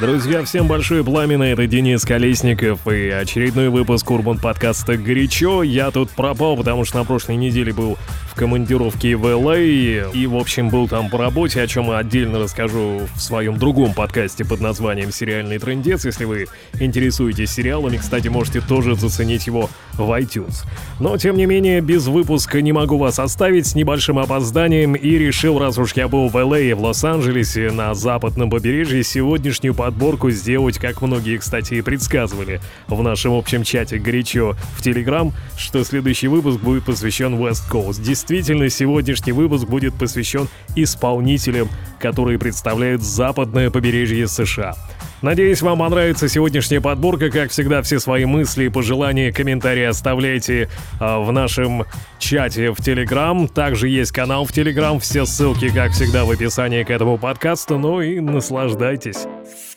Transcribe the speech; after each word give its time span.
Друзья, 0.00 0.44
всем 0.44 0.68
большое 0.68 1.02
пламя, 1.02 1.44
это 1.44 1.66
Денис 1.66 2.04
Колесников 2.04 2.86
и 2.86 3.08
очередной 3.08 3.68
выпуск 3.68 4.08
Урбан 4.08 4.38
подкаста 4.38 4.96
«Горячо». 4.96 5.64
Я 5.64 5.90
тут 5.90 6.10
пропал, 6.10 6.56
потому 6.56 6.84
что 6.84 6.98
на 6.98 7.04
прошлой 7.04 7.34
неделе 7.34 7.72
был 7.72 7.98
в 8.30 8.34
командировке 8.36 9.16
в 9.16 9.24
ЛА 9.24 9.58
и, 9.58 10.26
в 10.26 10.36
общем, 10.36 10.68
был 10.68 10.86
там 10.86 11.10
по 11.10 11.18
работе, 11.18 11.60
о 11.60 11.66
чем 11.66 11.86
я 11.86 11.98
отдельно 11.98 12.38
расскажу 12.38 13.08
в 13.12 13.20
своем 13.20 13.58
другом 13.58 13.92
подкасте 13.92 14.44
под 14.44 14.60
названием 14.60 15.10
«Сериальный 15.10 15.58
трендец». 15.58 16.04
Если 16.04 16.24
вы 16.24 16.46
интересуетесь 16.78 17.50
сериалами, 17.50 17.96
кстати, 17.96 18.28
можете 18.28 18.60
тоже 18.60 18.94
заценить 18.94 19.48
его 19.48 19.68
в 19.94 20.16
iTunes. 20.16 20.64
Но, 21.00 21.16
тем 21.16 21.36
не 21.36 21.46
менее, 21.46 21.80
без 21.80 22.06
выпуска 22.06 22.60
не 22.60 22.70
могу 22.70 22.98
вас 22.98 23.18
оставить 23.18 23.66
с 23.66 23.74
небольшим 23.74 24.20
опозданием 24.20 24.94
и 24.94 25.18
решил, 25.18 25.58
раз 25.58 25.76
уж 25.76 25.94
я 25.94 26.06
был 26.06 26.28
в 26.28 26.36
ЛА 26.36 26.76
в 26.76 26.80
Лос-Анджелесе 26.82 27.72
на 27.72 27.94
западном 27.94 28.48
побережье, 28.48 29.02
сегодняшнюю 29.02 29.74
подборку 29.88 30.30
сделать, 30.30 30.78
как 30.78 31.00
многие, 31.00 31.38
кстати, 31.38 31.72
и 31.72 31.80
предсказывали 31.80 32.60
в 32.88 33.02
нашем 33.02 33.32
общем 33.32 33.64
чате 33.64 33.96
горячо 33.96 34.54
в 34.76 34.82
Телеграм, 34.82 35.32
что 35.56 35.82
следующий 35.82 36.28
выпуск 36.28 36.60
будет 36.60 36.84
посвящен 36.84 37.36
West 37.36 37.62
Coast. 37.70 38.02
Действительно, 38.02 38.68
сегодняшний 38.68 39.32
выпуск 39.32 39.66
будет 39.66 39.94
посвящен 39.94 40.46
исполнителям, 40.76 41.70
которые 41.98 42.38
представляют 42.38 43.00
западное 43.02 43.70
побережье 43.70 44.28
США. 44.28 44.76
Надеюсь, 45.20 45.62
вам 45.62 45.80
понравится 45.80 46.28
сегодняшняя 46.28 46.80
подборка. 46.80 47.30
Как 47.30 47.50
всегда, 47.50 47.82
все 47.82 47.98
свои 47.98 48.24
мысли, 48.24 48.68
пожелания, 48.68 49.32
комментарии 49.32 49.84
оставляйте 49.84 50.68
э, 51.00 51.18
в 51.18 51.32
нашем 51.32 51.84
чате 52.18 52.70
в 52.70 52.76
Телеграм. 52.76 53.48
Также 53.48 53.88
есть 53.88 54.12
канал 54.12 54.44
в 54.44 54.52
Телеграм. 54.52 55.00
Все 55.00 55.24
ссылки, 55.24 55.70
как 55.72 55.92
всегда, 55.92 56.24
в 56.24 56.30
описании 56.30 56.84
к 56.84 56.90
этому 56.90 57.18
подкасту. 57.18 57.78
Ну 57.78 58.00
и 58.00 58.20
наслаждайтесь. 58.20 59.26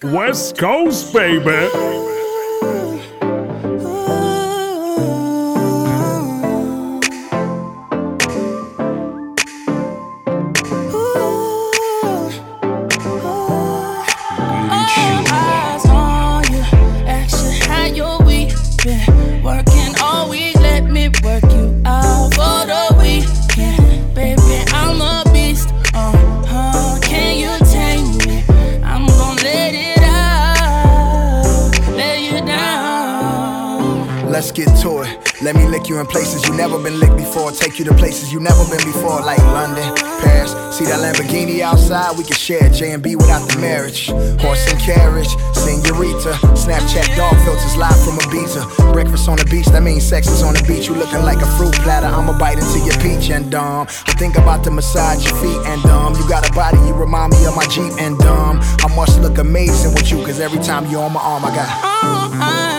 West 0.03 0.59
Coast, 0.59 1.11
baby! 1.13 2.30
You 35.91 35.99
in 35.99 36.07
places 36.07 36.47
you 36.47 36.55
never 36.55 36.81
been 36.81 36.99
licked 36.99 37.17
before. 37.17 37.51
Take 37.51 37.77
you 37.77 37.85
to 37.85 37.93
places 37.93 38.31
you 38.31 38.39
never 38.39 38.63
been 38.71 38.83
before, 38.87 39.19
like 39.21 39.43
London, 39.51 39.83
Paris. 40.23 40.55
See 40.71 40.85
that 40.85 41.03
Lamborghini 41.03 41.59
outside? 41.59 42.17
We 42.17 42.23
can 42.23 42.35
share 42.35 42.69
J 42.69 42.93
and 42.93 43.03
B 43.03 43.15
without 43.17 43.43
the 43.49 43.59
marriage. 43.59 44.07
Horse 44.39 44.63
and 44.71 44.79
carriage, 44.79 45.27
senorita. 45.51 46.31
Snapchat 46.55 47.15
dog 47.19 47.35
filters 47.43 47.75
live 47.75 47.99
from 48.07 48.15
Ibiza. 48.23 48.93
Breakfast 48.93 49.27
on 49.27 49.37
the 49.37 49.45
beach, 49.45 49.67
that 49.67 49.83
means 49.83 50.07
sex 50.07 50.27
is 50.27 50.41
on 50.41 50.53
the 50.53 50.63
beach. 50.63 50.87
You 50.87 50.95
looking 50.95 51.23
like 51.23 51.43
a 51.43 51.49
fruit 51.59 51.75
platter. 51.83 52.07
I'ma 52.07 52.37
bite 52.39 52.57
into 52.57 52.79
your 52.79 52.95
peach 53.03 53.29
and 53.29 53.51
dumb. 53.51 53.87
I 54.07 54.13
think 54.15 54.37
about 54.37 54.63
to 54.63 54.71
massage 54.71 55.25
your 55.27 55.35
feet 55.43 55.59
and 55.67 55.83
dumb. 55.83 56.15
You 56.15 56.27
got 56.29 56.49
a 56.49 56.53
body, 56.53 56.79
you 56.87 56.93
remind 56.93 57.33
me 57.33 57.45
of 57.45 57.55
my 57.55 57.67
Jeep 57.67 57.91
and 57.99 58.17
dumb. 58.17 58.59
I 58.79 58.87
must 58.95 59.19
look 59.19 59.37
amazing 59.37 59.93
with 59.93 60.09
you, 60.09 60.23
cause 60.23 60.39
every 60.39 60.63
time 60.63 60.89
you're 60.89 61.03
on 61.03 61.11
my 61.11 61.21
arm, 61.21 61.43
I 61.43 61.53
got 61.53 61.67
oh, 61.67 62.31
all 62.31 62.41
eyes 62.41 62.70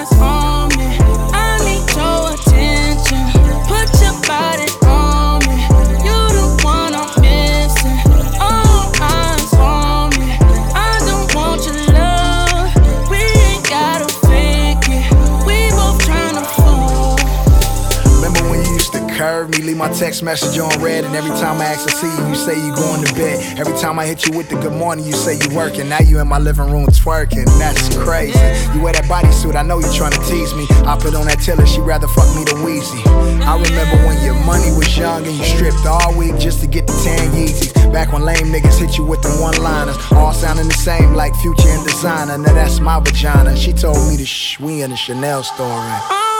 my 19.82 19.92
text 19.94 20.22
message 20.22 20.56
on 20.60 20.70
red. 20.80 21.04
And 21.04 21.16
every 21.16 21.34
time 21.42 21.60
I 21.60 21.64
ask 21.64 21.84
to 21.88 21.92
see 21.92 22.06
you, 22.06 22.28
you 22.28 22.36
say 22.36 22.54
you 22.54 22.72
going 22.76 23.04
to 23.04 23.12
bed. 23.14 23.58
Every 23.58 23.76
time 23.78 23.98
I 23.98 24.06
hit 24.06 24.24
you 24.24 24.36
with 24.38 24.48
the 24.48 24.54
good 24.54 24.72
morning, 24.72 25.04
you 25.04 25.10
say 25.10 25.34
you 25.34 25.56
working. 25.56 25.88
Now 25.88 25.98
you 25.98 26.20
in 26.20 26.28
my 26.28 26.38
living 26.38 26.70
room 26.70 26.86
twerking. 26.86 27.46
That's 27.58 27.90
crazy. 27.98 28.38
You 28.72 28.80
wear 28.80 28.92
that 28.92 29.06
bodysuit, 29.10 29.56
I 29.56 29.62
know 29.62 29.80
you 29.80 29.92
trying 29.92 30.12
to 30.12 30.22
tease 30.30 30.54
me. 30.54 30.66
I 30.86 30.96
put 30.96 31.16
on 31.16 31.26
that 31.26 31.40
tiller, 31.40 31.66
she 31.66 31.80
rather 31.80 32.06
fuck 32.06 32.30
me 32.36 32.44
than 32.44 32.62
Weezy. 32.62 33.02
I 33.42 33.58
remember 33.58 33.96
when 34.06 34.22
your 34.22 34.38
money 34.46 34.70
was 34.70 34.96
young 34.96 35.26
and 35.26 35.34
you 35.34 35.44
stripped 35.44 35.84
all 35.84 36.14
week 36.16 36.38
just 36.38 36.60
to 36.60 36.68
get 36.68 36.86
the 36.86 36.94
tan 37.02 37.32
Yeezys. 37.34 37.74
Back 37.92 38.12
when 38.12 38.22
lame 38.22 38.54
niggas 38.54 38.78
hit 38.78 38.96
you 38.96 39.04
with 39.04 39.22
the 39.22 39.34
one 39.42 39.60
liners, 39.60 39.96
all 40.12 40.32
sounding 40.32 40.68
the 40.68 40.74
same 40.74 41.14
like 41.14 41.34
future 41.42 41.66
and 41.66 41.84
Desiigner. 41.84 42.38
Now 42.38 42.54
that's 42.54 42.78
my 42.78 43.00
vagina. 43.00 43.56
She 43.56 43.72
told 43.72 43.98
me 44.08 44.16
to 44.16 44.24
shh, 44.24 44.60
we 44.60 44.82
in 44.82 44.90
the 44.90 44.96
Chanel 44.96 45.42
store. 45.42 46.31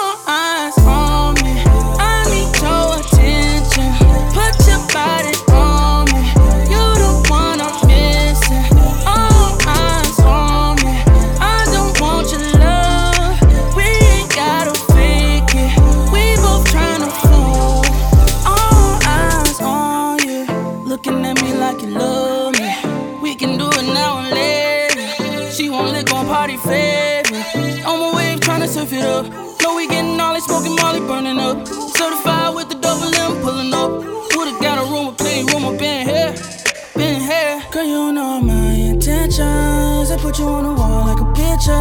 Put 40.23 40.39
you 40.39 40.47
on 40.47 40.63
the 40.63 40.73
wall 40.73 41.05
like 41.05 41.21
a 41.21 41.29
picture. 41.35 41.73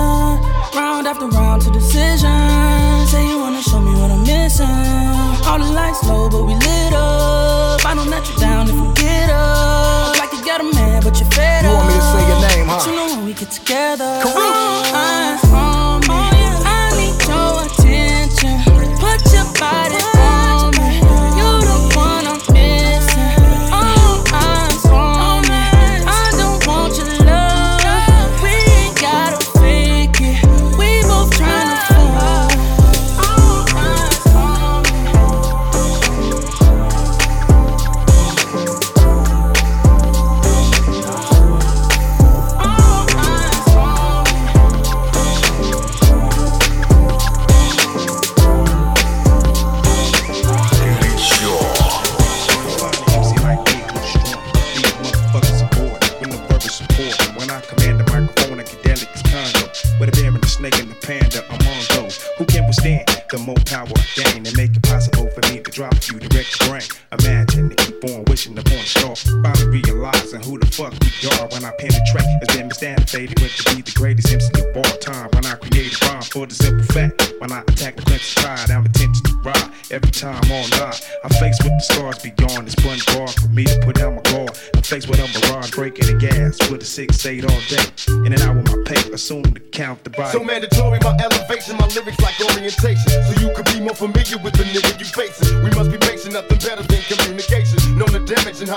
Round 0.76 1.06
after 1.06 1.28
round 1.28 1.62
to 1.62 1.70
decision. 1.72 2.42
Say 3.08 3.24
you 3.30 3.38
wanna 3.38 3.62
show 3.62 3.80
me 3.80 3.94
what 4.02 4.10
I'm 4.10 4.24
missing. 4.24 4.66
All 5.48 5.60
the 5.60 5.70
lights 5.72 6.04
low, 6.04 6.28
but 6.28 6.44
we 6.44 6.56
lit 6.56 6.94
up. 6.94 7.86
I 7.86 7.94
don't 7.96 8.10
let 8.10 8.28
you 8.28 8.36
down 8.38 8.68
if 8.68 8.76
we 8.76 8.88
get 8.96 9.30
up. 9.30 10.18
Like 10.18 10.34
you 10.34 10.44
got 10.44 10.60
a 10.60 10.68
man, 10.74 11.04
but 11.04 11.20
you're 11.20 11.30
fed 11.30 11.66
up. 11.66 11.72
You 11.72 11.78
want 11.78 11.88
me 11.90 11.94
to 11.94 12.06
say 12.14 12.22
your 12.32 12.42
name, 12.50 12.68
huh? 12.68 12.78
But 12.78 12.88
you 12.88 12.96
know 12.98 13.08
when 13.16 13.26
we 13.26 13.34
get 13.34 13.52
together. 13.52 14.12
Uh, 14.26 15.51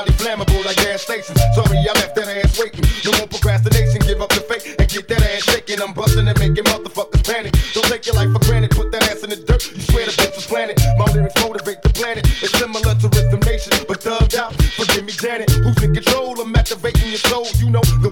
highly 0.04 0.16
flammable 0.20 0.64
like 0.64 0.76
gas 0.76 1.02
stations. 1.02 1.38
Sorry, 1.54 1.78
I 1.78 1.92
left 1.94 2.14
that 2.16 2.28
ass 2.28 2.58
waiting. 2.58 2.84
No 3.04 3.16
more 3.18 3.26
procrastination, 3.26 4.00
give 4.00 4.20
up 4.20 4.30
the 4.30 4.40
fake 4.40 4.76
and 4.78 4.88
get 4.88 5.08
that 5.08 5.22
ass 5.22 5.44
shaking. 5.44 5.80
I'm 5.80 5.92
busting 5.92 6.28
and 6.28 6.38
making 6.38 6.64
motherfuckers 6.64 7.24
panic. 7.24 7.52
Don't 7.72 7.86
take 7.86 8.06
your 8.06 8.14
life 8.14 8.32
for 8.32 8.40
granted, 8.44 8.70
put 8.70 8.92
that 8.92 9.02
ass 9.10 9.22
in 9.24 9.30
the 9.30 9.36
dirt. 9.36 9.64
You 9.72 9.80
swear 9.80 10.06
the 10.06 10.12
bitch 10.12 10.36
was 10.36 10.46
planted. 10.46 10.78
My 10.98 11.06
lyrics 11.12 11.34
motivate 11.40 11.82
the 11.82 11.90
planet. 11.90 12.26
It's 12.42 12.52
similar 12.58 12.94
to 12.94 13.06
Rhythm 13.08 13.40
Nation, 13.40 13.72
but 13.88 14.00
thugged 14.00 14.36
out. 14.36 14.52
Forgive 14.76 15.04
me, 15.04 15.12
Janet. 15.12 15.50
Who's 15.50 15.82
in 15.82 15.94
control? 15.94 16.40
I'm 16.40 16.54
activating 16.54 17.08
your 17.08 17.22
soul. 17.30 17.46
You 17.56 17.70
know 17.70 17.84
the 18.04 18.10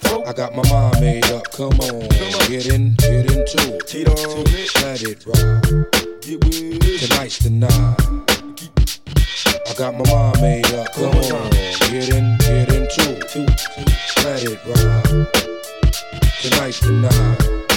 throat. 0.00 0.26
I 0.26 0.32
got 0.32 0.54
my 0.54 0.62
mind 0.70 1.00
made 1.00 1.24
up. 1.26 1.50
Come 1.52 1.78
on, 1.80 2.08
get 2.48 2.66
in, 2.66 2.94
get 2.98 3.30
into 3.30 3.78
it. 3.78 4.08
On 4.08 4.44
it. 4.46 4.70
Let 4.82 5.02
it 5.02 5.26
ride. 5.26 6.22
Get 6.22 6.44
with 6.44 6.62
it. 6.62 7.08
Tonight's 7.08 7.38
the 7.38 7.50
night. 7.50 8.18
I 9.66 9.74
got 9.74 9.94
my 9.94 10.04
mind 10.12 10.40
made 10.40 10.72
up. 10.74 10.92
Come 10.94 11.16
on, 11.16 11.50
get 11.90 12.08
in, 12.10 12.36
get 12.38 12.72
into 12.72 13.04
it. 13.14 13.34
Let 14.24 14.42
it 14.44 14.58
ride. 14.66 15.26
Tonight's 16.42 16.80
the 16.80 16.92
night. 16.92 17.67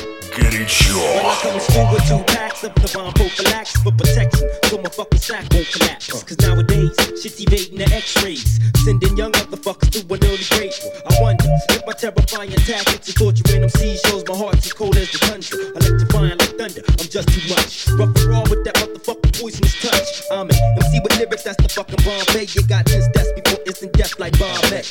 City 0.51 0.65
Chalk. 0.65 1.15
When 1.15 1.25
I 1.25 1.35
come 1.41 1.59
through 1.59 1.93
with 1.93 2.07
two 2.07 2.33
packs 2.33 2.63
of 2.63 2.75
the 2.75 2.91
bomb 2.93 3.13
prophylax 3.13 3.79
for 3.83 3.91
protection, 3.91 4.49
so 4.65 4.77
my 4.77 4.89
fucking 4.89 5.19
sack 5.19 5.45
won't 5.53 5.71
collapse. 5.71 6.23
Cause 6.23 6.39
nowadays, 6.39 6.91
shit's 7.21 7.39
evading 7.39 7.77
the 7.77 7.87
x-rays, 7.87 8.59
sending 8.83 9.15
young 9.15 9.31
motherfuckers 9.31 9.89
to 9.95 9.99
an 10.03 10.19
early 10.27 10.43
grave. 10.51 10.75
I 11.07 11.21
wonder 11.21 11.47
if 11.47 11.81
my 11.87 11.93
terrifying 11.93 12.51
tactics 12.67 13.07
and 13.07 13.17
torturing 13.17 13.61
them 13.61 13.69
seas 13.69 14.01
shows 14.07 14.27
my 14.27 14.35
heart's 14.35 14.65
as 14.65 14.73
cold 14.73 14.97
as 14.97 15.11
the 15.11 15.19
country. 15.23 15.55
Electrifying 15.71 16.37
like 16.37 16.53
thunder, 16.59 16.83
I'm 16.99 17.07
just 17.07 17.27
too 17.31 17.43
much. 17.47 17.87
Rough 17.95 18.11
and 18.11 18.27
raw 18.27 18.43
with 18.51 18.63
that 18.65 18.75
motherfucking 18.75 19.39
poisonous 19.39 19.79
touch. 19.79 20.09
I'm 20.31 20.49
an 20.49 20.55
MC 20.83 20.99
with 20.99 21.15
lyrics 21.17 21.43
that's 21.43 21.63
the 21.63 21.69
fucking 21.69 22.03
Bombay. 22.03 22.51
You 22.51 22.67
got 22.67 22.85
this, 22.85 23.07
that's 23.15 23.31
before 23.39 23.63
instant 23.65 23.93
death 23.93 24.19
like 24.19 24.35
Bombay. 24.35 24.83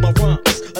My 0.00 0.12
rhyme 0.20 0.35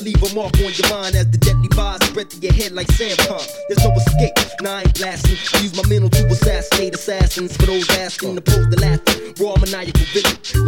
leave 0.06 0.23
a 0.23 0.35
mark 0.37 0.55
on 0.62 0.70
your 0.70 0.88
mind 0.88 1.17
as 1.19 1.29
the 1.35 1.38
deadly 1.38 1.69
vibes 1.70 2.05
spread 2.05 2.31
to 2.31 2.38
your 2.38 2.53
head 2.53 2.70
like 2.70 2.87
sandpalm. 2.94 3.43
There's 3.67 3.82
no 3.82 3.91
escape, 3.91 4.35
now 4.62 4.76
I 4.76 4.81
ain't 4.82 4.94
blasting. 4.94 5.35
Use 5.61 5.75
my 5.75 5.82
mental 5.88 6.08
to 6.11 6.26
assassinate 6.29 6.94
assassins. 6.94 7.56
For 7.56 7.67
those 7.67 7.91
asking 7.91 8.37
to 8.37 8.41
pose 8.41 8.70
the 8.70 8.79
laughter, 8.79 9.19
raw 9.43 9.58
maniacal 9.58 10.06
villain. 10.14 10.38
The 10.55 10.62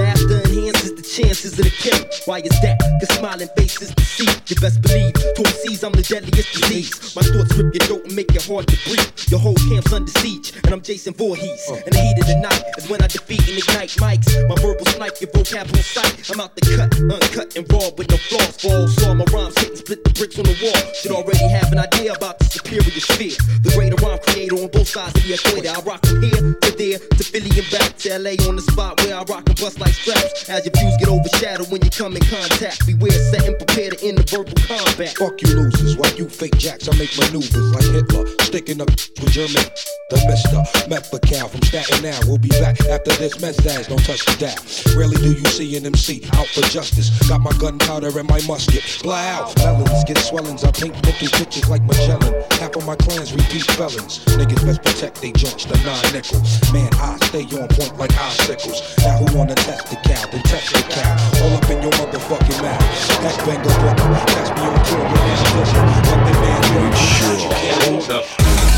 chances 1.19 1.59
of 1.59 1.65
the 1.65 1.75
kill. 1.83 1.99
Why 2.27 2.39
is 2.39 2.55
that? 2.63 2.79
Cause 3.01 3.19
smiling 3.19 3.49
faces 3.57 3.91
deceive. 3.91 4.31
You 4.47 4.57
best 4.63 4.81
believe, 4.83 5.15
to 5.15 5.43
MCs 5.43 5.83
I'm 5.83 5.93
the 5.93 6.03
deadliest 6.03 6.53
disease. 6.55 7.17
My 7.17 7.23
thoughts 7.23 7.55
rip 7.59 7.75
your 7.75 7.85
throat 7.87 8.05
and 8.07 8.15
make 8.15 8.31
it 8.31 8.47
hard 8.47 8.69
to 8.69 8.77
breathe. 8.87 9.11
Your 9.27 9.41
whole 9.41 9.59
camp's 9.67 9.93
under 9.93 10.13
siege, 10.23 10.55
and 10.55 10.73
I'm 10.73 10.81
Jason 10.81 11.15
Voorhees. 11.15 11.63
Oh. 11.69 11.75
In 11.75 11.91
the 11.91 11.99
heat 11.99 12.19
of 12.23 12.27
the 12.27 12.39
night 12.39 12.63
is 12.79 12.89
when 12.89 13.03
I 13.03 13.09
defeat 13.09 13.43
and 13.51 13.59
ignite 13.59 13.99
mics. 13.99 14.31
My 14.47 14.55
verbal 14.63 14.87
snipe, 14.87 15.19
your 15.21 15.31
vocab 15.35 15.67
on 15.67 15.83
sight. 15.83 16.15
I'm 16.31 16.41
out 16.41 16.55
the 16.55 16.63
cut, 16.63 16.91
uncut 16.95 17.57
and 17.57 17.67
raw 17.73 17.91
with 17.99 18.09
no 18.11 18.17
flaws. 18.17 18.55
Falls, 18.63 18.95
saw 18.95 19.15
my 19.15 19.27
rhymes 19.35 19.59
hit 19.59 19.71
and 19.75 19.79
split 19.79 20.05
the 20.05 20.11
bricks 20.15 20.39
on 20.39 20.47
the 20.47 20.57
wall. 20.63 20.81
Should 20.95 21.13
already 21.13 21.49
have 21.51 21.73
an 21.73 21.79
idea 21.83 22.15
about 22.15 22.39
the 22.39 22.47
superior 22.47 23.03
sphere. 23.03 23.39
The 23.67 23.75
greater 23.75 23.99
rhyme 24.07 24.23
creator 24.23 24.55
on 24.55 24.71
both 24.71 24.89
sides 24.89 25.19
of 25.19 25.23
the 25.27 25.35
equator. 25.35 25.75
I 25.75 25.81
rock 25.83 26.07
from 26.07 26.23
here 26.23 26.68
there 26.79 26.99
to 26.99 27.25
Philly 27.27 27.51
and 27.59 27.69
back 27.71 27.99
to 27.99 28.19
LA 28.19 28.39
on 28.49 28.57
the 28.57 28.63
spot 28.63 29.03
where 29.03 29.17
I 29.19 29.23
rock 29.27 29.45
and 29.51 29.59
bust 29.61 29.81
like 29.81 29.93
straps. 29.93 30.49
As 30.49 30.65
your 30.65 30.73
views 30.79 30.97
get 30.97 31.09
overshadowed 31.11 31.69
when 31.71 31.83
you 31.83 31.91
come 31.91 32.15
in 32.17 32.23
contact. 32.23 32.87
Beware, 32.87 33.11
set 33.11 33.45
and 33.45 33.59
prepare 33.59 33.91
to 33.91 33.99
end 34.07 34.19
the 34.19 34.25
verbal 34.25 34.55
combat. 34.63 35.13
Fuck 35.19 35.43
you 35.43 35.51
losers, 35.59 35.97
while 35.99 36.15
you 36.15 36.29
fake 36.31 36.57
jacks, 36.57 36.89
I 36.89 36.97
make 36.97 37.13
maneuvers 37.19 37.75
like 37.75 37.85
Hitler, 37.91 38.25
sticking 38.47 38.81
up 38.81 38.89
with 38.89 39.35
German. 39.35 39.67
The 40.09 40.17
Mister 40.25 40.89
Methacal 40.89 41.49
from 41.53 41.63
Staten 41.69 42.01
Island. 42.01 42.25
We'll 42.25 42.39
be 42.41 42.49
back 42.49 42.81
after 42.89 43.13
this 43.21 43.37
mess. 43.43 43.59
message. 43.61 43.89
Don't 43.89 44.05
touch 44.05 44.25
the 44.25 44.37
dial. 44.41 44.57
Rarely 44.97 45.17
do 45.21 45.37
you 45.37 45.45
see 45.53 45.77
an 45.77 45.85
MC 45.85 46.25
out 46.33 46.47
for 46.47 46.63
justice. 46.63 47.13
Got 47.29 47.43
my 47.43 47.53
gunpowder 47.61 48.09
and 48.17 48.29
my 48.29 48.41
musket. 48.47 48.83
Fly 48.83 49.29
out, 49.37 49.55
melons 49.59 50.05
get 50.05 50.17
swellings. 50.17 50.65
I 50.65 50.73
paint 50.73 50.95
mental 51.05 51.29
pictures 51.29 51.69
like 51.69 51.83
Magellan. 51.83 52.33
Half 52.57 52.77
of 52.77 52.87
my 52.87 52.97
clans 52.97 53.35
repeat 53.35 53.69
felons. 53.77 54.25
Niggas 54.39 54.65
best 54.65 54.83
protect 54.83 55.21
they 55.21 55.33
junks, 55.33 55.67
the 55.67 55.77
nine 55.85 56.09
nickel. 56.17 56.41
Man, 56.73 56.93
I 57.01 57.17
stay 57.25 57.45
on 57.57 57.67
point 57.69 57.97
like 57.97 58.13
icicles. 58.19 58.97
Now 58.99 59.17
who 59.19 59.39
wanna 59.39 59.55
test 59.55 59.89
the 59.89 59.97
cow? 59.97 60.27
Then 60.31 60.43
test 60.43 60.71
the 60.75 60.83
cow. 60.83 61.17
All 61.43 61.57
up 61.57 61.71
in 61.71 61.81
your 61.81 61.93
motherfucking 61.93 62.61
mouth. 62.61 63.23
That's 63.23 63.37
banger 63.39 63.63
booker. 63.65 64.13
Catch 64.29 64.55
me 64.55 64.69
on 64.69 64.85
tour 64.85 65.05
with 65.11 65.23
this 65.25 65.43
vision. 65.53 65.87
Let 65.87 66.05
the 66.05 66.33
man 66.41 66.61
know 66.61 66.85
you 66.85 66.93
can't 66.93 67.83
hold 67.85 68.11
up. 68.11 68.78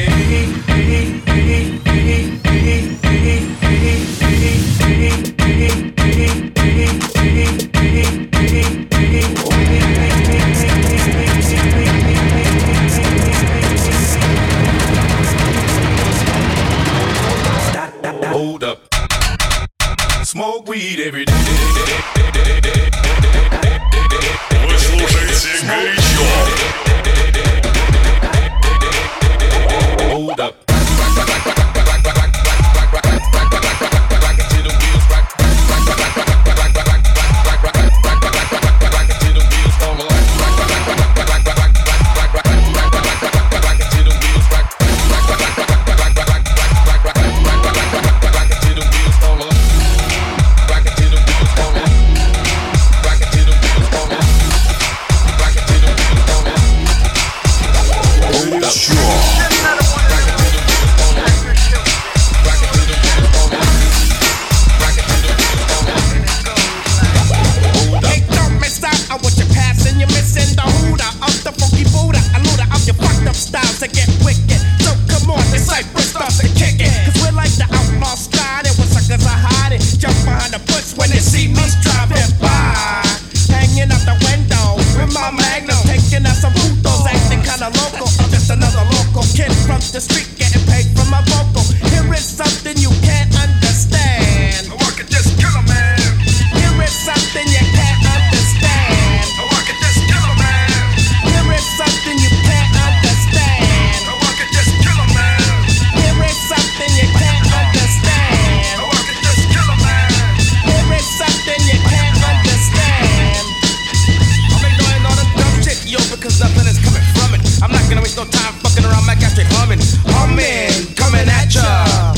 I'm 117.61 117.71
not 117.71 117.87
gonna 117.87 118.01
waste 118.01 118.17
no 118.17 118.25
time 118.25 118.53
fucking 118.65 118.83
around, 118.83 119.05
My 119.05 119.15
gastric 119.15 119.47
humming. 119.51 119.79
Humming, 120.17 120.95
coming 120.95 121.29
at 121.29 121.53
ya. 121.53 122.13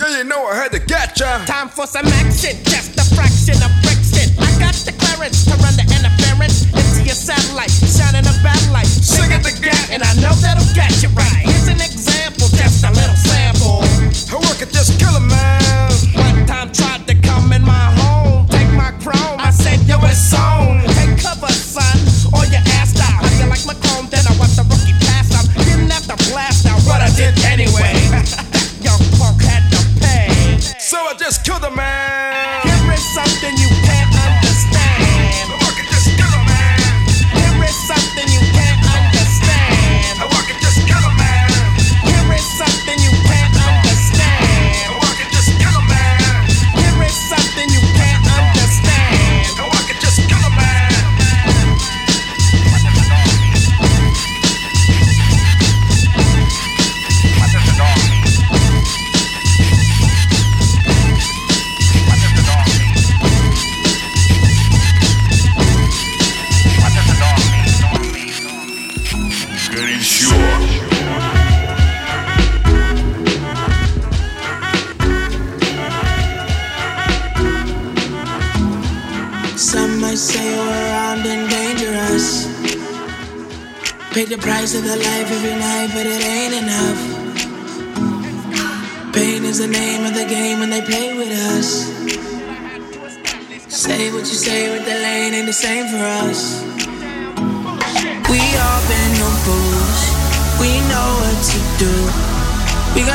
Yeah, 0.00 0.18
you 0.18 0.24
know 0.24 0.46
I 0.46 0.56
had 0.56 0.72
to 0.72 0.80
get 0.80 1.18
ya. 1.20 1.44
Time 1.44 1.68
for 1.68 1.86
some 1.86 2.06
action, 2.06 2.56
just 2.64 2.96
a 2.96 3.04
fraction 3.14 3.60
of 3.62 3.70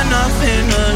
nothing 0.10 0.93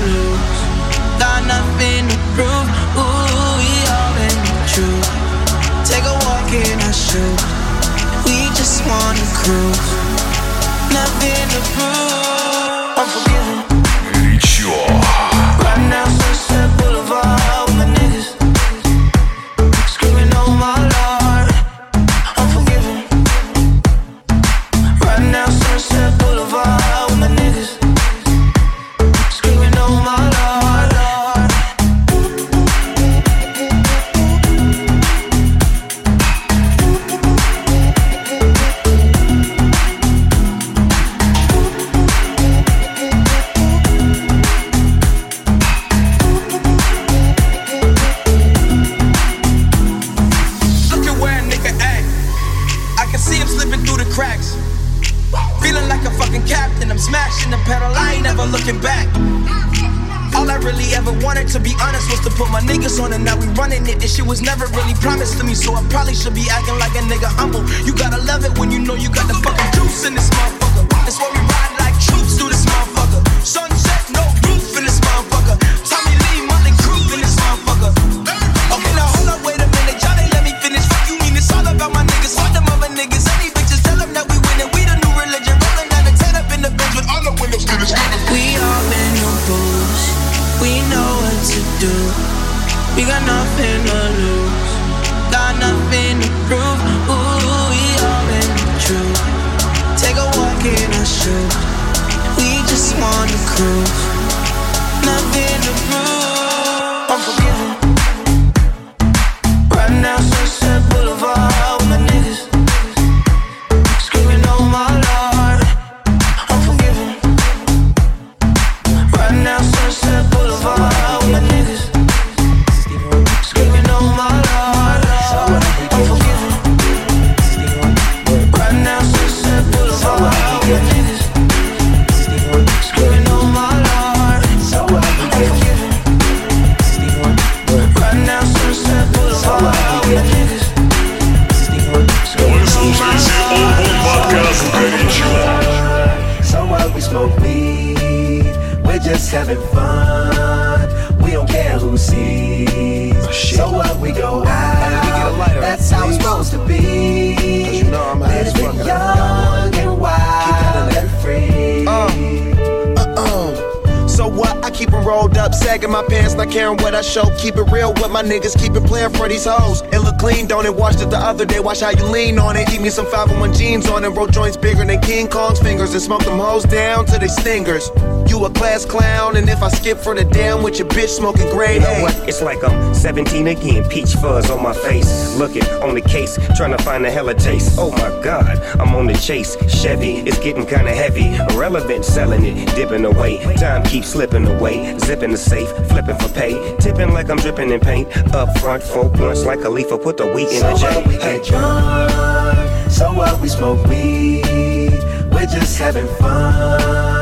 watch 171.67 171.81
how 171.81 171.89
you 171.89 172.05
lean 172.05 172.39
on 172.39 172.55
it. 172.55 172.69
Eat 172.73 172.79
me 172.79 172.89
some 172.89 173.05
501 173.05 173.53
jeans 173.53 173.89
on 173.89 174.05
it, 174.05 174.09
roll 174.09 174.25
joints 174.27 174.55
bigger 174.55 174.85
than 174.85 175.01
King 175.01 175.27
Kong's 175.27 175.59
fingers, 175.59 175.91
and 175.91 176.01
smoke 176.01 176.23
them 176.23 176.39
hoes 176.39 176.63
down 176.63 177.05
to 177.07 177.19
they 177.19 177.27
stingers. 177.27 177.91
You 178.37 178.45
a 178.45 178.51
class 178.51 178.85
clown, 178.85 179.35
and 179.35 179.49
if 179.49 179.63
I 179.63 179.69
skip 179.69 179.97
for 179.97 180.13
the 180.13 180.23
damn 180.23 180.61
with 180.61 180.77
your 180.77 180.87
bitch 180.89 181.09
smoking 181.09 181.49
grade 181.49 181.81
You 181.81 181.87
know 181.87 181.93
A. 181.93 182.01
what? 182.03 182.29
It's 182.29 182.39
like 182.43 182.63
I'm 182.63 182.93
17 182.93 183.47
again, 183.47 183.89
peach 183.89 184.13
fuzz 184.13 184.51
on 184.51 184.61
my 184.61 184.73
face. 184.73 185.35
Looking 185.37 185.63
on 185.81 185.95
the 185.95 186.01
case, 186.01 186.37
trying 186.55 186.77
to 186.77 186.83
find 186.83 187.03
a 187.07 187.09
hella 187.09 187.33
taste. 187.33 187.79
Oh 187.79 187.89
my 187.93 188.21
god, 188.23 188.59
I'm 188.79 188.93
on 188.93 189.07
the 189.07 189.15
chase. 189.15 189.57
Chevy, 189.67 190.17
it's 190.19 190.37
getting 190.37 190.67
kinda 190.67 190.93
heavy. 190.93 191.33
Irrelevant, 191.51 192.05
selling 192.05 192.45
it, 192.45 192.75
dipping 192.75 193.05
away. 193.05 193.41
Time 193.55 193.81
keeps 193.83 194.09
slipping 194.09 194.45
away. 194.45 194.95
Zipping 194.99 195.31
the 195.31 195.37
safe, 195.37 195.69
flipping 195.89 196.17
for 196.19 196.29
pay. 196.29 196.75
Tipping 196.77 197.13
like 197.13 197.31
I'm 197.31 197.37
dripping 197.37 197.71
in 197.71 197.79
paint. 197.79 198.07
Up 198.35 198.55
front, 198.59 198.83
four 198.83 199.09
blunts 199.09 199.45
like 199.45 199.63
a 199.63 199.69
leaf, 199.69 199.89
put 199.89 200.17
the 200.17 200.27
wheat 200.27 200.49
in 200.49 200.61
So 200.61 200.73
the 200.73 200.77
J. 200.77 200.95
what 200.95 201.07
we 201.07 201.17
get 201.17 201.43
drunk, 201.43 202.91
so 202.91 203.11
what 203.13 203.41
we 203.41 203.49
smoke 203.49 203.83
weed, 203.87 204.93
we're 205.31 205.47
just 205.47 205.79
having 205.79 206.05
fun. 206.19 207.16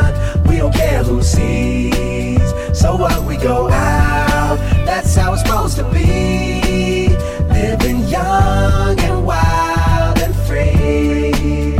We 0.55 0.62
don't 0.62 0.74
care 0.74 1.03
who 1.03 1.21
sees. 1.21 2.39
So 2.71 2.95
what 2.95 3.25
we 3.25 3.35
go 3.35 3.69
out, 3.69 4.55
that's 4.85 5.13
how 5.13 5.33
it's 5.33 5.41
supposed 5.41 5.75
to 5.75 5.83
be. 5.91 7.09
Living 7.50 8.07
young 8.07 8.97
and 8.97 9.25
wild 9.25 10.17
and 10.19 10.33
free. 10.47 11.75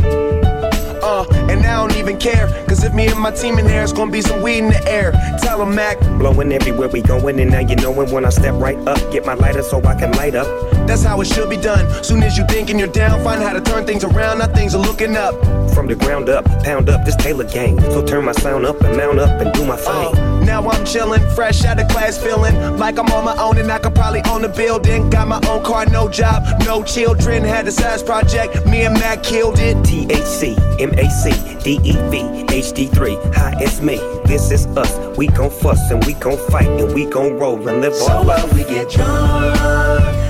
Uh, 1.02 1.24
and 1.48 1.64
I 1.64 1.76
don't 1.76 1.96
even 1.96 2.18
care, 2.18 2.48
cause 2.68 2.84
if 2.84 2.92
me 2.92 3.06
and 3.06 3.18
my 3.18 3.30
team 3.30 3.58
in 3.58 3.66
there, 3.66 3.82
it's 3.82 3.94
gonna 3.94 4.10
be 4.10 4.20
some 4.20 4.42
weed 4.42 4.58
in 4.58 4.68
the 4.68 4.86
air. 4.86 5.12
Tell 5.40 5.62
'em 5.62 5.74
Mac, 5.74 5.98
Blowing 6.18 6.52
everywhere 6.52 6.88
we 6.88 7.00
going, 7.00 7.40
and 7.40 7.50
now 7.50 7.60
you 7.60 7.76
knowin' 7.76 8.10
when 8.10 8.26
I 8.26 8.28
step 8.28 8.56
right 8.56 8.76
up. 8.86 8.98
Get 9.10 9.24
my 9.24 9.32
lighter 9.32 9.62
so 9.62 9.82
I 9.86 9.94
can 9.94 10.12
light 10.12 10.34
up. 10.34 10.46
That's 10.86 11.02
how 11.02 11.20
it 11.20 11.26
should 11.26 11.50
be 11.50 11.56
done. 11.56 11.84
Soon 12.04 12.22
as 12.22 12.36
you 12.38 12.44
thinking 12.46 12.78
you're 12.78 12.88
down, 12.88 13.22
find 13.24 13.42
how 13.42 13.52
to 13.52 13.60
turn 13.60 13.86
things 13.86 14.04
around, 14.04 14.38
now 14.38 14.46
things 14.46 14.74
are 14.74 14.80
looking 14.82 15.16
up. 15.16 15.34
From 15.74 15.86
the 15.86 15.94
ground 15.94 16.28
up, 16.28 16.44
pound 16.64 16.88
up 16.88 17.04
this 17.04 17.16
Taylor 17.16 17.44
gang. 17.44 17.78
So 17.80 18.04
turn 18.04 18.24
my 18.24 18.32
sound 18.32 18.64
up 18.64 18.80
and 18.80 18.96
mount 18.96 19.18
up 19.18 19.40
and 19.40 19.52
do 19.52 19.64
my 19.66 19.76
thing. 19.76 19.86
Uh, 20.16 20.40
now 20.44 20.66
I'm 20.68 20.84
chillin', 20.84 21.20
fresh 21.34 21.64
out 21.64 21.78
of 21.78 21.88
class, 21.88 22.16
feeling 22.16 22.78
like 22.78 22.98
I'm 22.98 23.06
on 23.12 23.24
my 23.24 23.36
own 23.36 23.58
and 23.58 23.70
I 23.70 23.78
could 23.78 23.94
probably 23.94 24.22
own 24.30 24.44
a 24.44 24.48
building. 24.48 25.10
Got 25.10 25.28
my 25.28 25.40
own 25.48 25.62
car, 25.64 25.84
no 25.86 26.08
job, 26.08 26.44
no 26.64 26.82
children. 26.82 27.44
Had 27.44 27.66
a 27.68 27.72
size 27.72 28.02
project, 28.02 28.64
me 28.66 28.84
and 28.86 28.94
Mac 28.94 29.22
killed 29.22 29.58
it. 29.58 29.76
THC, 29.78 30.56
MAC, 30.78 31.62
DEV, 31.62 32.46
HD3. 32.46 33.34
Hi, 33.34 33.54
it's 33.58 33.80
me. 33.82 33.96
This 34.24 34.50
is 34.50 34.66
us. 34.78 35.16
We 35.18 35.26
gon' 35.28 35.50
fuss 35.50 35.90
and 35.90 36.04
we 36.06 36.14
gon' 36.14 36.38
fight 36.50 36.68
and 36.68 36.94
we 36.94 37.04
gon' 37.04 37.38
roll 37.38 37.56
and 37.68 37.80
live 37.82 37.94
So 37.94 38.08
our 38.12 38.24
what 38.24 38.42
life. 38.44 38.52
we 38.54 38.64
get 38.64 38.90
drunk, 38.90 39.56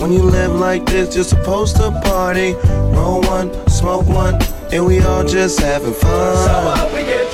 When 0.00 0.12
you 0.14 0.22
live 0.22 0.54
like 0.54 0.86
this, 0.86 1.14
you're 1.14 1.24
supposed 1.24 1.76
to 1.76 1.90
party. 2.02 2.54
Roll 2.96 3.20
one, 3.20 3.52
smoke 3.68 4.06
one, 4.06 4.40
and 4.72 4.86
we 4.86 5.00
all 5.00 5.24
just 5.24 5.60
having 5.60 5.92
fun. 5.92 6.36
So 6.36 7.29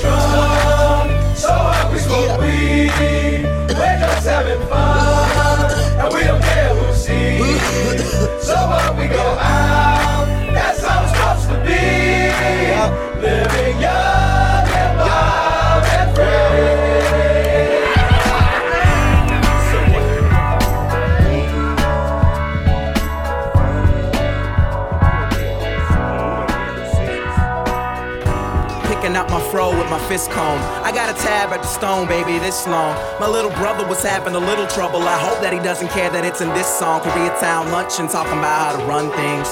my 29.97 30.03
fro 30.03 30.03
with 30.03 30.03
my 30.03 30.09
fist 30.09 30.31
comb. 30.31 30.59
I 30.83 30.91
got 30.91 31.09
a 31.09 31.17
tab 31.21 31.51
at 31.51 31.61
the 31.61 31.67
stone, 31.67 32.07
baby, 32.07 32.39
this 32.39 32.67
long. 32.67 32.95
My 33.19 33.27
little 33.27 33.51
brother 33.51 33.85
was 33.87 34.03
having 34.03 34.35
a 34.35 34.39
little 34.39 34.67
trouble. 34.67 35.01
I 35.03 35.17
hope 35.17 35.41
that 35.41 35.53
he 35.53 35.59
doesn't 35.59 35.89
care 35.89 36.09
that 36.09 36.25
it's 36.25 36.41
in 36.41 36.49
this 36.53 36.67
song. 36.67 37.01
Koreatown 37.01 37.71
luncheon 37.71 38.07
talking 38.07 38.37
about 38.37 38.57
how 38.57 38.71
to 38.77 38.83
run 38.85 39.11
things. 39.11 39.47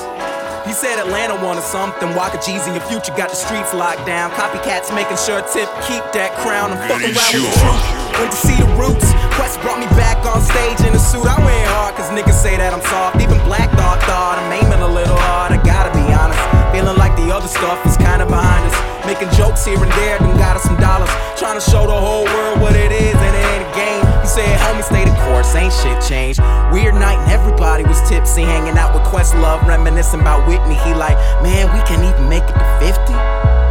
He 0.66 0.74
said 0.74 0.98
Atlanta 0.98 1.38
wanted 1.46 1.62
something. 1.62 2.16
Waka 2.18 2.42
G's 2.42 2.66
in 2.66 2.74
your 2.74 2.86
future 2.90 3.14
got 3.14 3.30
the 3.30 3.38
streets 3.38 3.74
locked 3.74 4.06
down. 4.06 4.32
Copycats 4.34 4.90
making 4.90 5.18
sure 5.22 5.42
Tip 5.54 5.70
keep 5.86 6.02
that 6.18 6.34
crown. 6.42 6.74
I'm 6.74 6.82
fucking 6.90 7.14
around 7.14 7.32
with 7.38 7.46
the 7.46 7.62
truth. 7.62 7.86
Went 8.18 8.32
to 8.34 8.40
see 8.42 8.58
the 8.58 8.70
roots. 8.74 9.14
Quest 9.38 9.62
brought 9.62 9.78
me 9.78 9.86
back 9.94 10.18
on 10.26 10.42
stage 10.42 10.82
in 10.82 10.96
a 10.96 11.02
suit. 11.02 11.28
I 11.30 11.38
went 11.38 11.70
hard, 11.70 11.94
cause 11.94 12.10
niggas 12.10 12.34
say 12.34 12.58
that 12.58 12.74
I'm 12.74 12.82
soft. 12.90 13.22
Even 13.22 13.38
Black 13.46 13.70
Dog 13.78 14.02
thought 14.10 14.42
I'm 14.42 14.50
aiming 14.50 14.82
a 14.82 14.90
little 14.90 15.20
hard. 15.30 15.54
I 15.54 15.62
gotta 15.62 15.94
be 15.94 16.06
honest. 16.10 16.42
Feeling 16.74 16.98
like 16.98 17.14
the 17.14 17.30
other 17.30 17.48
stuff 17.48 17.86
is 17.86 17.96
kinda 17.98 18.26
behind 18.26 18.66
us. 18.66 18.95
Making 19.06 19.30
jokes 19.38 19.64
here 19.64 19.78
and 19.78 19.92
there, 19.92 20.18
then 20.18 20.36
got 20.38 20.58
us 20.58 20.64
some 20.64 20.78
dollars. 20.78 21.10
Trying 21.38 21.60
to 21.60 21.62
show 21.62 21.86
the 21.86 21.94
whole 21.94 22.26
world 22.26 22.60
what 22.60 22.76
it 22.76 22.92
is, 22.92 23.14
and 23.14 23.36
it 23.36 23.46
ain't 23.46 23.72
a 23.72 23.76
game. 23.76 24.15
He 24.26 24.30
said, 24.30 24.58
homie, 24.58 24.82
stay 24.82 25.06
the 25.06 25.14
course, 25.30 25.54
ain't 25.54 25.72
shit 25.72 26.02
changed. 26.02 26.42
Weird 26.74 26.96
night, 26.96 27.22
and 27.22 27.30
everybody 27.30 27.84
was 27.84 28.02
tipsy, 28.10 28.42
hanging 28.42 28.76
out 28.76 28.96
with 28.96 29.04
Questlove, 29.04 29.62
reminiscing 29.68 30.20
about 30.20 30.48
Whitney. 30.48 30.74
He 30.82 30.96
like, 30.96 31.14
man, 31.46 31.70
we 31.70 31.78
can't 31.86 32.02
even 32.02 32.28
make 32.28 32.42
it 32.42 32.58
to 32.58 32.66
50. 32.82 33.14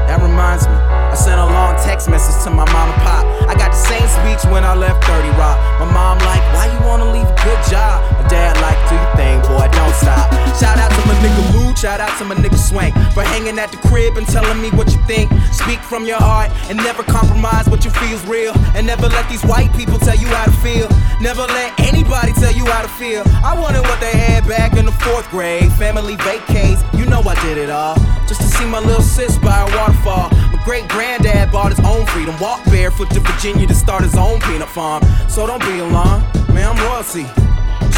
That 0.07 0.23
reminds 0.23 0.69
me, 0.71 0.79
I 0.79 1.17
sent 1.19 1.41
a 1.41 1.47
long 1.51 1.75
text 1.83 2.09
message 2.09 2.39
to 2.45 2.51
my 2.55 2.71
mom 2.71 2.87
and 2.87 3.03
pop. 3.03 3.27
I 3.51 3.59
got 3.59 3.75
the 3.75 3.83
same 3.83 4.07
speech 4.07 4.47
when 4.47 4.63
I 4.63 4.79
left 4.79 5.03
30 5.11 5.27
Rock. 5.35 5.59
My 5.83 5.91
mom 5.91 6.23
like, 6.23 6.39
why 6.55 6.71
you 6.71 6.79
wanna 6.87 7.11
leave 7.11 7.27
a 7.27 7.39
good 7.43 7.59
job? 7.67 7.99
My 8.23 8.23
dad 8.31 8.55
like, 8.63 8.79
do 8.87 8.95
your 8.95 9.11
thing, 9.19 9.43
boy, 9.51 9.67
don't 9.75 9.97
stop. 9.99 10.31
Shout 10.55 10.79
out 10.79 10.95
to 10.95 11.03
my 11.09 11.19
nigga 11.19 11.43
Lou, 11.51 11.75
shout 11.75 11.99
out 11.99 12.15
to 12.19 12.25
my 12.25 12.37
nigga 12.37 12.55
Swank 12.55 12.95
for 13.11 13.25
hanging 13.25 13.59
at 13.59 13.73
the 13.73 13.79
crib 13.91 14.17
and 14.17 14.27
telling 14.29 14.63
me 14.63 14.71
what 14.71 14.93
you 14.93 15.03
think. 15.03 15.33
Speak 15.51 15.81
from 15.81 16.05
your 16.07 16.19
heart 16.19 16.53
and 16.71 16.79
never 16.79 17.03
compromise 17.03 17.69
what 17.69 17.85
you 17.85 17.91
feel's 17.91 18.25
real. 18.27 18.55
And 18.77 18.87
never 18.87 19.09
let 19.09 19.29
these 19.29 19.43
white 19.43 19.75
people 19.75 19.99
tell 19.99 20.17
you 20.17 20.29
how 20.29 20.44
to 20.45 20.53
feel. 20.53 20.89
Never 21.21 21.43
let 21.43 21.79
anybody 21.81 22.33
tell 22.33 22.53
you 22.53 22.67
how 22.67 22.83
to 22.83 22.89
feel. 22.89 23.23
I 23.45 23.59
wanted 23.59 23.83
what 23.83 24.01
they 24.01 24.13
had 24.13 24.47
back 24.47 24.77
in 24.77 24.85
the 24.87 24.93
fourth 24.93 25.29
grade. 25.31 25.73
Family 25.73 26.17
vacates, 26.17 26.83
you 26.95 27.07
know 27.07 27.23
I 27.23 27.35
did 27.43 27.59
it 27.59 27.71
all. 27.71 27.97
Just 28.27 28.41
to 28.41 28.49
see 28.49 28.65
my 28.65 28.81
little 28.81 29.03
sis 29.03 29.39
by 29.39 29.61
a 29.61 29.77
waterfall. 29.77 30.31
My 30.53 30.61
great 30.65 30.89
granddad 30.89 31.51
bought 31.53 31.71
his 31.71 31.85
own 31.85 32.07
freedom. 32.07 32.39
Walked 32.41 32.67
barefoot 32.67 33.11
to 33.11 33.21
Virginia 33.21 33.67
to 33.67 33.75
start 33.75 34.03
his 34.03 34.17
own 34.17 34.41
peanut 34.41 34.69
farm. 34.69 35.03
So 35.29 35.47
don't 35.47 35.63
be 35.63 35.79
alarmed, 35.79 36.25
man, 36.53 36.77
I'm 36.77 36.79
royalty. 36.87 37.27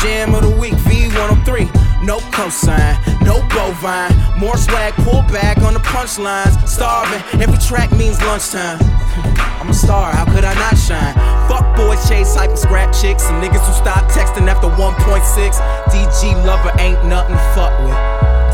Jam 0.02 0.34
of 0.34 0.42
the 0.42 0.50
week, 0.50 0.74
V103. 0.74 2.04
No 2.04 2.18
cosign, 2.30 2.96
no 3.24 3.40
bovine. 3.48 4.12
More 4.38 4.56
swag, 4.56 4.94
pull 4.94 5.22
back 5.32 5.58
on 5.58 5.74
the 5.74 5.80
punchlines. 5.80 6.54
Starving, 6.68 7.22
every 7.40 7.58
track 7.58 7.90
means 7.92 8.20
lunchtime. 8.22 8.78
I'm 9.60 9.70
a 9.70 9.74
star, 9.74 10.12
how 10.12 10.24
could 10.26 10.44
I 10.44 10.54
not 10.54 10.76
shine? 10.76 11.14
Fuck 11.48 11.76
boys, 11.76 12.08
chase 12.08 12.34
hype 12.34 12.50
and 12.50 12.58
scrap 12.58 12.92
chicks. 12.92 13.24
And 13.24 13.42
niggas 13.42 13.64
who 13.64 13.72
stop 13.72 14.10
texting 14.10 14.48
after 14.48 14.68
1.6. 14.68 15.56
DG 15.90 16.44
lover 16.44 16.72
ain't 16.78 17.04
nothing 17.06 17.34
to 17.34 17.42
fuck 17.54 17.72
with. 17.80 17.96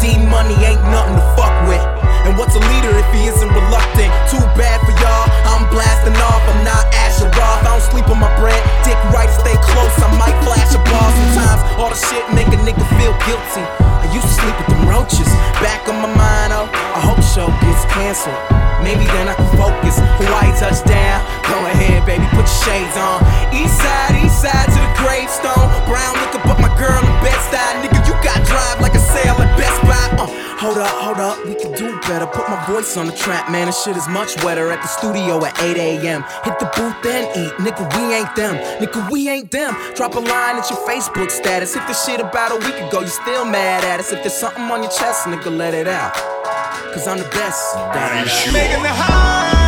D 0.00 0.16
money 0.26 0.54
ain't 0.64 0.82
nothing 0.90 1.16
to 1.16 1.36
fuck 1.36 1.68
with. 1.68 2.01
And 2.24 2.38
what's 2.38 2.54
a 2.54 2.62
leader 2.62 2.92
if 2.94 3.08
he 3.10 3.26
isn't 3.26 3.50
reluctant? 3.50 4.10
Too 4.30 4.42
bad 4.54 4.78
for 4.86 4.94
y'all, 5.02 5.26
I'm 5.50 5.66
blasting 5.74 6.14
off. 6.22 6.42
I'm 6.46 6.62
not 6.62 6.86
Asher 6.94 7.26
Roth. 7.34 7.66
I 7.66 7.74
don't 7.74 7.86
sleep 7.90 8.06
on 8.08 8.18
my 8.22 8.30
bread. 8.38 8.58
Dick 8.86 8.98
right, 9.10 9.30
stay 9.30 9.58
close. 9.58 9.94
I 9.98 10.08
might 10.18 10.36
flash 10.46 10.70
a 10.74 10.80
ball 10.86 11.10
sometimes. 11.10 11.60
All 11.78 11.90
the 11.90 11.98
shit 11.98 12.22
make 12.34 12.48
a 12.48 12.58
nigga 12.62 12.84
feel 12.98 13.14
guilty. 13.26 13.64
I 13.82 14.06
used 14.14 14.26
to 14.26 14.34
sleep 14.38 14.54
with 14.54 14.70
them 14.70 14.86
roaches. 14.86 15.28
Back 15.58 15.86
on 15.90 15.98
my 15.98 16.10
mind, 16.14 16.54
oh, 16.54 16.70
I 16.70 17.00
hope 17.02 17.22
show 17.22 17.48
gets 17.62 17.84
canceled. 17.90 18.38
Maybe 18.82 19.06
then 19.14 19.30
I 19.30 19.34
can 19.34 19.46
focus. 19.54 19.98
Hawaii 20.18 20.50
touchdown. 20.58 21.22
Go 21.46 21.56
ahead, 21.70 22.02
baby, 22.02 22.26
put 22.34 22.46
your 22.46 22.60
shades 22.66 22.96
on. 22.98 23.22
East 23.54 23.78
side, 23.78 24.18
east 24.18 24.42
side 24.42 24.66
to 24.74 24.78
the 24.78 24.92
gravestone. 24.98 25.70
Brown 25.86 26.18
liquor, 26.18 26.41
hold 30.62 30.78
up, 30.78 30.88
hold 31.02 31.18
up, 31.18 31.44
we 31.44 31.54
can 31.56 31.72
do 31.72 31.98
better. 32.02 32.26
Put 32.26 32.48
my 32.48 32.64
voice 32.66 32.96
on 32.96 33.06
the 33.06 33.12
track, 33.12 33.50
man. 33.50 33.66
This 33.66 33.82
shit 33.82 33.96
is 33.96 34.08
much 34.08 34.42
wetter. 34.44 34.70
At 34.70 34.80
the 34.80 34.86
studio 34.86 35.44
at 35.44 35.60
8 35.60 35.76
a.m. 35.76 36.22
Hit 36.44 36.58
the 36.60 36.70
booth 36.76 37.04
and 37.04 37.26
eat. 37.36 37.52
Nigga, 37.58 37.82
we 37.96 38.14
ain't 38.14 38.34
them. 38.36 38.54
Nigga, 38.78 39.10
we 39.10 39.28
ain't 39.28 39.50
them. 39.50 39.74
Drop 39.96 40.14
a 40.14 40.20
line 40.20 40.56
at 40.56 40.70
your 40.70 40.78
Facebook 40.86 41.30
status. 41.30 41.74
If 41.74 41.86
this 41.88 42.04
shit 42.06 42.20
about 42.20 42.52
a 42.52 42.58
week 42.64 42.78
ago, 42.78 43.00
you 43.00 43.08
still 43.08 43.44
mad 43.44 43.84
at 43.84 43.98
us. 43.98 44.12
If 44.12 44.20
there's 44.20 44.34
something 44.34 44.62
on 44.62 44.82
your 44.82 44.92
chest, 44.92 45.26
nigga, 45.26 45.54
let 45.54 45.74
it 45.74 45.88
out. 45.88 46.14
Cause 46.94 47.08
I'm 47.08 47.18
the 47.18 47.24
best. 47.24 47.74
Making 48.52 48.82
the 48.82 48.88
high. 48.88 49.61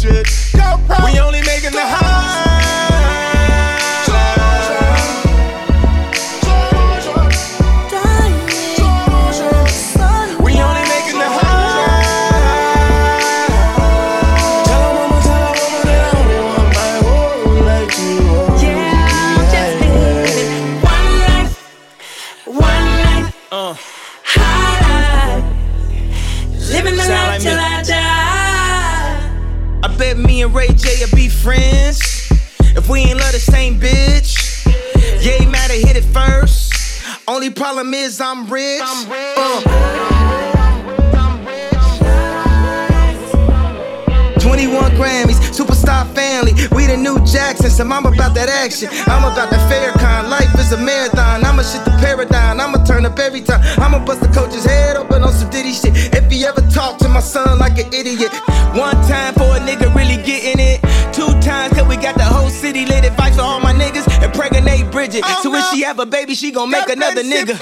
Think 0.00 0.16
I 0.16 0.24
should 0.24 1.12
We 1.12 1.20
only 1.20 1.40
making 1.42 1.72
the 1.72 1.80
high. 1.84 1.99
Friends 31.50 32.30
if 32.76 32.88
we 32.88 33.00
ain't 33.00 33.18
love 33.18 33.32
the 33.32 33.40
same 33.40 33.80
bitch. 33.80 34.64
Yeah, 35.20 35.42
have 35.72 35.88
hit 35.88 35.96
it 35.96 36.04
first. 36.04 36.72
Only 37.26 37.50
problem 37.50 37.92
is 37.92 38.20
I'm 38.20 38.48
rich. 38.48 38.82
Uh. 38.82 39.79
We 46.72 46.86
the 46.86 46.96
new 46.96 47.18
Jacksons, 47.24 47.80
and 47.80 47.92
I'm 47.92 48.06
about 48.06 48.34
that 48.34 48.48
action. 48.48 48.88
I'm 49.06 49.24
about 49.24 49.50
that 49.50 49.62
fair 49.70 49.92
kind. 49.92 50.28
Life 50.28 50.52
is 50.58 50.72
a 50.72 50.76
marathon. 50.78 51.44
I'ma 51.44 51.62
shit 51.62 51.84
the 51.84 51.92
paradigm. 52.02 52.60
I'ma 52.60 52.84
turn 52.84 53.06
up 53.06 53.18
every 53.18 53.40
time. 53.40 53.60
I'ma 53.80 54.04
bust 54.04 54.20
the 54.20 54.28
coach's 54.28 54.64
head 54.64 54.96
open 54.96 55.22
on 55.22 55.32
some 55.32 55.50
ditty 55.50 55.72
shit. 55.72 55.92
If 56.14 56.30
he 56.30 56.44
ever 56.44 56.60
talk 56.70 56.98
to 56.98 57.08
my 57.08 57.20
son 57.20 57.58
like 57.58 57.78
an 57.78 57.92
idiot. 57.92 58.32
One 58.76 58.94
time 59.08 59.34
for 59.34 59.50
a 59.56 59.60
nigga 59.60 59.92
really 59.94 60.16
getting 60.22 60.60
it. 60.60 60.80
Two 61.12 61.32
times 61.40 61.72
cause 61.74 61.88
we 61.88 61.96
got 61.96 62.14
the 62.16 62.24
whole 62.24 62.50
city 62.50 62.86
lit. 62.86 63.04
Advice 63.04 63.36
for 63.36 63.42
all 63.42 63.60
my 63.60 63.72
niggas. 63.72 64.06
and 64.14 64.24
Impregnate 64.24 64.90
Bridget. 64.90 65.24
so 65.42 65.54
if 65.54 65.64
she 65.72 65.82
have 65.82 65.98
a 65.98 66.06
baby, 66.06 66.34
she 66.34 66.50
gon' 66.50 66.70
make 66.70 66.88
another 66.88 67.22
nigga. 67.22 67.58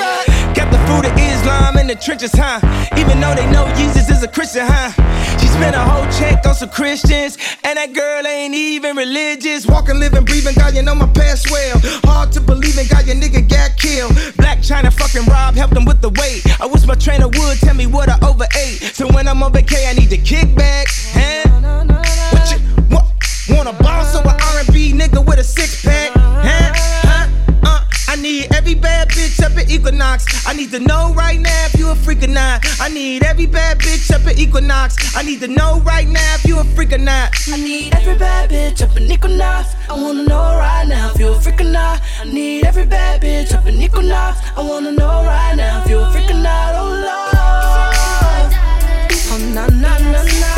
Got 0.54 0.70
the 0.70 0.78
fruit 0.86 1.10
of 1.10 1.16
Islam 1.18 1.78
in 1.78 1.86
the 1.86 1.94
trenches, 1.94 2.32
huh? 2.34 2.60
Even 2.96 3.20
though 3.20 3.34
they 3.34 3.50
know 3.50 3.66
Jesus 3.74 4.08
is 4.10 4.22
a 4.22 4.28
Christian, 4.28 4.66
huh? 4.66 4.90
She 5.38 5.46
spent 5.46 5.74
a 5.76 5.80
whole 5.80 6.04
check 6.18 6.44
on 6.46 6.54
some 6.54 6.68
Christians, 6.70 7.38
and 7.64 7.76
that 7.78 7.92
girl 7.92 8.26
ain't 8.26 8.54
even 8.54 8.87
religious. 8.96 9.66
Walking, 9.66 9.98
living, 9.98 10.24
breathing, 10.24 10.54
God, 10.54 10.74
you 10.74 10.82
know 10.82 10.94
my 10.94 11.06
past 11.08 11.50
well. 11.50 11.78
Hard 12.04 12.32
to 12.32 12.40
believe 12.40 12.78
in, 12.78 12.86
God, 12.86 13.06
your 13.06 13.16
nigga 13.16 13.48
got 13.48 13.76
killed. 13.76 14.12
Blac 14.38 14.58
Chyna 14.58 14.92
fucking 14.92 15.26
Rob 15.26 15.54
helped 15.54 15.76
him 15.76 15.84
with 15.84 16.00
the 16.00 16.10
weight. 16.10 16.42
I 16.60 16.66
wish 16.66 16.86
my 16.86 16.94
trainer 16.94 17.28
would 17.28 17.58
tell 17.58 17.74
me 17.74 17.86
what 17.86 18.08
I 18.08 18.18
overate. 18.26 18.94
So 18.94 19.06
when 19.12 19.28
I'm 19.28 19.42
on 19.42 19.52
vacay, 19.52 19.88
I 19.88 19.92
need 19.94 20.10
to 20.10 20.18
kick 20.18 20.54
back. 20.54 20.86
Huh? 21.12 21.48
What 22.32 22.52
you 22.52 22.58
what, 22.94 23.04
wanna 23.50 23.72
boss 23.82 24.14
or 24.14 24.22
a 24.22 24.34
R&B 24.64 24.92
nigga 24.92 25.24
with 25.24 25.38
a 25.38 25.44
six 25.44 25.84
pack? 25.84 26.17
Need 28.28 28.52
every 28.54 28.74
bad 28.74 29.08
bitch 29.08 29.42
up 29.42 29.56
at 29.56 29.70
Equinox. 29.70 30.46
I 30.46 30.52
need 30.52 30.70
to 30.72 30.80
know 30.80 31.14
right 31.14 31.40
now 31.40 31.66
if 31.66 31.78
you 31.78 31.90
a 31.90 31.94
freak 31.94 32.22
or 32.22 32.26
not. 32.26 32.66
I 32.80 32.88
need 32.88 33.24
every 33.24 33.46
bad 33.46 33.78
bitch 33.78 34.12
up 34.12 34.26
at 34.26 34.38
Equinox. 34.38 35.16
I 35.16 35.22
need 35.22 35.40
to 35.40 35.48
know 35.48 35.80
right 35.80 36.06
now 36.06 36.34
if 36.34 36.44
you 36.44 36.58
a 36.58 36.64
freak 36.64 36.92
or 36.92 36.98
not. 36.98 37.34
I 37.48 37.56
need 37.56 37.94
every 37.94 38.16
bad 38.18 38.50
bitch 38.50 38.82
up 38.82 38.96
in 38.96 39.04
Equinox. 39.10 39.74
I 39.88 39.94
wanna 40.02 40.24
know 40.24 40.46
right 40.64 40.86
now 40.86 41.10
if 41.10 41.18
you 41.18 41.28
a 41.28 41.40
freak 41.40 41.60
or 41.60 41.64
not. 41.64 42.02
I 42.20 42.24
need 42.24 42.64
every 42.66 42.84
bad 42.84 43.22
bitch 43.22 43.54
up 43.54 43.66
in 43.66 43.80
Equinox. 43.80 44.38
I 44.56 44.60
wanna 44.60 44.92
know 44.92 45.24
right 45.24 45.54
now 45.56 45.82
if 45.82 45.90
you 45.90 45.98
a 45.98 46.12
freak 46.12 46.30
or 46.30 46.34
not. 46.34 46.74
Oh 46.74 46.90
Lord. 47.08 48.52
Oh 49.32 49.38
na 49.54 49.66
na 49.68 49.98
na 50.12 50.22
na. 50.22 50.57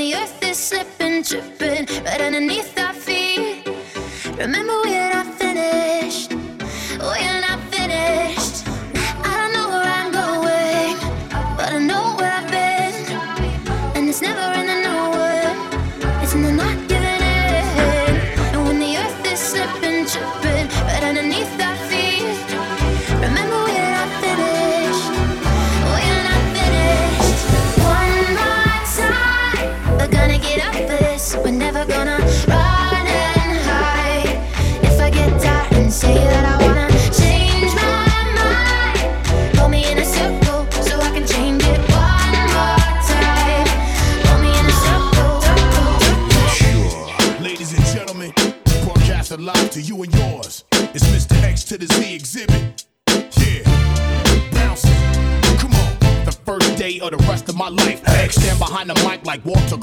the 0.00 0.14
earth 0.14 0.42
is 0.42 0.56
slipping, 0.56 1.22
tripping 1.22 1.84
right 2.04 2.22
underneath 2.22 2.78
our 2.78 2.94
feet. 2.94 3.68
Remember, 4.38 4.80
we're 4.82 5.19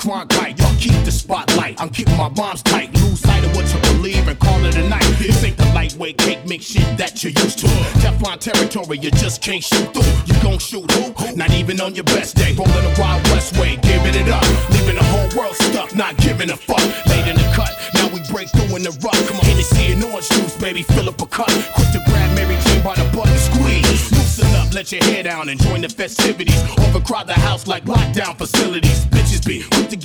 Cronkite. 0.07 0.57
Y'all 0.57 0.73
keep 0.79 1.03
the 1.03 1.11
spotlight. 1.11 1.81
I'm 1.81 1.89
keeping 1.89 2.15
my 2.15 2.29
bombs 2.29 2.63
tight. 2.63 2.93
Lose 2.93 3.19
sight 3.19 3.43
of 3.43 3.53
what 3.53 3.67
you 3.73 3.79
believe 3.91 4.25
and 4.29 4.39
call 4.39 4.63
it 4.63 4.77
a 4.77 4.87
night. 4.87 5.03
This 5.19 5.43
ain't 5.43 5.57
the 5.57 5.65
lightweight 5.75 6.17
cake 6.17 6.47
mix 6.47 6.63
shit 6.63 6.97
that 6.97 7.21
you're 7.21 7.33
used 7.43 7.59
to. 7.59 7.67
Teflon 7.99 8.39
territory, 8.39 8.99
you 8.99 9.11
just 9.11 9.41
can't 9.41 9.61
shoot 9.61 9.93
through. 9.93 10.07
You 10.25 10.41
gon' 10.41 10.59
shoot 10.59 10.89
who? 10.91 11.35
Not 11.35 11.51
even 11.51 11.81
on 11.81 11.93
your 11.93 12.05
best 12.05 12.37
day. 12.37 12.53
Rolling 12.53 12.71
the 12.71 12.95
Wild 12.97 13.21
West 13.31 13.57
way, 13.57 13.75
giving 13.83 14.15
it 14.15 14.29
up. 14.29 14.47
Leaving 14.71 14.95
the 14.95 15.03
whole 15.03 15.27
world 15.35 15.55
stuck, 15.55 15.93
not 15.93 16.15
giving 16.19 16.51
a 16.51 16.55
fuck. 16.55 16.79
Late 17.07 17.27
in 17.27 17.35
the 17.35 17.51
cut, 17.53 17.75
now 17.93 18.07
we 18.07 18.21
break 18.31 18.47
through 18.47 18.77
in 18.77 18.83
the 18.83 18.95
rough. 19.03 19.27
Come 19.27 19.35
on, 19.35 19.43
Hennessy 19.43 19.91
and 19.91 20.03
orange 20.05 20.29
juice, 20.29 20.55
baby, 20.55 20.83
fill 20.83 21.09
up 21.09 21.21
a 21.21 21.25
cup. 21.25 21.51
Quick 21.75 21.91
to 21.91 22.01
grab 22.07 22.33
Mary 22.33 22.55
Jane 22.63 22.81
by 22.81 22.95
the 22.95 23.03
butt 23.11 23.27
and 23.27 23.39
squeeze. 23.39 24.11
Loosen 24.15 24.55
up, 24.55 24.73
let 24.73 24.89
your 24.89 25.03
hair 25.03 25.23
down 25.23 25.49
and 25.49 25.59
join 25.59 25.81
the 25.81 25.89
festivities. 25.89 26.63
Overcrowd 26.79 27.27
the 27.27 27.33
house 27.33 27.67
like 27.67 27.83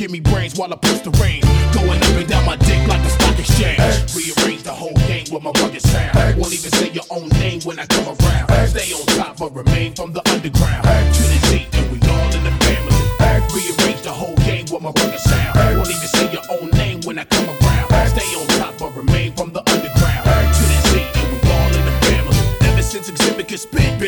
give 0.02 0.10
me 0.10 0.18
brains 0.18 0.58
while 0.58 0.72
I 0.72 0.76
push 0.76 0.98
the 1.02 1.12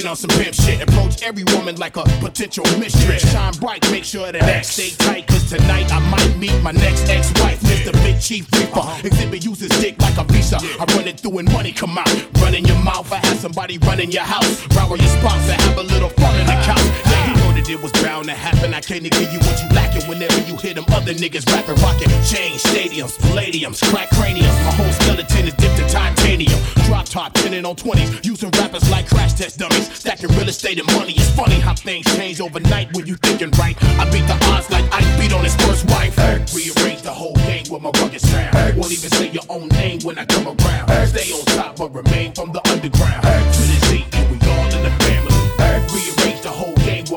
been 0.04 0.10
on 0.10 0.16
some 0.16 0.30
pimp 0.36 0.54
shit. 0.54 0.82
Approach 0.82 1.22
every 1.22 1.44
woman 1.54 1.76
like 1.76 1.96
a 1.96 2.02
potential 2.20 2.64
mistress. 2.78 3.22
Shine 3.32 3.54
bright, 3.54 3.90
make 3.90 4.04
sure 4.04 4.30
that 4.30 4.42
X 4.42 4.68
stay 4.68 4.90
tight. 4.90 5.26
Cause 5.26 5.48
tonight 5.48 5.90
I 5.92 5.98
might 6.10 6.36
meet 6.36 6.56
my 6.62 6.72
next 6.72 7.08
ex-wife, 7.08 7.60
Mr. 7.60 7.92
Big 8.04 8.20
Chief 8.20 8.46
Reaper. 8.52 8.80
Uh-huh. 8.80 9.06
Exhibit 9.06 9.44
uses 9.44 9.70
dick 9.80 9.98
like 10.00 10.18
a 10.18 10.24
visa. 10.24 10.58
I 10.60 10.84
run 10.96 11.08
it 11.08 11.20
through 11.20 11.38
and 11.38 11.52
money 11.52 11.72
come 11.72 11.96
out. 11.96 12.12
Run 12.40 12.54
in 12.54 12.64
your 12.66 12.78
mouth, 12.82 13.10
I 13.12 13.16
have 13.16 13.38
somebody 13.38 13.78
run 13.78 14.00
in 14.00 14.10
your 14.10 14.24
house. 14.24 14.66
Round 14.76 15.00
your 15.00 15.08
spouse, 15.08 15.48
I 15.48 15.56
have 15.62 15.78
a 15.78 15.82
little 15.82 16.10
fun 16.10 16.38
in 16.38 16.46
the 16.46 16.58
couch. 16.68 16.84
Yeah, 17.06 17.33
that 17.64 17.72
it 17.72 17.82
was 17.82 17.92
bound 18.02 18.26
to 18.26 18.34
happen. 18.34 18.74
I 18.74 18.80
can't 18.80 19.02
give 19.02 19.32
you 19.32 19.38
what 19.40 19.56
you 19.62 19.68
lacking 19.74 20.08
whenever 20.08 20.38
you 20.48 20.56
hear 20.56 20.74
them 20.74 20.84
other 20.92 21.12
niggas 21.14 21.46
rapping, 21.52 21.76
rocking. 21.82 22.08
Chains, 22.24 22.62
stadiums, 22.62 23.16
palladiums, 23.18 23.82
crack 23.90 24.10
craniums. 24.10 24.54
My 24.64 24.72
whole 24.72 24.92
skeleton 24.92 25.48
is 25.48 25.54
dipped 25.54 25.78
in 25.78 25.88
titanium. 25.88 26.60
Drop 26.86 27.06
top, 27.06 27.34
pinning 27.34 27.64
on 27.64 27.76
20s. 27.76 28.24
Using 28.24 28.50
rappers 28.60 28.88
like 28.90 29.08
crash 29.08 29.34
test 29.34 29.58
dummies. 29.58 29.92
Stacking 29.92 30.30
real 30.36 30.48
estate 30.48 30.78
and 30.78 30.86
money. 30.94 31.12
It's 31.12 31.30
funny 31.30 31.60
how 31.60 31.74
things 31.74 32.06
change 32.16 32.40
overnight 32.40 32.94
when 32.94 33.06
you 33.06 33.16
thinking 33.16 33.50
right. 33.58 33.76
I 33.98 34.04
beat 34.10 34.26
the 34.26 34.38
odds 34.52 34.70
like 34.70 34.84
Ike 34.92 35.20
beat 35.20 35.32
on 35.32 35.44
his 35.44 35.56
first 35.56 35.88
wife. 35.90 36.16
Rearrange 36.54 37.02
the 37.02 37.12
whole 37.12 37.34
game 37.48 37.64
with 37.70 37.82
my 37.82 37.90
rugged 38.00 38.20
sound. 38.20 38.76
Won't 38.76 38.92
even 38.92 39.10
say 39.10 39.30
your 39.30 39.44
own 39.48 39.68
name 39.68 40.00
when 40.02 40.18
I 40.18 40.24
come 40.26 40.46
around. 40.46 41.08
Stay 41.08 41.32
on 41.32 41.44
top 41.56 41.76
but 41.76 41.94
remain 41.94 42.32
from 42.32 42.52
the 42.52 42.60
underground. 42.68 43.22
To 43.22 43.60
the 43.60 43.78
Z 43.86 44.04
and 44.12 44.30
we 44.30 44.43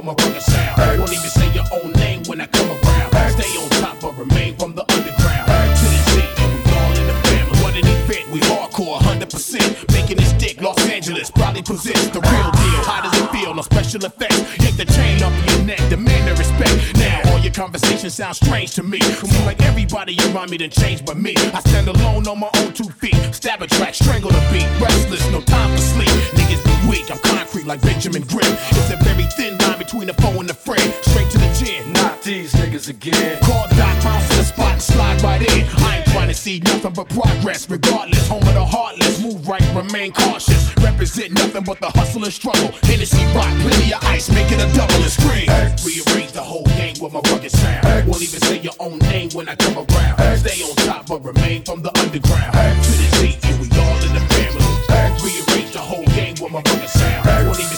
whole 0.08 0.16
game 0.16 0.16
with 0.16 0.18
my 0.18 0.24
rugged 0.24 0.42
sound. 0.42 1.00
Won't 1.00 1.12
even 1.12 1.30
say 1.30 1.52
your 1.54 1.66
own 1.72 1.92
name 1.94 2.24
when 2.26 2.42
I 2.42 2.48
come 2.48 2.70
around. 2.70 3.32
Stay 3.32 3.52
on 3.58 3.70
top 3.82 4.00
but 4.02 4.18
remain 4.18 4.56
from 4.58 4.76
the 4.76 4.84
underground. 4.92 5.48
To 5.80 5.86
the 5.86 6.00
Z 6.12 6.22
and 6.38 6.52
we 6.54 6.72
all 6.72 6.94
in 6.96 7.08
the 7.08 7.18
family. 7.28 7.60
What 7.64 7.74
an 7.76 7.88
event, 7.88 8.32
we 8.32 8.40
hardcore 8.42 9.00
100%. 9.00 9.92
Making 9.94 10.18
this 10.18 10.34
dick 10.34 10.62
Los 10.62 10.80
Angeles 10.90 11.32
probably 11.32 11.62
possess 11.62 12.08
the 12.10 12.22
real 12.22 12.52
deal. 12.52 12.82
How 12.88 13.02
does 13.02 13.20
it 13.20 13.30
feel? 13.32 13.54
No 13.54 13.62
special 13.62 14.04
effects. 14.06 14.38
Yank 14.64 14.78
the 14.78 14.86
chain 14.86 15.24
off 15.24 15.34
your 15.50 15.64
neck, 15.66 15.82
demand 15.90 16.28
the 16.28 16.36
respect. 16.36 16.76
Now 16.98 17.32
all 17.32 17.40
your 17.40 17.54
conversations 17.54 18.14
sound 18.16 18.36
strange 18.36 18.74
to 18.76 18.84
me. 18.84 19.00
Seem 19.02 19.46
like 19.46 19.62
everybody 19.62 20.18
around 20.32 20.52
me 20.52 20.58
done 20.58 20.70
changed 20.70 21.06
but 21.06 21.18
me. 21.18 21.34
I 21.54 21.60
stand 21.62 21.88
alone 21.88 22.28
on 22.28 22.40
my 22.40 22.50
own 22.60 22.74
two 22.74 22.90
feet. 23.02 23.18
Stab 23.32 23.62
a 23.62 23.68
track, 23.68 23.94
strangle 23.96 24.32
the 24.32 24.42
beat. 24.52 24.68
Restless, 24.80 25.26
no 25.32 25.42
time 25.42 25.72
for 25.76 25.82
sleep. 25.82 26.10
Niggas 26.38 26.64
be 26.64 26.90
weak, 26.90 27.12
I'm 27.12 27.20
concrete 27.20 27.66
like 27.66 27.82
Benjamin 27.82 28.24
Grimm. 28.24 28.54
It's 28.72 28.92
a 28.92 28.98
very 29.04 29.28
thin 29.38 29.57
between 30.08 30.16
the 30.16 30.22
foe 30.22 30.40
and 30.40 30.50
the 30.50 30.54
friend. 30.54 30.94
Straight 31.04 31.30
to 31.32 31.38
the 31.38 31.52
chin. 31.54 31.94
Not 31.94 32.22
these 32.22 32.54
niggas 32.54 32.90
again. 32.90 33.40
Call 33.42 33.68
Doc, 33.76 34.04
bounce 34.04 34.30
to 34.30 34.36
the 34.38 34.44
spot 34.44 34.74
and 34.74 34.82
slide 34.82 35.22
right 35.22 35.42
in. 35.42 35.68
I 35.84 35.98
ain't 35.98 36.08
trying 36.08 36.28
to 36.28 36.34
see 36.34 36.60
nothing 36.60 36.94
but 36.94 37.10
progress. 37.10 37.70
Regardless, 37.70 38.28
home 38.28 38.44
of 38.44 38.54
the 38.54 38.66
heartless. 38.66 39.22
Move 39.22 39.48
right, 39.48 39.64
remain 39.76 40.12
cautious. 40.14 40.74
Represent 40.78 41.34
nothing 41.34 41.64
but 41.64 41.80
the 41.80 41.90
hustle 41.90 42.24
and 42.24 42.34
struggle. 42.34 42.72
Hennessy 42.84 43.24
rock, 43.36 43.52
plenty 43.62 43.94
of 43.94 44.04
ice, 44.04 44.30
make 44.30 44.52
it 44.52 44.60
a 44.60 44.68
double 44.76 44.96
and 44.96 45.12
scream. 45.12 45.48
Rearrange 45.84 46.32
the 46.32 46.44
whole 46.44 46.66
game 46.78 46.96
with 47.02 47.14
my 47.14 47.22
rugged 47.32 47.52
sound. 47.52 48.08
Won't 48.08 48.22
even 48.22 48.42
say 48.42 48.60
your 48.60 48.78
own 48.80 49.00
name 49.00 49.30
when 49.32 49.50
I 49.50 49.56
come 49.56 49.76
around. 49.78 50.38
Stay 50.38 50.64
on 50.64 50.76
top 50.88 51.08
but 51.08 51.24
remain 51.24 51.64
from 51.64 51.82
the 51.82 51.92
underground. 52.00 52.54
To 52.54 52.92
the 52.92 53.08
Z, 53.18 53.38
and 53.44 53.60
we 53.60 53.68
all 53.78 53.98
in 54.08 54.14
the 54.14 54.24
family. 54.34 54.66
Rearrange 55.24 55.72
the 55.74 55.80
whole 55.80 56.06
game 56.16 56.36
with 56.42 56.52
my 56.52 56.62
rugged 56.62 56.90
sound. 56.90 57.48
Won't 57.48 57.60
even 57.60 57.78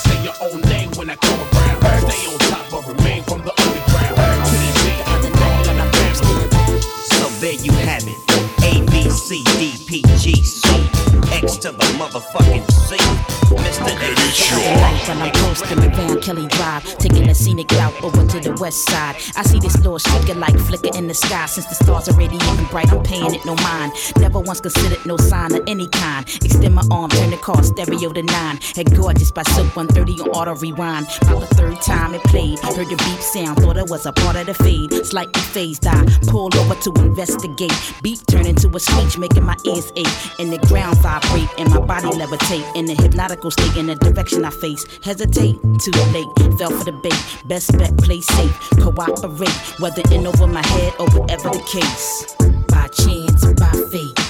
I'm 15.49 15.79
around 15.79 16.21
Kelly 16.21 16.45
Drive, 16.45 16.83
taking 16.99 17.27
a 17.27 17.33
scenic 17.33 17.71
route 17.71 18.03
over 18.03 18.23
to 18.23 18.39
the 18.39 18.55
west 18.61 18.87
side. 18.87 19.15
I 19.35 19.41
see 19.41 19.59
this 19.59 19.75
little 19.77 19.97
shaker 19.97 20.35
like 20.35 20.55
flicker 20.59 20.95
in 20.95 21.07
the 21.07 21.15
sky. 21.15 21.47
Since 21.47 21.65
the 21.65 21.73
stars 21.73 22.07
are 22.07 22.13
radiating 22.13 22.65
bright, 22.65 22.91
I'm 22.93 23.01
paying 23.01 23.33
it 23.33 23.43
no 23.45 23.55
mind. 23.55 23.93
Never 24.19 24.39
once 24.39 24.61
considered 24.61 25.03
no 25.07 25.17
sign 25.17 25.55
of 25.55 25.63
any 25.65 25.87
kind. 25.87 26.23
Extend 26.45 26.75
my 26.75 26.83
arm, 26.91 27.09
turn 27.09 27.31
the 27.31 27.37
car 27.37 27.63
stereo 27.63 28.13
to 28.13 28.21
nine. 28.21 28.59
Head 28.75 28.95
gorgeous 28.95 29.31
by 29.31 29.41
Silk 29.41 29.75
130 29.75 30.21
on 30.21 30.29
auto 30.29 30.55
rewind. 30.61 31.07
About 31.23 31.49
the 31.49 31.55
third 31.55 31.81
time 31.81 32.13
it 32.13 32.23
played, 32.25 32.59
heard 32.59 32.85
the 32.85 32.95
beep 32.95 33.21
sound, 33.33 33.57
thought 33.57 33.77
it 33.77 33.89
was 33.89 34.05
a 34.05 34.13
part 34.13 34.35
of 34.35 34.45
the 34.45 34.53
fade. 34.53 35.03
Slightly 35.03 35.41
phased, 35.41 35.87
I 35.87 36.05
pulled 36.27 36.55
over 36.57 36.75
to 36.75 36.93
investigate. 37.01 37.73
Beep 38.03 38.19
turned 38.27 38.45
into 38.45 38.69
a 38.69 38.79
screech, 38.79 39.17
making 39.17 39.45
my 39.45 39.57
ears 39.65 39.91
ache. 39.95 40.07
And 40.37 40.53
the 40.53 40.59
ground 40.67 40.99
vibrate, 40.99 41.49
and 41.57 41.71
my 41.71 41.79
body 41.79 42.09
levitate. 42.09 42.75
In 42.75 42.85
the 42.85 42.93
hypnotical 42.93 43.49
state, 43.49 43.75
in 43.77 43.87
the 43.87 43.95
direction 43.95 44.45
I 44.45 44.51
face. 44.51 44.85
Hesitate, 45.03 45.38
too 45.39 45.91
late, 46.11 46.27
fell 46.57 46.69
for 46.69 46.83
the 46.83 46.99
bait. 47.01 47.13
Best 47.45 47.77
bet, 47.77 47.95
play 47.97 48.21
safe, 48.21 48.69
cooperate. 48.81 49.79
Whether 49.79 50.03
in 50.11 50.27
over 50.27 50.47
my 50.47 50.65
head 50.65 50.93
or 50.99 51.09
whatever 51.11 51.49
the 51.49 51.63
case. 51.63 52.35
By 52.67 52.87
chance, 52.87 53.45
by 53.59 53.71
fate. 53.91 54.29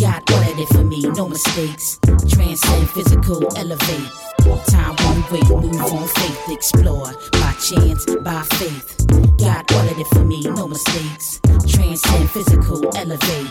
God 0.00 0.22
ordered 0.32 0.58
it 0.58 0.68
for 0.68 0.84
me, 0.84 1.02
no 1.02 1.28
mistakes. 1.28 1.98
Transcend 2.28 2.90
physical, 2.90 3.56
elevate. 3.56 4.31
Time 4.42 4.94
one 4.96 5.22
way, 5.30 5.40
move 5.48 5.92
on 5.92 6.08
faith, 6.08 6.48
explore. 6.50 7.12
By 7.32 7.52
chance, 7.60 8.04
by 8.16 8.42
faith. 8.42 9.06
God 9.38 9.70
ordered 9.72 9.98
it 9.98 10.06
for 10.08 10.24
me, 10.24 10.42
no 10.42 10.68
mistakes. 10.68 11.40
Transcend 11.68 12.30
physical, 12.30 12.96
elevate. 12.96 13.50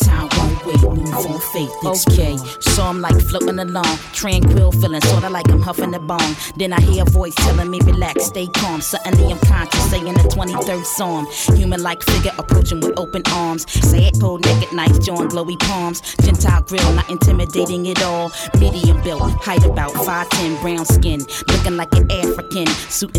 Time 0.00 0.28
one 0.28 0.56
way, 0.66 0.76
move 0.94 1.14
on 1.14 1.40
faith. 1.52 1.72
Okay, 1.84 2.36
so 2.60 2.82
I'm 2.82 3.00
like 3.00 3.20
floating 3.20 3.58
along, 3.58 3.98
tranquil, 4.12 4.72
feeling 4.72 5.00
sorta 5.02 5.28
like 5.28 5.48
I'm 5.50 5.60
huffing 5.60 5.94
a 5.94 5.98
bone. 5.98 6.36
Then 6.56 6.72
I 6.72 6.80
hear 6.80 7.02
a 7.02 7.10
voice 7.10 7.34
telling 7.36 7.70
me 7.70 7.80
relax, 7.80 8.26
stay 8.26 8.46
calm. 8.46 8.80
Suddenly 8.80 9.32
I'm 9.32 9.38
conscious, 9.40 9.90
saying 9.90 10.04
the 10.04 10.20
23rd 10.20 10.84
Psalm. 10.84 11.26
Human 11.56 11.82
like 11.82 12.02
figure 12.02 12.32
approaching 12.38 12.80
with 12.80 12.98
open 12.98 13.22
arms. 13.32 13.70
Say 13.88 14.06
it 14.06 14.20
cold, 14.20 14.44
naked, 14.44 14.72
nice, 14.72 14.98
join 14.98 15.28
glowy 15.28 15.58
palms. 15.58 16.00
Gentile 16.22 16.62
grill, 16.62 16.92
not 16.92 17.08
intimidating 17.10 17.88
at 17.88 18.02
all. 18.02 18.30
Medium 18.58 19.02
built, 19.02 19.22
height 19.42 19.64
about 19.64 19.92
5'10, 20.24 20.60
brown 20.60 20.84
skin, 20.84 21.20
looking 21.48 21.76
like 21.76 21.92
an 21.94 22.10
African. 22.10 22.64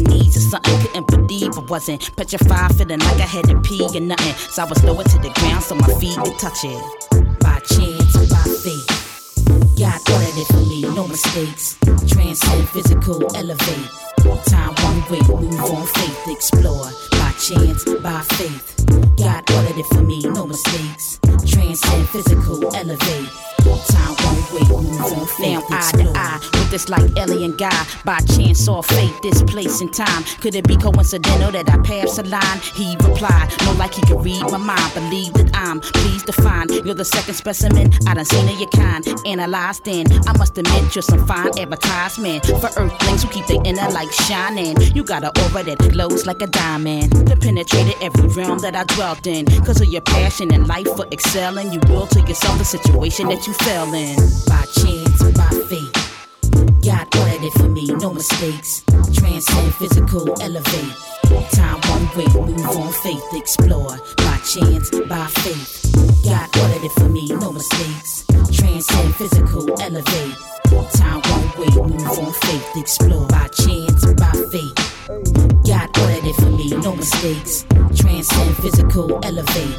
Knees 0.06 0.38
or 0.38 0.40
something, 0.40 0.80
couldn't 0.82 1.08
believe 1.08 1.58
I 1.58 1.62
wasn't 1.62 2.16
petrified, 2.16 2.76
feeling 2.76 3.00
like 3.00 3.20
I 3.20 3.28
had 3.28 3.46
to 3.46 3.60
pee 3.62 3.82
or 3.82 4.00
nothing. 4.00 4.34
So 4.50 4.64
I 4.64 4.66
was 4.66 4.84
lower 4.84 5.04
to 5.04 5.18
the 5.20 5.30
ground 5.36 5.64
so 5.64 5.76
my 5.76 5.88
feet 6.00 6.18
could 6.18 6.38
touch 6.40 6.64
it. 6.64 6.82
By 7.40 7.60
chance, 7.60 8.14
by 8.30 8.44
faith. 8.64 9.06
God 9.78 10.02
ordered 10.10 10.38
it 10.38 10.48
for 10.48 10.66
me, 10.66 10.82
no 10.82 11.08
mistakes. 11.08 11.78
Transcend 12.08 12.70
physical, 12.70 13.36
elevate. 13.36 13.90
Time 14.46 14.74
one 14.84 15.02
way, 15.10 15.22
move 15.28 15.60
on 15.62 15.86
faith, 15.86 16.28
explore. 16.28 16.90
By 17.12 17.32
chance, 17.40 17.84
by 18.02 18.22
faith. 18.34 18.86
God 19.18 19.50
ordered 19.52 19.78
it 19.78 19.86
for 19.88 20.02
me, 20.02 20.22
no 20.22 20.48
mistakes. 20.48 21.20
Transcend 21.46 22.10
physical, 22.10 22.76
elevate. 22.76 23.30
Time 23.66 24.16
on 24.28 24.36
faith. 24.46 25.40
Now 25.40 25.60
with 26.54 26.70
this 26.70 26.88
like 26.90 27.10
alien 27.18 27.56
guy. 27.58 27.86
By 28.04 28.20
chance 28.20 28.68
or 28.68 28.84
fate, 28.84 29.14
this 29.24 29.42
place 29.44 29.82
and 29.82 29.92
time. 29.94 30.24
Could 30.42 30.56
it 30.56 30.68
be 30.68 30.78
coincidental 30.78 31.52
that 31.52 31.70
I 31.70 31.78
passed 31.80 32.20
a 32.20 32.24
line? 32.24 32.60
He 32.76 32.96
replied, 32.98 33.52
no, 33.64 33.74
like 33.74 33.96
he 33.96 34.02
could 34.04 34.24
read 34.24 34.42
my 34.52 34.58
mind. 34.58 34.94
Believe 34.94 35.34
that 35.34 35.50
I'm 35.56 35.80
pleased 35.80 36.28
to 36.28 36.34
find 36.34 36.70
you're 36.86 36.94
the 36.94 37.06
second 37.06 37.34
specimen 37.34 37.92
I 38.08 38.14
done 38.14 38.26
seen 38.26 38.48
of 38.48 38.60
your 38.60 38.70
kind. 38.70 39.04
Analyzed 39.26 39.88
in, 39.88 40.06
I 40.28 40.38
must 40.38 40.58
admit 40.58 40.96
you're 40.96 41.02
some 41.02 41.26
fine 41.26 41.58
advertisement 41.58 42.46
for 42.46 42.70
earthlings 42.78 43.24
who 43.24 43.30
keep 43.30 43.48
their 43.48 43.62
inner 43.66 43.90
light 43.90 44.14
shining. 44.14 44.80
You 44.94 45.04
got 45.04 45.24
an 45.24 45.32
aura 45.44 45.64
that 45.64 45.80
glows 45.92 46.28
like 46.28 46.42
a 46.42 46.48
diamond. 46.48 47.12
That 47.28 47.42
penetrated 47.42 47.96
every 48.02 48.28
realm 48.30 48.60
that 48.60 48.76
I 48.76 48.84
dwelt 48.96 49.26
in. 49.26 49.46
Cause 49.66 49.82
of 49.82 49.88
your 49.88 50.02
passion 50.02 50.54
and 50.54 50.68
life 50.68 50.88
for 50.96 51.08
excelling, 51.12 51.74
you 51.74 51.80
will 51.88 52.06
to 52.08 52.22
yourself 52.22 52.60
the 52.60 52.66
situation 52.66 53.30
that 53.30 53.48
you 53.48 53.54
fell. 53.64 53.86
By 53.92 54.66
chance, 54.76 55.24
by 55.38 55.50
fate. 55.70 56.06
God 56.84 57.08
ordered 57.18 57.44
it 57.44 57.54
for 57.54 57.70
me, 57.70 57.88
no 57.88 58.14
mistakes. 58.14 58.84
Transcend 59.14 59.74
physical, 59.76 60.42
elevate. 60.42 60.94
Time 61.52 61.80
one 61.90 62.08
way, 62.16 62.28
move 62.34 62.66
on 62.68 62.92
faith, 62.92 63.24
explore. 63.34 63.98
By 64.18 64.38
chance, 64.46 64.90
by 65.08 65.28
faith. 65.28 65.92
God 66.24 66.50
ordered 66.58 66.86
it 66.86 66.92
for 66.94 67.10
me, 67.10 67.28
no 67.28 67.52
mistakes. 67.52 68.26
Transcend 68.52 69.16
physical, 69.16 69.82
elevate. 69.82 70.36
Time 70.94 71.22
one 71.22 71.50
way, 71.60 71.76
move 71.76 72.20
on 72.20 72.34
faith, 72.34 72.78
explore. 72.78 73.28
By 73.28 73.48
chance, 73.50 74.06
by 74.14 74.32
faith. 74.52 75.55
No 76.70 76.96
mistakes. 76.96 77.66
Transcend 77.96 78.58
physical, 78.58 79.20
elevate. 79.24 79.76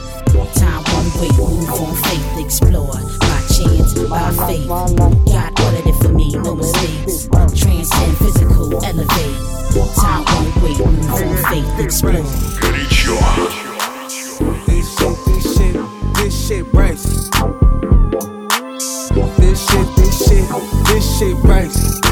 Time 0.55 0.85
one 0.95 1.11
way, 1.21 1.29
move 1.37 1.71
on 1.71 1.95
faith, 2.05 2.39
explore. 2.45 2.87
By 3.19 3.41
chance, 3.51 3.95
by 4.09 4.31
faith. 4.47 4.69
God 4.69 5.61
ordered 5.61 5.87
it 5.87 5.95
for 6.03 6.11
me, 6.11 6.31
no 6.35 6.55
mistakes. 6.55 7.29
Transcend 7.61 8.19
physical, 8.19 8.85
elevate. 8.85 9.37
Time 9.97 10.25
one 10.25 10.63
way, 10.63 10.75
move 10.79 11.11
on 11.11 11.37
faith, 11.51 11.81
explore. 11.81 12.23
This 14.67 14.87
shit, 14.97 15.17
this 15.27 15.45
shit, 15.57 15.75
this 16.15 16.47
shit 16.47 16.65
brazy. 16.67 17.17
This 19.39 19.59
shit, 19.69 19.97
this 19.97 20.29
shit, 20.29 20.49
this 20.87 21.19
shit 21.19 21.37
brazy. 21.39 22.06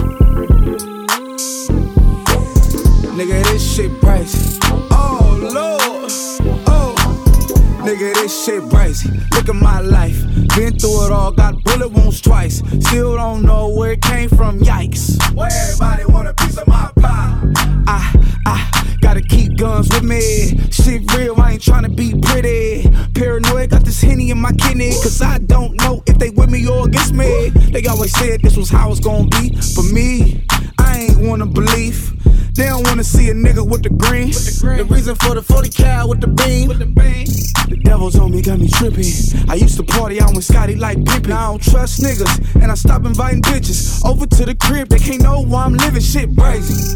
Nigga, 7.84 8.14
this 8.14 8.46
shit 8.46 8.62
brazy. 8.62 9.12
Look 9.32 9.50
at 9.50 9.56
my 9.56 9.80
life. 9.80 10.18
Been 10.56 10.78
through 10.78 11.04
it 11.04 11.12
all, 11.12 11.30
got 11.30 11.62
bullet 11.64 11.88
wounds 11.88 12.22
twice. 12.22 12.62
Still 12.80 13.14
don't 13.18 13.42
know 13.42 13.68
where 13.68 13.92
it 13.92 14.00
came 14.00 14.30
from, 14.30 14.58
yikes. 14.60 15.20
Where 15.34 15.50
everybody 15.52 16.06
want 16.10 16.28
a 16.28 16.32
piece 16.32 16.56
of 16.56 16.66
my 16.66 16.90
pie. 16.96 17.52
I, 17.86 18.40
I 18.46 18.96
gotta 19.02 19.20
keep 19.20 19.58
guns 19.58 19.90
with 19.92 20.02
me. 20.02 20.56
Shit 20.70 21.12
real, 21.12 21.38
I 21.38 21.52
ain't 21.52 21.62
tryna 21.62 21.94
be 21.94 22.18
pretty. 22.22 22.88
Paranoid, 23.12 23.68
got 23.68 23.84
this 23.84 24.00
henny 24.00 24.30
in 24.30 24.40
my 24.40 24.52
kidney. 24.52 24.92
Cause 25.02 25.20
I 25.20 25.36
don't 25.40 25.78
know 25.82 26.02
if 26.06 26.18
they 26.18 26.30
with 26.30 26.48
me 26.48 26.66
or 26.66 26.86
against 26.86 27.12
me. 27.12 27.50
They 27.50 27.84
always 27.84 28.12
said 28.16 28.40
this 28.40 28.56
was 28.56 28.70
how 28.70 28.90
it's 28.92 29.00
gonna 29.00 29.28
be. 29.28 29.54
For 29.74 29.82
me, 29.82 30.46
I 30.78 31.00
ain't 31.00 31.18
wanna 31.18 31.44
believe. 31.44 32.14
They 32.54 32.66
don't 32.66 32.86
wanna 32.86 33.02
see 33.02 33.30
a 33.30 33.34
nigga 33.34 33.68
with 33.68 33.82
the 33.82 33.90
green. 33.90 34.30
The 34.30 34.86
reason 34.88 35.16
for 35.16 35.34
the 35.34 35.42
40 35.42 35.70
cal 35.70 36.08
with 36.08 36.20
the 36.20 36.28
beam. 36.28 36.68
With 36.68 36.78
The 36.78 37.76
devil's 37.82 38.16
on 38.16 38.30
me, 38.30 38.42
got 38.42 38.60
me 38.60 38.68
tripping. 38.68 39.10
I 39.48 39.54
used 39.54 39.76
to 39.78 39.82
party 39.82 40.20
out 40.20 40.36
with 40.36 40.44
Scotty 40.44 40.76
like 40.76 41.04
Pippin. 41.04 41.32
I 41.32 41.46
don't 41.46 41.60
trust 41.60 42.00
niggas, 42.00 42.62
and 42.62 42.70
I 42.70 42.76
stop 42.76 43.04
inviting 43.06 43.42
bitches 43.42 44.04
over 44.08 44.26
to 44.26 44.44
the 44.44 44.54
crib. 44.54 44.88
They 44.88 45.00
can't 45.00 45.22
know 45.22 45.40
why 45.40 45.64
I'm 45.64 45.74
living 45.74 46.00
shit 46.00 46.30
crazy. 46.38 46.94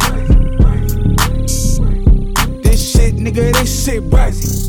This 2.63 2.93
shit, 2.93 3.17
nigga, 3.17 3.53
this 3.53 3.85
shit 3.85 4.05
brazy. 4.05 4.69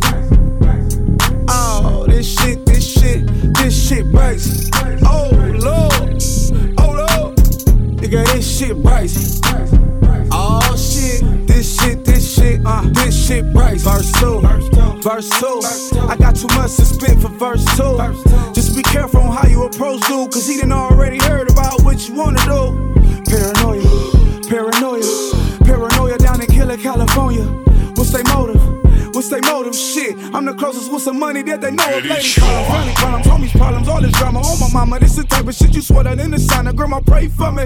Oh, 1.49 2.07
this 2.07 2.33
shit, 2.33 2.65
this 2.65 2.99
shit, 2.99 3.27
this 3.53 3.87
shit 3.87 4.05
brazy. 4.05 4.71
Oh 5.05 5.29
lord, 5.59 6.23
oh 6.79 6.91
lord, 6.97 7.37
nigga, 7.97 8.25
this 8.33 8.57
shit 8.57 8.75
brazy. 8.77 9.88
Oh 10.51 10.75
shit, 10.75 11.47
this 11.47 11.79
shit, 11.79 12.03
this 12.03 12.35
shit, 12.35 12.61
uh, 12.65 12.81
this 12.91 13.27
shit. 13.27 13.45
Verse 13.45 14.11
two, 14.13 14.41
verse 15.01 15.29
two. 15.39 15.61
I 15.99 16.15
got 16.17 16.35
too 16.35 16.47
much 16.55 16.75
to 16.77 16.85
spit 16.85 17.19
for 17.19 17.29
verse 17.29 17.63
two. 17.77 17.97
Just 18.53 18.75
be 18.75 18.81
careful 18.81 19.21
on 19.21 19.35
how 19.35 19.47
you 19.47 19.63
approach 19.63 20.01
dude, 20.07 20.31
cause 20.31 20.47
he 20.47 20.59
done 20.59 20.71
already 20.71 21.19
heard 21.19 21.51
about 21.51 21.83
what 21.83 22.07
you 22.07 22.15
wanna 22.15 22.43
do. 22.45 22.93
Paranoia, 23.29 23.85
paranoia, 24.49 25.05
paranoia 25.63 26.17
down 26.17 26.41
in 26.41 26.47
Killer, 26.47 26.77
California. 26.77 27.45
What's 27.95 28.11
their 28.11 28.23
motive? 28.23 28.48
What's 29.19 29.27
their 29.27 29.41
motive? 29.41 29.75
Shit, 29.75 30.15
I'm 30.33 30.45
the 30.45 30.53
closest 30.53 30.89
with 30.89 31.01
some 31.01 31.19
money 31.19 31.41
that 31.41 31.59
they 31.59 31.71
know 31.71 31.97
of. 31.97 32.05
Lady 32.05 32.31
problems, 32.39 32.69
family 32.69 32.93
problems, 32.95 33.27
homies 33.27 33.51
problems, 33.51 33.87
all 33.89 34.01
this 34.01 34.13
drama 34.13 34.39
on 34.39 34.59
my 34.61 34.69
mama. 34.71 34.97
This 34.97 35.17
the 35.17 35.25
type 35.25 35.45
of 35.45 35.53
shit 35.53 35.75
you 35.75 35.81
swear 35.81 36.05
that 36.05 36.17
in 36.19 36.31
the 36.31 36.39
sign. 36.39 36.67
of 36.67 36.77
grandma 36.77 37.01
pray 37.01 37.27
for 37.27 37.51
me. 37.51 37.65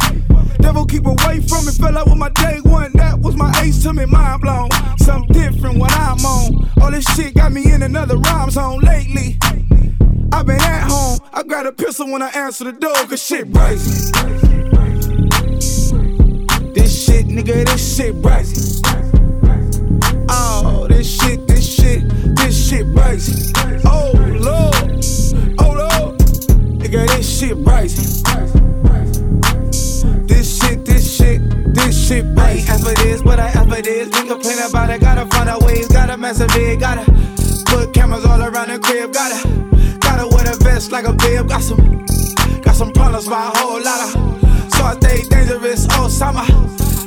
Devil 0.62 0.84
keep 0.88 1.06
away 1.06 1.42
from 1.42 1.68
me. 1.68 1.72
Fell 1.74 1.96
out 1.96 2.08
with 2.08 2.18
my 2.18 2.30
day 2.30 2.58
one. 2.64 2.92
That 2.94 3.20
was 3.20 3.36
my 3.36 3.54
ace 3.62 3.84
to 3.84 3.94
me, 3.94 4.06
mind 4.06 4.42
blown. 4.42 4.72
Something 4.98 5.32
different 5.32 5.78
when 5.78 5.92
I'm 5.92 6.26
on. 6.26 6.72
All 6.82 6.90
this 6.90 7.06
shit 7.14 7.36
got 7.36 7.52
me 7.52 7.72
in 7.72 7.84
another 7.84 8.18
rhyme 8.18 8.50
zone 8.50 8.80
lately. 8.80 9.38
I've 10.34 10.48
been 10.48 10.60
at 10.60 10.90
home. 10.90 11.20
I 11.32 11.44
grab 11.44 11.68
a 11.68 11.72
pistol 11.72 12.12
when 12.12 12.24
I 12.24 12.30
answer 12.30 12.64
the 12.64 12.72
door, 12.72 12.96
cause 13.06 13.22
shit 13.22 13.52
brazy. 13.52 14.10
This 16.74 17.06
shit, 17.06 17.28
nigga, 17.28 17.64
this 17.64 17.96
shit 17.96 18.16
brazy. 18.16 18.82
Oh, 20.36 20.88
this 20.90 21.08
shit, 21.08 21.14
this 21.14 21.20
shit, 21.22 21.43
this 21.43 21.43
shit 22.74 22.88
brazy. 22.88 23.52
Oh 23.86 24.12
lord, 24.16 25.06
oh 25.60 25.74
lord, 25.78 26.18
nigga, 26.80 27.08
this 27.08 27.40
shit 27.40 27.58
brazy. 27.58 28.24
This 30.28 30.60
shit, 30.60 30.84
this 30.86 31.16
shit, 31.16 31.42
this 31.74 32.08
shit 32.08 32.26
brazy. 32.34 32.70
I 32.70 32.76
ever 32.76 32.94
this, 32.96 33.24
what 33.24 33.40
I 33.40 33.50
ever 33.50 33.82
this. 33.82 34.08
We 34.08 34.28
complain 34.28 34.58
about 34.68 34.90
it, 34.90 35.02
gotta 35.02 35.26
find 35.28 35.50
a 35.50 35.60
ways, 35.66 35.88
gotta 35.88 36.18
mess 36.18 36.40
a 36.40 36.48
big, 36.48 36.80
gotta 36.80 37.06
put 37.68 37.94
cameras 37.94 38.26
all 38.26 38.42
around 38.42 38.70
the 38.70 38.80
crib, 38.80 39.14
gotta, 39.14 39.38
gotta 40.00 40.28
wear 40.36 40.52
a 40.52 40.58
vest 40.58 40.92
like 40.92 41.06
a 41.06 41.14
bib. 41.14 41.50
Got 41.50 41.62
some, 41.62 42.06
got 42.62 42.76
some 42.76 42.92
problems, 42.92 43.28
my 43.28 43.52
whole 43.56 43.82
lot 43.84 44.02
of. 44.08 44.72
So 44.74 44.84
I 44.84 44.96
stay 45.00 45.22
dangerous, 45.30 45.86
Osama. 45.88 46.46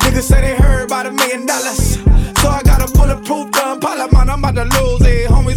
Niggas 0.03 0.23
say 0.23 0.41
they 0.43 0.55
heard 0.55 0.85
about 0.85 1.07
a 1.07 1.11
million 1.11 1.45
dollars. 1.45 1.99
So 2.41 2.49
I 2.51 2.63
got 2.63 2.89
a 2.89 2.93
bulletproof 2.93 3.51
gun, 3.51 3.81
Parliament, 3.81 4.31
I'm 4.31 4.39
about 4.39 4.55
to 4.55 4.65
lose 4.65 5.06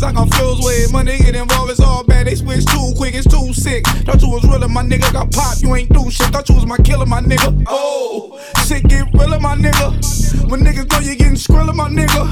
I 0.09 0.11
confused 0.11 0.63
with. 0.63 0.91
money. 0.91 1.17
Get 1.19 1.35
involved, 1.35 1.69
it's 1.69 1.79
all 1.79 2.03
bad. 2.03 2.25
They 2.25 2.33
switch 2.33 2.65
too 2.65 2.93
quick, 2.97 3.13
it's 3.13 3.27
too 3.27 3.53
sick. 3.53 3.85
Thought 3.85 4.21
you 4.23 4.29
was 4.29 4.43
real, 4.43 4.67
my 4.67 4.81
nigga 4.81 5.13
got 5.13 5.31
popped. 5.31 5.61
You 5.61 5.75
ain't 5.75 5.93
do 5.93 6.09
shit. 6.09 6.27
Thought 6.27 6.49
you 6.49 6.55
was 6.55 6.65
my 6.65 6.77
killer, 6.77 7.05
my 7.05 7.21
nigga. 7.21 7.63
Oh, 7.67 8.39
shit 8.65 8.83
get 8.87 9.05
real, 9.13 9.39
my 9.39 9.55
nigga. 9.55 10.49
When 10.49 10.61
niggas 10.61 10.91
know 10.91 10.99
you 10.99 11.15
getting 11.15 11.35
skrilla, 11.35 11.75
my 11.75 11.89
nigga. 11.89 12.25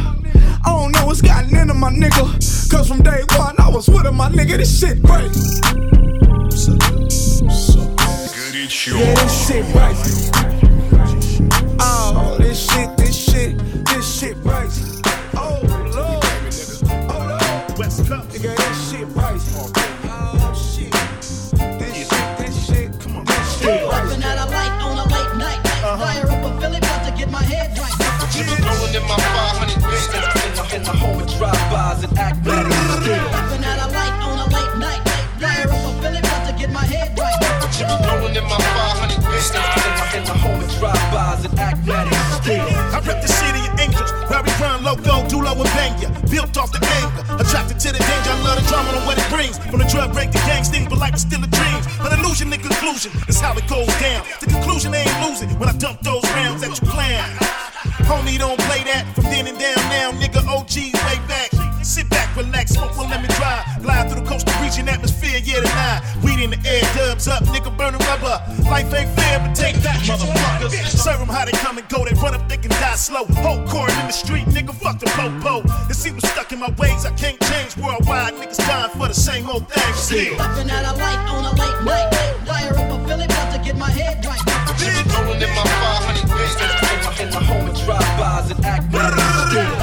I 0.66 0.70
don't 0.72 0.92
know 0.92 1.06
what's 1.06 1.22
gotten 1.22 1.56
into 1.56 1.76
my 1.76 1.92
nigga. 1.92 2.72
Cause 2.72 2.88
from 2.88 3.04
day 3.04 3.22
one, 3.38 3.56
I 3.60 3.70
was 3.70 3.88
with 3.88 4.08
him, 4.08 4.16
my 4.16 4.30
nigga. 4.30 4.58
This 4.58 4.80
shit 4.80 4.98
right. 5.04 5.30
Yeah, 8.88 9.14
this 9.14 9.48
shit 9.48 9.66
right. 9.76 9.96
All 11.80 12.14
oh, 12.18 12.38
this 12.40 12.72
shit 12.72 12.97
I 42.98 43.02
rep 43.06 43.22
the 43.22 43.28
city 43.28 43.60
of 43.68 43.80
angels, 43.80 44.12
where 44.30 44.40
and. 45.68 46.10
Built 46.32 46.58
off 46.58 46.72
the 46.72 46.80
anger, 47.04 47.24
attracted 47.44 47.80
to 47.80 47.92
the 47.92 48.00
danger. 48.00 48.32
I 48.32 48.42
love 48.44 48.58
the 48.62 48.68
drama 48.70 48.90
and 48.96 49.06
what 49.06 49.18
it 49.18 49.30
brings. 49.30 49.58
From 49.58 49.80
the 49.80 49.86
drug 49.86 50.14
break 50.14 50.32
to 50.32 50.40
but 50.90 50.98
it's 51.14 51.24
still 51.24 51.44
a 51.44 51.48
dream. 51.48 51.82
An 52.02 52.20
illusion 52.20 52.50
conclusion 52.62 53.12
is 53.28 53.40
how 53.40 53.54
it 53.58 53.68
goes 53.68 53.88
down. 54.00 54.26
The 54.40 54.48
conclusion 54.48 54.94
ain't 54.96 55.12
losing 55.22 55.50
when 55.60 55.70
I 55.70 55.74
dump 55.74 56.02
those 56.02 56.24
rounds 56.32 56.62
that 56.62 56.80
you 56.80 56.88
plan. 56.88 57.28
Homie, 58.08 58.40
don't 58.40 58.57
back, 62.68 62.74
relax, 62.74 62.74
smoke 62.74 62.98
one, 62.98 63.10
let 63.10 63.22
me 63.22 63.28
drive. 63.36 63.82
Glide 63.82 64.10
through 64.10 64.22
the 64.22 64.28
coastal 64.28 64.54
region 64.62 64.90
atmosphere, 64.90 65.40
yeah, 65.44 65.62
tonight. 65.62 66.02
Weed 66.24 66.44
in 66.44 66.50
the 66.52 66.60
air, 66.68 66.82
dubs 66.96 67.28
up, 67.28 67.44
nigga 67.46 67.76
burning 67.78 68.02
rubber. 68.08 68.42
Life 68.70 68.94
ain't 68.94 69.10
fair, 69.16 69.40
but 69.40 69.54
take 69.56 69.76
that, 69.84 70.00
motherfuckers. 70.04 70.72
Serve 70.88 71.20
them 71.20 71.30
how 71.30 71.46
they 71.46 71.52
come 71.52 71.78
and 71.78 71.88
go, 71.90 72.06
they 72.06 72.14
run 72.22 72.36
up, 72.36 72.48
they 72.50 72.58
can 72.58 72.72
die 72.72 72.96
slow. 72.96 73.26
Whole 73.44 73.64
court 73.68 73.92
in 73.92 74.08
the 74.08 74.12
street, 74.12 74.46
nigga, 74.48 74.74
fuck 74.74 75.00
the 75.00 75.08
popo. 75.08 75.62
It 75.90 75.96
seems 75.96 76.24
I'm 76.24 76.30
stuck 76.32 76.52
in 76.52 76.60
my 76.60 76.72
ways, 76.78 77.06
I 77.06 77.12
can't 77.12 77.40
change 77.42 77.78
worldwide. 77.78 78.34
Niggas 78.36 78.58
dying 78.58 78.92
for 78.92 79.08
the 79.08 79.14
same 79.14 79.50
old 79.50 79.70
thing 79.72 79.94
still. 79.94 80.36
Popping 80.38 80.70
out 80.70 80.86
a 80.86 80.98
light 80.98 81.22
on 81.30 81.46
a 81.46 81.54
late 81.56 81.80
night. 81.86 82.10
Fire 82.48 82.74
up 82.74 82.92
a 82.92 83.08
Philly 83.08 83.26
about 83.26 83.54
to 83.54 83.60
get 83.64 83.78
my 83.78 83.90
head 83.90 84.26
right. 84.26 84.42
Rolling 85.18 85.42
in 85.42 85.50
my 85.50 85.64
500 85.64 87.28
In 87.28 87.34
my 87.34 87.44
home 87.44 87.68
and 87.68 87.78
drive-bys 87.78 88.52
and 88.52 88.66
act 88.66 88.92
better. 88.92 89.77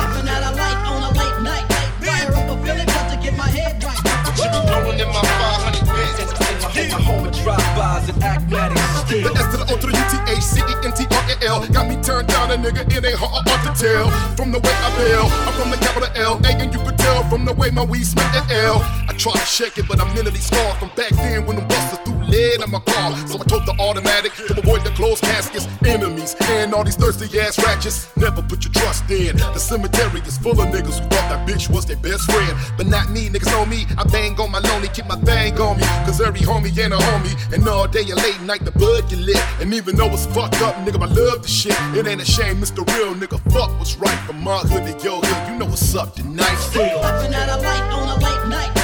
A 12.54 12.58
nigga. 12.58 12.82
It 12.86 13.04
ain't 13.04 13.18
hard 13.18 13.44
to 13.46 13.70
tell 13.74 14.10
from 14.36 14.52
the 14.52 14.58
way 14.58 14.70
I 14.70 14.90
bail. 14.96 15.26
I'm 15.46 15.54
from 15.58 15.70
the 15.70 15.76
capital 15.76 16.08
L, 16.14 16.40
A, 16.44 16.50
and 16.62 16.72
you 16.72 16.80
could 16.80 16.98
tell 16.98 17.22
from 17.28 17.44
the 17.44 17.52
way 17.52 17.70
my 17.70 17.84
weed 17.84 18.04
smell 18.04 18.26
at 18.26 18.50
L. 18.50 18.78
I 19.08 19.14
try 19.18 19.32
to 19.32 19.46
shake 19.46 19.78
it, 19.78 19.86
but 19.88 20.00
I'm 20.00 20.14
mentally 20.14 20.38
scarred 20.38 20.78
from 20.78 20.90
back 20.96 21.10
then 21.10 21.46
when 21.46 21.56
the 21.56 21.62
busters 21.62 22.03
in 22.34 22.70
my 22.70 22.80
car. 22.80 23.14
So 23.28 23.38
I 23.38 23.44
told 23.44 23.66
the 23.66 23.74
automatic 23.78 24.32
to 24.34 24.58
avoid 24.58 24.82
the 24.82 24.90
closed 24.90 25.22
caskets, 25.22 25.66
enemies, 25.86 26.34
and 26.50 26.74
all 26.74 26.84
these 26.84 26.96
thirsty 26.96 27.26
ass 27.40 27.58
ratchets. 27.62 28.10
Never 28.16 28.42
put 28.42 28.64
your 28.64 28.72
trust 28.72 29.08
in. 29.10 29.36
The 29.36 29.58
cemetery 29.58 30.20
is 30.20 30.38
full 30.38 30.60
of 30.60 30.68
niggas 30.68 30.98
who 30.98 31.06
thought 31.08 31.28
that 31.30 31.48
bitch 31.48 31.70
was 31.70 31.86
their 31.86 31.96
best 31.96 32.30
friend, 32.30 32.54
but 32.76 32.86
not 32.86 33.10
me. 33.10 33.28
Niggas 33.28 33.50
know 33.52 33.66
me. 33.66 33.86
I 33.96 34.04
bang 34.04 34.38
on 34.40 34.50
my 34.50 34.58
lonely, 34.58 34.88
keep 34.88 35.06
my 35.06 35.16
thing 35.16 35.58
on 35.60 35.76
me, 35.76 35.84
cause 36.06 36.20
every 36.20 36.40
homie 36.40 36.76
ain't 36.78 36.92
a 36.92 36.96
homie. 36.96 37.34
And 37.54 37.66
all 37.68 37.86
day 37.86 38.02
and 38.02 38.20
late 38.22 38.40
night 38.42 38.64
the 38.64 38.72
bud 38.72 39.08
get 39.08 39.18
lit. 39.18 39.42
And 39.60 39.72
even 39.72 39.96
though 39.96 40.10
it's 40.10 40.26
fucked 40.26 40.60
up, 40.62 40.74
nigga, 40.76 41.00
I 41.02 41.06
love 41.06 41.42
the 41.42 41.48
shit. 41.48 41.76
It 41.94 42.06
ain't 42.06 42.20
a 42.20 42.24
shame, 42.24 42.56
Mr. 42.56 42.86
Real 42.96 43.14
nigga. 43.14 43.38
Fuck 43.52 43.70
what's 43.78 43.96
right 43.96 44.18
from 44.26 44.42
my 44.42 44.58
hood 44.58 44.84
to 44.84 45.04
your 45.04 45.20
hood. 45.22 45.52
You 45.52 45.58
know 45.58 45.66
what's 45.66 45.94
up 45.94 46.14
tonight. 46.14 46.58
Popping 46.72 47.34
out 47.34 47.48
a 47.48 47.62
light 47.62 47.92
on 47.92 48.08
a 48.08 48.24
late 48.24 48.48
night. 48.48 48.83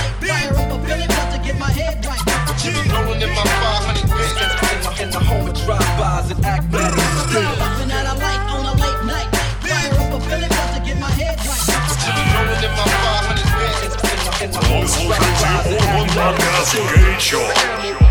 act 6.45 6.71
better. 6.71 6.97
Stopping 6.97 7.91
at 7.91 8.07
a 8.07 8.15
light 8.19 8.43
on 8.51 8.65
a 8.67 8.75
late 8.81 9.05
night. 9.07 9.29
Fire 9.63 9.93
up 10.01 10.13
a 10.13 10.21
Philip 10.29 10.51
to 10.51 10.81
get 10.85 10.99
my 10.99 11.11
head 11.11 11.37
right. 11.39 11.65
Throwing 12.33 12.65
in 12.65 12.73
my 12.77 12.85
500 12.85 13.49
bands. 13.57 14.57
One, 14.71 14.87
four, 14.89 15.13
three, 15.15 15.35
two, 15.41 15.57
or 15.69 15.81
one, 15.99 16.09
nine, 16.17 16.37
thousand, 16.41 16.85
eight, 16.99 17.31
y'all. 17.31 18.10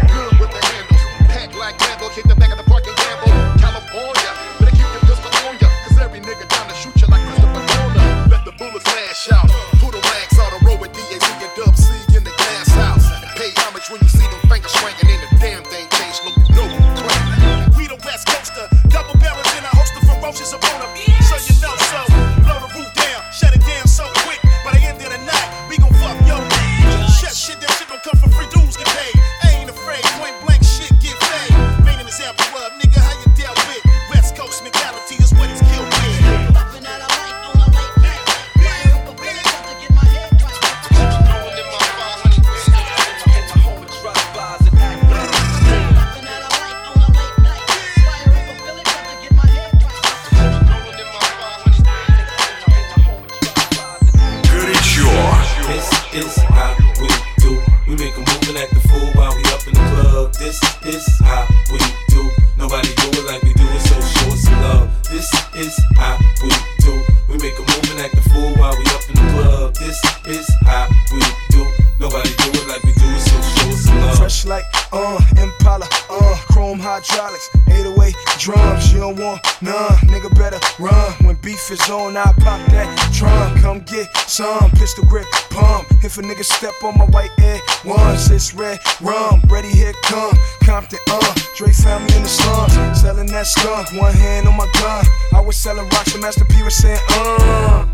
Step 86.42 86.74
on 86.84 86.98
my 86.98 87.06
white 87.06 87.32
air 87.40 87.60
once, 87.86 88.30
it's 88.30 88.54
red 88.54 88.80
rum. 89.02 89.42
Ready, 89.50 89.68
here 89.68 89.94
come 90.04 90.32
Compton, 90.64 91.00
uh. 91.10 91.36
Dre 91.58 91.72
found 91.72 92.06
me 92.08 92.16
in 92.16 92.24
the 92.24 92.30
slums, 92.30 93.02
selling 93.02 93.28
that 93.28 93.46
skunk. 93.46 93.92
One 94.02 94.14
hand 94.14 94.48
on 94.48 94.56
my 94.56 94.68
gun. 94.80 95.06
I 95.34 95.42
was 95.42 95.58
selling 95.58 95.88
rocks, 95.90 96.14
and 96.14 96.22
Master 96.22 96.46
P 96.46 96.64
was 96.64 96.76
saying, 96.76 97.00
uh. 97.10 97.86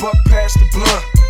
Buck 0.00 0.14
past 0.26 0.58
the 0.58 0.66
blunt. 0.72 1.09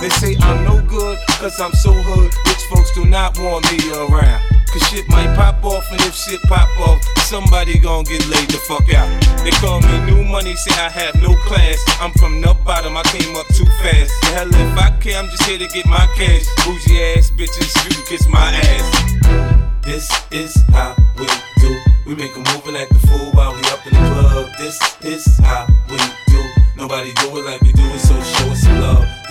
They 0.00 0.10
say 0.10 0.36
I'm 0.40 0.64
no 0.64 0.82
good, 0.86 1.18
cause 1.40 1.58
I'm 1.60 1.72
so 1.72 1.92
hood. 1.92 2.32
Rich 2.46 2.64
folks 2.70 2.92
do 2.94 3.04
not 3.04 3.38
want 3.38 3.64
me 3.72 3.78
around. 3.92 4.42
Cause 4.70 4.82
shit 4.88 5.08
might 5.08 5.34
pop 5.34 5.64
off, 5.64 5.90
and 5.90 6.00
if 6.02 6.14
shit 6.14 6.40
pop 6.42 6.68
off, 6.80 7.02
somebody 7.24 7.78
gon' 7.78 8.04
get 8.04 8.26
laid 8.28 8.48
the 8.50 8.58
fuck 8.68 8.92
out. 8.92 9.08
They 9.42 9.50
call 9.52 9.80
me 9.80 10.04
new 10.04 10.22
money, 10.24 10.54
say 10.54 10.72
I 10.76 10.90
have 10.90 11.14
no 11.22 11.34
class. 11.48 11.82
I'm 12.00 12.12
from 12.20 12.40
the 12.40 12.52
bottom, 12.64 12.96
I 12.96 13.02
came 13.04 13.34
up 13.36 13.46
too 13.48 13.64
fast. 13.80 14.12
The 14.20 14.26
hell 14.36 14.48
if 14.48 14.78
I 14.78 14.90
care, 15.00 15.18
I'm 15.18 15.30
just 15.30 15.44
here 15.44 15.58
to 15.58 15.68
get 15.68 15.86
my 15.86 16.06
cash. 16.14 16.44
Bougie 16.66 17.16
ass 17.16 17.30
bitches, 17.30 17.72
you 17.84 17.96
can 17.96 18.04
kiss 18.04 18.28
my 18.28 18.52
ass. 18.52 19.56
This 19.82 20.10
is 20.30 20.52
how 20.70 20.94
we 21.18 21.26
do. 21.56 21.80
We 22.06 22.14
make 22.16 22.36
a 22.36 22.38
move 22.38 22.66
and 22.66 22.76
act 22.76 22.92
the 22.92 23.00
fool 23.06 23.32
while 23.32 23.54
we 23.54 23.62
up 23.72 23.86
in 23.86 23.94
the 23.94 24.04
club. 24.12 24.50
This 24.58 24.76
is 25.02 25.38
how 25.38 25.66
we 25.88 25.96
do. 26.26 26.42
Nobody 26.76 27.12
do 27.14 27.38
it 27.38 27.44
like 27.46 27.62
we 27.62 27.72
do 27.72 27.85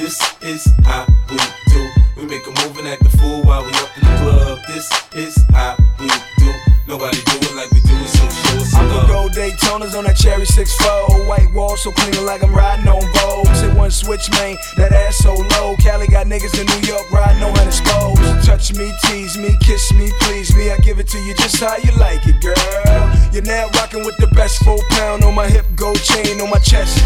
This 0.06 0.22
is 0.44 0.72
how 0.84 1.08
we 1.32 1.38
do. 1.74 1.90
We 2.16 2.28
make 2.28 2.46
a 2.46 2.52
move 2.62 2.78
and 2.78 2.88
act 2.88 3.02
the 3.02 3.10
fool 3.18 3.42
while 3.42 3.66
we 3.66 3.72
up 3.72 3.90
in 3.98 4.04
the 4.04 4.16
club. 4.22 4.60
This 4.68 4.88
is 5.16 5.36
how 5.50 5.76
we 6.00 6.06
do. 6.38 6.54
Nobody 6.88 7.18
do 7.26 7.38
it 7.42 7.56
like 7.56 7.72
we 7.72 7.80
do 7.80 7.96
it, 7.96 8.08
so 8.10 8.30
show 8.30 8.58
us 8.62 8.70
some 8.70 8.86
I 8.86 8.94
love. 8.94 9.08
put 9.08 9.12
gold 9.12 9.32
Daytonas 9.32 9.98
on 9.98 10.04
that 10.04 10.16
cherry 10.16 10.46
6 10.46 10.78
4 10.78 10.90
white 11.10 11.15
wall 11.56 11.78
so 11.78 11.92
clean 11.92 12.26
like 12.26 12.44
I'm 12.44 12.54
riding 12.54 12.88
on 12.88 13.02
Vogue. 13.02 13.56
Say 13.56 13.74
one 13.74 13.90
switch, 13.90 14.30
man, 14.32 14.58
that 14.78 14.92
ass 14.92 15.18
so 15.18 15.34
low. 15.34 15.76
Cali 15.80 16.08
got 16.08 16.28
niggas 16.28 16.60
in 16.60 16.68
New 16.68 16.88
York 16.88 17.10
riding 17.12 17.42
on 17.42 17.58
unexposed. 17.58 18.46
Touch 18.46 18.74
me, 18.76 18.92
tease 19.04 19.38
me, 19.38 19.56
kiss 19.62 19.92
me, 19.94 20.12
please 20.22 20.54
me. 20.56 20.70
I 20.70 20.78
give 20.78 21.00
it 21.00 21.08
to 21.08 21.20
you 21.20 21.34
just 21.36 21.58
how 21.60 21.78
you 21.78 21.92
like 21.98 22.22
it, 22.28 22.42
girl. 22.42 22.60
You're 23.34 23.44
now 23.44 23.68
rocking 23.80 24.06
with 24.06 24.18
the 24.18 24.28
best 24.36 24.64
four 24.64 24.78
pound 24.92 25.24
on 25.24 25.34
my 25.34 25.48
hip, 25.48 25.66
gold 25.76 26.00
chain 26.04 26.40
on 26.42 26.50
my 26.50 26.60
chest. 26.60 27.00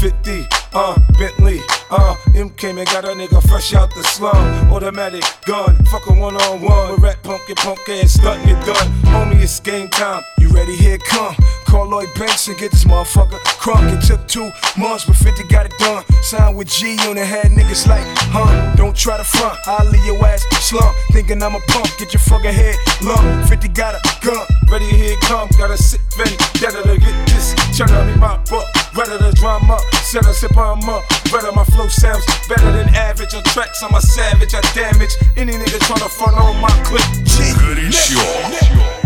50, 0.00 0.46
uh, 0.74 0.98
Bentley, 1.18 1.60
uh, 1.90 2.16
M 2.34 2.50
came 2.50 2.78
and 2.78 2.86
got 2.88 3.04
a 3.04 3.08
nigga 3.08 3.40
fresh 3.48 3.74
out 3.74 3.94
the 3.94 4.02
slum. 4.02 4.72
Automatic 4.72 5.24
gun, 5.46 5.76
fuck 5.86 6.06
a 6.08 6.12
one 6.12 6.36
on 6.36 6.60
one. 6.60 6.92
With 6.92 7.00
rat 7.00 7.22
punk, 7.22 7.42
get 7.46 7.58
punk 7.58 7.88
ass, 7.88 8.16
stuntin' 8.16 8.48
it 8.48 8.66
done. 8.66 8.88
Homie, 9.12 9.40
it's 9.40 9.60
game 9.60 9.88
time. 9.88 10.22
You 10.38 10.48
ready? 10.48 10.76
Here 10.76 10.98
come. 10.98 11.36
Call 11.72 11.88
Lloyd 11.88 12.12
Banks 12.18 12.48
and 12.48 12.58
get 12.58 12.70
this 12.70 12.84
motherfucker 12.84 13.40
crunk. 13.56 13.88
It 13.96 14.04
took 14.04 14.28
two 14.28 14.52
months, 14.76 15.06
but 15.06 15.16
50 15.16 15.48
got 15.48 15.64
it 15.64 15.72
done. 15.78 16.04
Signed 16.20 16.54
with 16.54 16.68
G 16.68 16.98
on 17.08 17.16
the 17.16 17.24
head, 17.24 17.46
niggas 17.46 17.88
like, 17.88 18.04
huh? 18.28 18.76
Don't 18.76 18.94
try 18.94 19.16
to 19.16 19.24
front, 19.24 19.56
I'll 19.66 19.88
leave 19.88 20.04
your 20.04 20.22
ass 20.22 20.44
slump. 20.60 20.94
Thinking 21.12 21.42
I'm 21.42 21.54
a 21.54 21.60
punk, 21.72 21.88
get 21.96 22.12
your 22.12 22.20
fucking 22.28 22.52
head 22.52 22.76
lump. 23.00 23.48
50 23.48 23.68
got 23.68 23.94
a 23.94 24.00
gun, 24.20 24.44
ready 24.68 24.84
here 24.84 25.16
come. 25.22 25.48
Gotta 25.56 25.78
sit 25.78 26.02
vendetta 26.12 26.82
to 26.84 26.98
get 27.00 27.16
this. 27.32 27.56
Turn 27.72 27.88
up 27.96 28.04
in 28.06 28.20
my 28.20 28.36
book, 28.52 28.68
rather 28.94 29.16
the 29.16 29.32
drama. 29.32 29.80
Set 30.04 30.26
a 30.26 30.34
sip 30.34 30.54
on 30.58 30.84
up, 30.84 31.08
rather 31.32 31.52
my 31.52 31.64
flow 31.72 31.88
sounds 31.88 32.26
better 32.52 32.70
than 32.70 32.92
average. 32.92 33.32
On 33.32 33.42
tracks, 33.44 33.82
I'm 33.82 33.94
a 33.94 34.02
savage, 34.02 34.52
I 34.52 34.60
damage 34.76 35.16
any 35.38 35.52
nigga 35.52 35.80
tryna 35.88 36.10
front 36.12 36.36
on 36.36 36.60
my 36.60 36.68
clip. 36.84 37.00
G. 37.24 37.48
Good 37.64 37.78
as 37.78 39.01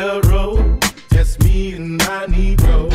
the 0.00 0.20
road. 0.30 0.82
Just 1.12 1.42
me 1.44 1.74
and 1.74 1.98
my 1.98 2.26
Negro. 2.26 2.90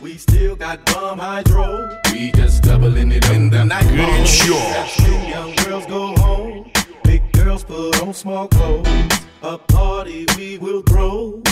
We 0.00 0.18
still 0.18 0.54
got 0.54 0.84
bomb 0.84 1.18
hydro. 1.18 1.98
We 2.12 2.30
just 2.32 2.62
doubling 2.62 3.10
it 3.10 3.28
in 3.30 3.48
the 3.48 3.64
night. 3.64 3.88
Good 3.88 4.00
and 4.00 4.28
sure. 4.28 4.70
Young 5.28 5.54
girls 5.64 5.86
go 5.86 6.14
home. 6.16 6.70
Big 7.04 7.22
girls 7.32 7.64
put 7.64 8.02
on 8.02 8.12
small 8.12 8.48
clothes. 8.48 8.88
A 9.42 9.56
party 9.56 10.26
we 10.36 10.58
will 10.58 10.82
throw. 10.82 11.42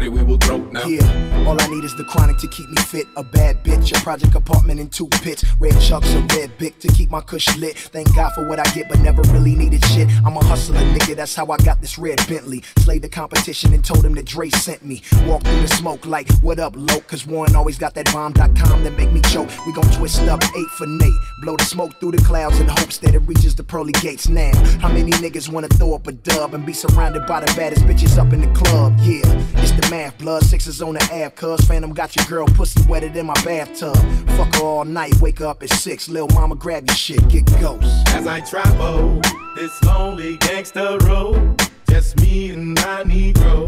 Party 0.00 0.08
we 0.08 0.22
will 0.22 0.38
now. 0.72 0.86
Yeah, 0.86 1.44
all 1.46 1.60
I 1.60 1.66
need 1.66 1.84
is 1.84 1.94
the 1.94 2.04
chronic 2.04 2.38
to 2.38 2.48
keep 2.48 2.68
me 2.68 2.80
fit. 2.82 3.06
A 3.16 3.22
bad 3.22 3.62
bitch, 3.62 3.94
a 3.94 4.00
project 4.02 4.34
apartment 4.34 4.80
in 4.80 4.88
two 4.88 5.06
pits. 5.08 5.44
Red 5.58 5.78
chucks, 5.80 6.12
a 6.14 6.20
red 6.34 6.56
bic 6.58 6.78
to 6.78 6.88
keep 6.88 7.10
my 7.10 7.20
cush 7.20 7.54
lit. 7.58 7.76
Thank 7.76 8.14
God 8.14 8.32
for 8.32 8.48
what 8.48 8.58
I 8.58 8.70
get, 8.72 8.88
but 8.88 9.00
never 9.00 9.22
really 9.32 9.54
needed 9.54 9.84
shit. 9.86 10.08
I'm 10.24 10.36
a 10.36 10.44
hustler, 10.44 10.80
nigga, 10.80 11.16
that's 11.16 11.34
how 11.34 11.46
I 11.48 11.58
got 11.58 11.80
this 11.80 11.98
red 11.98 12.16
Bentley. 12.28 12.62
Slayed 12.78 13.02
the 13.02 13.08
competition 13.08 13.74
and 13.74 13.84
told 13.84 14.04
him 14.04 14.14
that 14.14 14.24
Dre 14.24 14.48
sent 14.48 14.84
me. 14.84 15.02
Walk 15.26 15.42
through 15.42 15.60
the 15.60 15.68
smoke 15.68 16.06
like, 16.06 16.30
what 16.38 16.58
up, 16.58 16.74
low? 16.76 17.00
Cause 17.00 17.26
Warren 17.26 17.54
always 17.54 17.76
got 17.76 17.94
that 17.94 18.10
bomb.com 18.12 18.84
that 18.84 18.96
make 18.96 19.12
me 19.12 19.20
choke. 19.22 19.50
We 19.66 19.72
gon' 19.74 19.90
twist 19.92 20.22
up 20.22 20.42
eight 20.56 20.70
for 20.78 20.86
Nate. 20.86 21.12
Blow 21.42 21.56
the 21.56 21.64
smoke 21.64 22.00
through 22.00 22.12
the 22.12 22.24
clouds 22.24 22.58
in 22.58 22.68
hopes 22.68 22.96
that 22.98 23.14
it 23.14 23.20
reaches 23.20 23.54
the 23.54 23.64
pearly 23.64 23.92
gates 23.92 24.28
now. 24.28 24.52
How 24.78 24.88
many 24.88 25.12
niggas 25.12 25.50
wanna 25.50 25.68
throw 25.68 25.94
up 25.94 26.06
a 26.06 26.12
dub 26.12 26.54
and 26.54 26.64
be 26.64 26.72
surrounded 26.72 27.26
by 27.26 27.40
the 27.40 27.52
baddest 27.54 27.82
bitches 27.82 28.16
up 28.16 28.32
in 28.32 28.40
the 28.40 28.60
club? 28.60 28.94
Yeah, 29.00 29.20
it's 29.60 29.72
the 29.72 29.89
math, 29.90 30.16
blood 30.18 30.42
sixes 30.44 30.80
on 30.80 30.94
the 30.94 31.02
app, 31.12 31.34
cuz 31.36 31.60
Phantom 31.66 31.92
got 31.92 32.14
your 32.16 32.24
girl 32.26 32.46
pussy 32.46 32.80
wetted 32.88 33.16
in 33.16 33.26
my 33.26 33.34
bathtub. 33.44 33.96
Fuck 34.36 34.54
her 34.54 34.62
all 34.62 34.84
night, 34.84 35.14
wake 35.20 35.40
up 35.40 35.62
at 35.62 35.70
six, 35.70 36.08
lil 36.08 36.28
mama 36.28 36.54
grab 36.54 36.86
your 36.86 36.96
shit, 36.96 37.26
get 37.28 37.44
ghost. 37.60 38.08
As 38.08 38.26
I 38.26 38.40
travel 38.40 39.20
this 39.56 39.82
lonely 39.82 40.36
gangster 40.38 40.96
road, 40.98 41.60
just 41.88 42.20
me 42.20 42.50
and 42.50 42.74
my 42.74 43.02
Negro. 43.04 43.66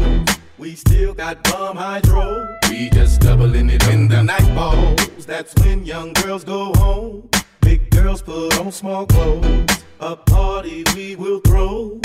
We 0.57 0.75
still 0.75 1.13
got 1.13 1.43
bum 1.43 1.75
hydro. 1.75 2.57
We 2.69 2.89
just 2.89 3.19
doubling 3.19 3.69
it 3.69 3.85
in 3.89 4.07
the 4.07 4.23
night 4.23 4.55
balls. 4.55 5.25
That's 5.25 5.53
when 5.55 5.85
young 5.85 6.13
girls 6.13 6.45
go 6.45 6.71
home. 6.75 7.29
Big 7.61 7.89
girls 7.89 8.21
put 8.21 8.57
on 8.59 8.71
small 8.71 9.05
clothes. 9.05 9.83
A 9.99 10.15
party 10.15 10.85
we 10.95 11.15
will 11.17 11.41
throw. 11.41 11.99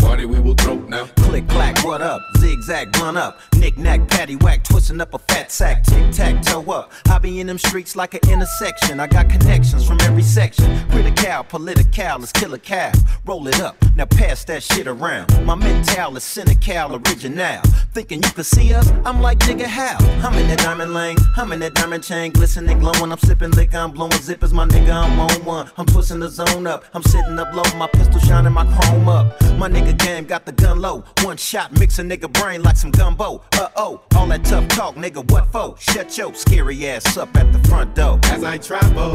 Party 0.00 0.24
we 0.26 0.40
will 0.40 0.54
throw 0.54 0.76
now. 0.76 1.06
Click 1.16 1.48
clack, 1.48 1.84
what 1.84 2.00
up? 2.02 2.22
Zigzag, 2.38 2.92
blunt 2.92 3.16
up. 3.16 3.38
Knick 3.54 3.76
knack, 3.76 4.08
patty 4.08 4.36
whack, 4.36 4.64
twisting 4.64 5.00
up 5.00 5.14
a 5.14 5.18
fat 5.18 5.52
sack. 5.52 5.84
Tic 5.84 6.10
tac, 6.12 6.42
toe 6.42 6.62
up. 6.72 6.92
I 7.08 7.18
be 7.18 7.40
in 7.40 7.46
them 7.46 7.58
streets 7.58 7.96
like 7.96 8.14
an 8.14 8.20
intersection. 8.28 9.00
I 9.00 9.06
got 9.06 9.28
connections 9.28 9.86
from 9.86 9.98
every 10.02 10.22
section. 10.22 10.88
Critical, 10.88 11.44
political, 11.44 12.18
let's 12.18 12.32
kill 12.32 12.54
a 12.54 12.58
cow. 12.58 12.92
Roll 13.26 13.46
it 13.48 13.60
up, 13.60 13.76
now 13.96 14.06
pass 14.06 14.44
that 14.44 14.62
shit 14.62 14.86
around. 14.86 15.28
My 15.44 15.54
mental 15.54 16.16
is 16.16 16.24
cynical, 16.24 16.96
original. 16.96 17.62
Thinking 17.92 18.22
you 18.22 18.30
could 18.30 18.46
see 18.46 18.72
us? 18.74 18.90
I'm 19.04 19.20
like 19.20 19.38
nigga 19.40 19.66
how? 19.66 19.98
I'm 20.26 20.34
in 20.38 20.48
that 20.48 20.58
diamond 20.58 20.94
lane, 20.94 21.16
I'm 21.36 21.52
in 21.52 21.60
that 21.60 21.74
diamond 21.74 22.04
chain, 22.04 22.32
glistening, 22.32 22.78
glowing. 22.78 23.12
I'm 23.12 23.18
sipping 23.18 23.50
liquor, 23.52 23.78
I'm 23.78 23.90
blowing 23.90 24.12
zippers, 24.12 24.52
my 24.52 24.66
nigga, 24.66 24.92
I'm 24.92 25.18
on 25.20 25.44
one. 25.44 25.70
I'm 25.76 25.86
twisting 25.86 26.20
the 26.20 26.28
zone 26.28 26.66
up, 26.66 26.84
I'm 26.94 27.02
sitting 27.02 27.38
up 27.38 27.54
low, 27.54 27.78
my 27.78 27.86
pistol 27.88 28.20
shining, 28.20 28.52
my 28.52 28.64
chrome 28.64 29.08
up. 29.08 29.40
My 29.58 29.68
nigga 29.68 29.89
game 29.92 30.24
got 30.24 30.46
the 30.46 30.52
gun 30.52 30.80
low. 30.80 31.04
One 31.22 31.36
shot, 31.36 31.72
mix 31.78 31.98
a 31.98 32.02
nigga 32.02 32.32
brain 32.32 32.62
like 32.62 32.76
some 32.76 32.90
gumbo. 32.90 33.42
Uh 33.52 33.68
oh, 33.76 34.00
all 34.16 34.26
that 34.28 34.44
tough 34.44 34.68
talk, 34.68 34.94
nigga, 34.96 35.28
what 35.30 35.50
for? 35.52 35.76
Shut 35.78 36.16
your 36.16 36.34
scary 36.34 36.86
ass 36.86 37.16
up 37.16 37.34
at 37.36 37.52
the 37.52 37.68
front 37.68 37.94
door. 37.94 38.18
As 38.24 38.44
I 38.44 38.58
travel 38.58 39.14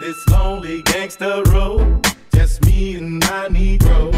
this 0.00 0.28
lonely 0.28 0.82
gangster 0.82 1.42
road, 1.44 2.06
just 2.32 2.64
me 2.64 2.96
and 2.96 3.20
my 3.20 3.48
Negro. 3.50 4.12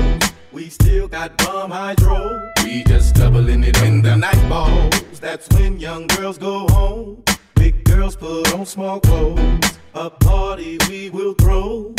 We 0.52 0.68
still 0.68 1.08
got 1.08 1.36
bum 1.38 1.70
hydro. 1.70 2.50
We 2.64 2.82
just 2.84 3.14
doubling 3.14 3.62
it 3.64 3.80
in 3.82 4.02
the 4.02 4.16
night 4.16 4.48
balls. 4.48 5.20
That's 5.20 5.48
when 5.50 5.78
young 5.78 6.06
girls 6.08 6.38
go 6.38 6.66
home. 6.68 7.22
Big 7.54 7.84
girls 7.84 8.16
put 8.16 8.52
on 8.54 8.66
small 8.66 9.00
clothes. 9.00 9.78
A 9.94 10.10
party 10.10 10.78
we 10.88 11.10
will 11.10 11.34
throw. 11.34 11.94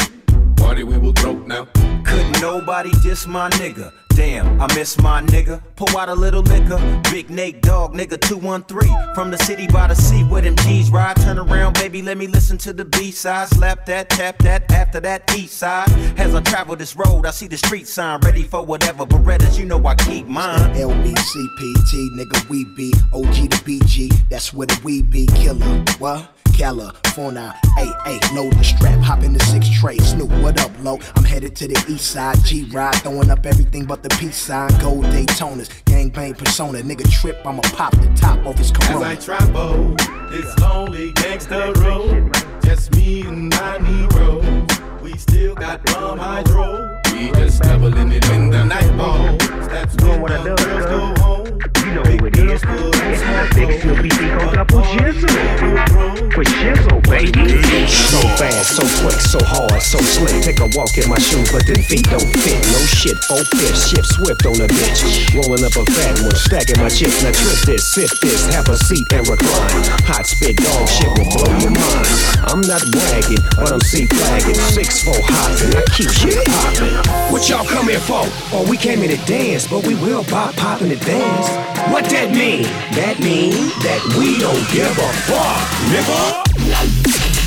Party 0.57 0.83
we 0.83 0.97
will 0.97 1.13
throw 1.13 1.33
now. 1.33 1.67
Couldn't 2.11 2.41
nobody 2.41 2.91
diss 3.01 3.25
my 3.25 3.49
nigga. 3.51 3.93
Damn, 4.15 4.61
I 4.61 4.67
miss 4.75 4.99
my 4.99 5.21
nigga. 5.21 5.61
Pour 5.75 5.99
out 5.99 6.09
a 6.09 6.15
little 6.15 6.41
liquor. 6.41 6.79
Big 7.11 7.29
Nate 7.29 7.61
Dogg, 7.61 7.93
nigga 7.93 8.19
213. 8.19 9.15
From 9.15 9.31
the 9.31 9.37
city 9.37 9.67
by 9.67 9.87
the 9.87 9.95
sea 9.95 10.23
where 10.23 10.41
them 10.41 10.55
G's 10.57 10.89
ride. 10.89 11.15
Turn 11.17 11.37
around, 11.37 11.73
baby, 11.73 12.01
let 12.01 12.17
me 12.17 12.27
listen 12.27 12.57
to 12.59 12.73
the 12.73 12.85
B 12.85 13.11
side. 13.11 13.47
Slap 13.49 13.85
that, 13.85 14.09
tap 14.09 14.37
that, 14.39 14.71
after 14.71 14.99
that 14.99 15.33
east 15.35 15.57
side. 15.57 15.89
As 16.17 16.35
I 16.35 16.41
travel 16.41 16.75
this 16.75 16.95
road, 16.95 17.25
I 17.25 17.31
see 17.31 17.47
the 17.47 17.57
street 17.57 17.87
sign. 17.87 18.19
Ready 18.21 18.43
for 18.43 18.63
whatever. 18.63 19.05
Berettas, 19.05 19.57
you 19.57 19.65
know 19.65 19.85
I 19.85 19.95
keep 19.95 20.27
mine. 20.27 20.73
LBCPT, 20.75 22.09
nigga, 22.17 22.49
we 22.49 22.65
be 22.75 22.93
OG 23.13 23.49
to 23.51 23.57
BG. 23.63 24.29
That's 24.29 24.53
where 24.53 24.67
the 24.67 24.79
we 24.83 25.01
be 25.01 25.25
killer. 25.27 25.83
What? 25.99 26.29
California, 26.53 27.55
hey, 27.75 27.91
hey, 28.05 28.19
load 28.35 28.53
the 28.53 28.63
strap, 28.63 28.99
hop 28.99 29.23
in 29.23 29.33
the 29.33 29.43
six 29.45 29.67
tray. 29.79 29.97
Snoop, 29.97 30.29
what 30.43 30.59
up, 30.61 30.71
low? 30.83 30.99
I'm 31.15 31.23
headed 31.23 31.55
to 31.55 31.67
the 31.67 31.85
east 31.89 32.11
side, 32.11 32.37
G 32.45 32.65
ride, 32.65 32.95
throwing 32.95 33.29
up 33.29 33.45
everything 33.45 33.85
but 33.85 34.00
the 34.03 34.09
peace 34.19 34.37
sign. 34.37 34.69
Gold 34.79 35.05
Daytonas, 35.05 35.69
gangbang 35.85 36.37
persona, 36.37 36.79
nigga 36.79 37.09
trip, 37.11 37.37
I'ma 37.45 37.61
pop 37.73 37.91
the 37.97 38.11
top 38.15 38.45
off 38.45 38.57
his 38.57 38.71
As. 38.71 39.01
I 39.01 39.15
travel 39.15 39.95
this 40.29 40.57
lonely 40.59 41.11
gangster 41.13 41.71
road, 41.77 42.33
just 42.63 42.95
me 42.95 43.21
and 43.21 43.49
my 43.49 43.77
Negro. 43.79 45.01
We 45.01 45.17
still 45.17 45.55
got 45.55 45.83
bum 45.85 46.17
hydro. 46.17 46.99
We 47.13 47.31
just 47.31 47.61
doubling 47.61 48.11
it 48.11 48.29
in 48.31 48.49
the 48.49 48.63
night 48.63 48.97
balls. 48.97 49.37
That's 49.67 49.95
when 49.95 50.21
young 50.31 50.55
girls 50.55 50.85
go 50.85 51.21
home. 51.21 51.40
You 51.85 51.93
know 51.93 52.03
who 52.03 52.25
it 52.25 52.37
is. 52.37 52.61
It's 52.63 53.21
the 53.21 53.45
big 53.53 53.69
CBC 53.81 54.39
contra 54.39 54.65
pro 54.65 54.81
Jizzle. 54.81 56.33
For 56.33 56.43
Jizzle, 56.43 57.01
baby. 57.05 57.51
So 57.87 58.21
fast, 58.39 58.79
so 58.79 58.83
quick, 59.03 59.19
so 59.19 59.39
hard, 59.43 59.81
so 59.81 59.99
slick. 59.99 60.41
Take 60.41 60.59
a 60.61 60.69
walk 60.73 60.97
in 60.97 61.09
my 61.09 61.19
shoes, 61.19 61.51
but 61.51 61.67
them 61.67 61.83
feet 61.83 62.07
don't 62.07 62.25
fit. 62.41 62.57
No 62.71 62.79
shit, 62.87 63.17
four 63.27 63.43
fifths, 63.59 63.91
shift 63.91 64.07
swift 64.15 64.45
on 64.47 64.57
the 64.57 64.67
bitch. 64.71 65.03
Rolling 65.35 65.61
up 65.67 65.75
a 65.75 65.85
fat 65.91 66.17
one, 66.23 66.35
stacking 66.39 66.79
my 66.79 66.89
chips. 66.89 67.21
Now 67.21 67.35
trip 67.35 67.59
this, 67.67 67.83
sip 67.93 68.09
this, 68.23 68.47
have 68.55 68.69
a 68.69 68.77
seat 68.77 69.05
and 69.13 69.27
recline. 69.27 69.83
Hot 70.07 70.25
spit 70.25 70.57
dog 70.57 70.87
shit 70.87 71.11
will 71.19 71.29
blow 71.29 71.51
your 71.59 71.75
mind. 71.75 72.07
I'm 72.47 72.61
not 72.65 72.81
bragging, 72.89 73.43
but 73.59 73.69
I'm 73.75 73.83
sea 73.83 74.07
flagging. 74.07 74.55
Six 74.71 75.03
four 75.03 75.19
hopping, 75.19 75.75
I 75.75 75.83
keep 75.93 76.09
shit 76.09 76.39
popping. 76.47 76.95
What 77.31 77.47
y'all 77.49 77.67
come 77.67 77.91
here 77.91 77.99
for? 77.99 78.23
Oh, 78.55 78.65
we 78.69 78.77
came 78.77 78.99
here 79.03 79.11
to 79.11 79.21
dance, 79.27 79.67
but 79.67 79.85
we 79.85 79.95
will 79.95 80.23
pop 80.23 80.55
popping 80.55 80.89
to 80.89 80.99
dance. 81.03 81.50
What 81.91 82.05
that 82.09 82.31
mean? 82.31 82.63
That 82.95 83.19
mean 83.19 83.51
that 83.83 84.01
we 84.17 84.39
don't 84.39 84.65
give 84.71 84.95
a 84.97 85.09
fuck, 85.27 85.67
nigga. 85.91 87.41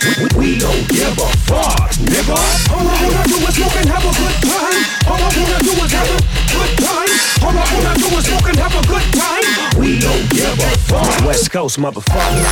We- 0.00 0.28
We 0.36 0.58
don't 0.58 0.88
give 0.88 1.18
a 1.18 1.28
fuck, 1.46 1.90
nigga. 1.92 2.34
nigga. 2.34 2.72
All 2.72 2.88
I 2.88 3.02
wanna 3.04 3.28
do 3.28 3.36
is 3.46 3.54
smoke 3.54 3.76
and 3.76 3.88
have 3.88 4.04
a 4.04 4.12
good 4.18 4.36
time. 4.42 4.84
All 5.06 5.16
I 5.16 5.28
wanna 5.38 5.62
do 5.62 5.72
is 5.84 5.92
have 5.92 6.10
a 6.10 6.18
good 6.54 6.72
time. 6.78 7.10
All 7.44 7.58
I 7.58 7.74
wanna 7.74 7.94
do 7.98 8.06
is 8.18 8.24
smoke 8.24 8.48
and 8.48 8.58
have 8.58 8.74
a 8.74 8.86
good 8.86 9.06
time. 9.12 9.78
We 9.78 9.98
don't 9.98 10.28
give 10.30 10.58
a 10.58 10.78
fuck. 10.88 11.24
West 11.26 11.50
Coast 11.52 11.78
motherfucker. 11.78 12.46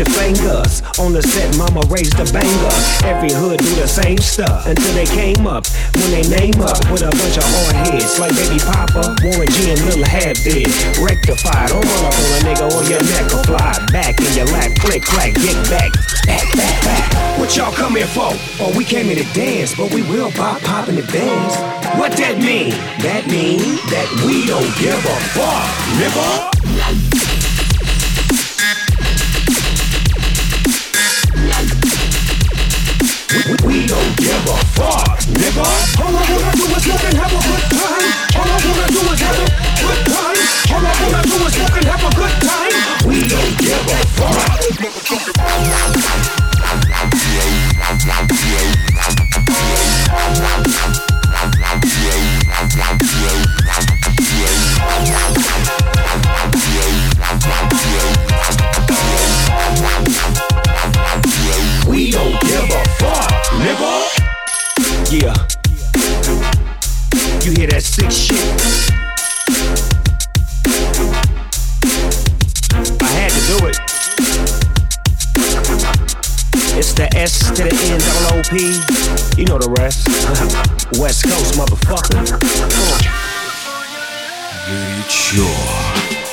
Your 0.00 0.08
fingers. 0.16 0.80
On 0.96 1.12
the 1.12 1.20
set, 1.20 1.52
mama 1.60 1.84
raised 1.92 2.16
a 2.16 2.24
banger. 2.32 2.76
Every 3.04 3.28
hood 3.28 3.60
do 3.60 3.72
the 3.76 3.84
same 3.86 4.16
stuff 4.16 4.64
until 4.64 4.94
they 4.96 5.04
came 5.04 5.44
up. 5.44 5.68
When 5.92 6.08
they 6.08 6.24
name 6.24 6.56
up 6.64 6.80
with 6.88 7.04
a 7.04 7.12
bunch 7.12 7.36
of 7.36 7.44
hard 7.44 7.76
heads, 7.84 8.16
like 8.16 8.32
Baby 8.32 8.56
Papa, 8.64 9.20
Warren 9.20 9.50
G, 9.52 9.76
and 9.76 9.80
Half 10.00 10.40
did. 10.40 10.72
Rectified, 10.96 11.68
don't 11.68 11.84
run 11.84 12.04
up 12.08 12.16
on 12.16 12.28
a 12.32 12.40
nigga 12.48 12.66
or 12.72 12.82
your 12.88 13.04
neck 13.12 13.28
will 13.28 13.44
fly 13.44 13.76
back 13.92 14.16
in 14.16 14.32
your 14.32 14.48
lap. 14.48 14.72
Click, 14.80 15.04
clack, 15.04 15.36
get 15.36 15.58
back, 15.68 15.92
back, 16.24 16.48
back, 16.56 16.76
back. 16.80 17.38
What 17.38 17.52
y'all 17.56 17.72
come 17.72 17.96
here 17.96 18.08
for? 18.08 18.32
Oh, 18.56 18.72
we 18.72 18.84
came 18.88 19.12
here 19.12 19.20
to 19.20 19.28
dance, 19.36 19.76
but 19.76 19.92
we 19.92 20.00
will 20.08 20.32
pop, 20.32 20.64
pop 20.64 20.88
in 20.88 20.96
advance. 20.96 21.60
What 22.00 22.16
that 22.16 22.40
mean? 22.40 22.72
That 23.04 23.28
mean 23.28 23.60
that 23.92 24.08
we 24.24 24.48
don't 24.48 24.72
give 24.80 24.96
a 24.96 25.16
fuck, 25.36 25.68
nigga. 26.00 26.50
We, 33.50 33.82
don't 33.84 34.16
give 34.16 34.46
a 34.46 34.56
fuck, 34.78 35.18
nigga. 35.26 35.66
All 35.98 36.06
I 36.06 36.22
wanna 36.30 36.54
do 36.54 36.70
is 36.70 36.86
and 36.86 37.18
have 37.18 37.34
a 37.34 37.40
good 37.42 37.64
time. 37.74 38.06
All 38.38 38.46
I 38.46 38.62
wanna 38.62 38.86
do 38.94 39.02
is 39.10 39.20
have 39.26 39.38
a 39.38 39.46
good 39.82 40.00
time. 40.06 40.38
All 40.70 40.86
I 40.86 40.94
wanna 41.02 41.22
do 41.26 41.34
is 41.46 41.58
and 41.58 41.84
have 41.84 42.04
a 42.06 42.10
good 42.14 42.34
time. 42.46 42.74
We 43.08 43.26
don't 43.26 43.58
give 43.58 43.90
a 43.90 44.06
fuck. 50.94 51.09
Yeah. 65.11 65.35
You 67.43 67.51
hear 67.51 67.67
that 67.67 67.83
sick 67.83 68.11
shit? 68.11 68.39
I 73.01 73.07
had 73.07 73.31
to 73.31 73.41
do 73.47 73.67
it. 73.67 73.77
It's 76.77 76.93
the 76.93 77.07
S 77.15 77.39
to 77.51 77.63
the 77.63 77.71
N 77.71 77.99
double 77.99 78.27
O 78.33 78.41
P. 78.49 78.53
You 79.39 79.45
know 79.47 79.57
the 79.57 79.69
rest. 79.79 80.07
West 80.99 81.23
Coast 81.23 81.55
motherfucker. 81.55 82.39
Горячо. 84.67 86.28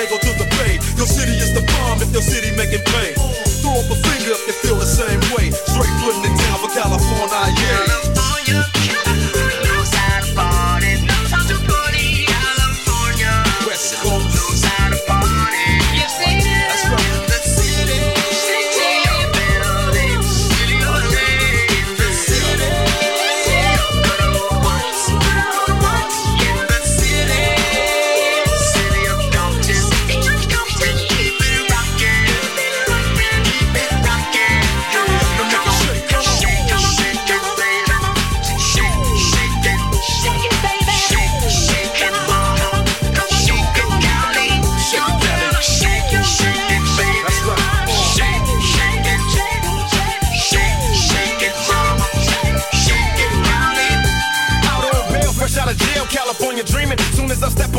Diego 0.00 0.29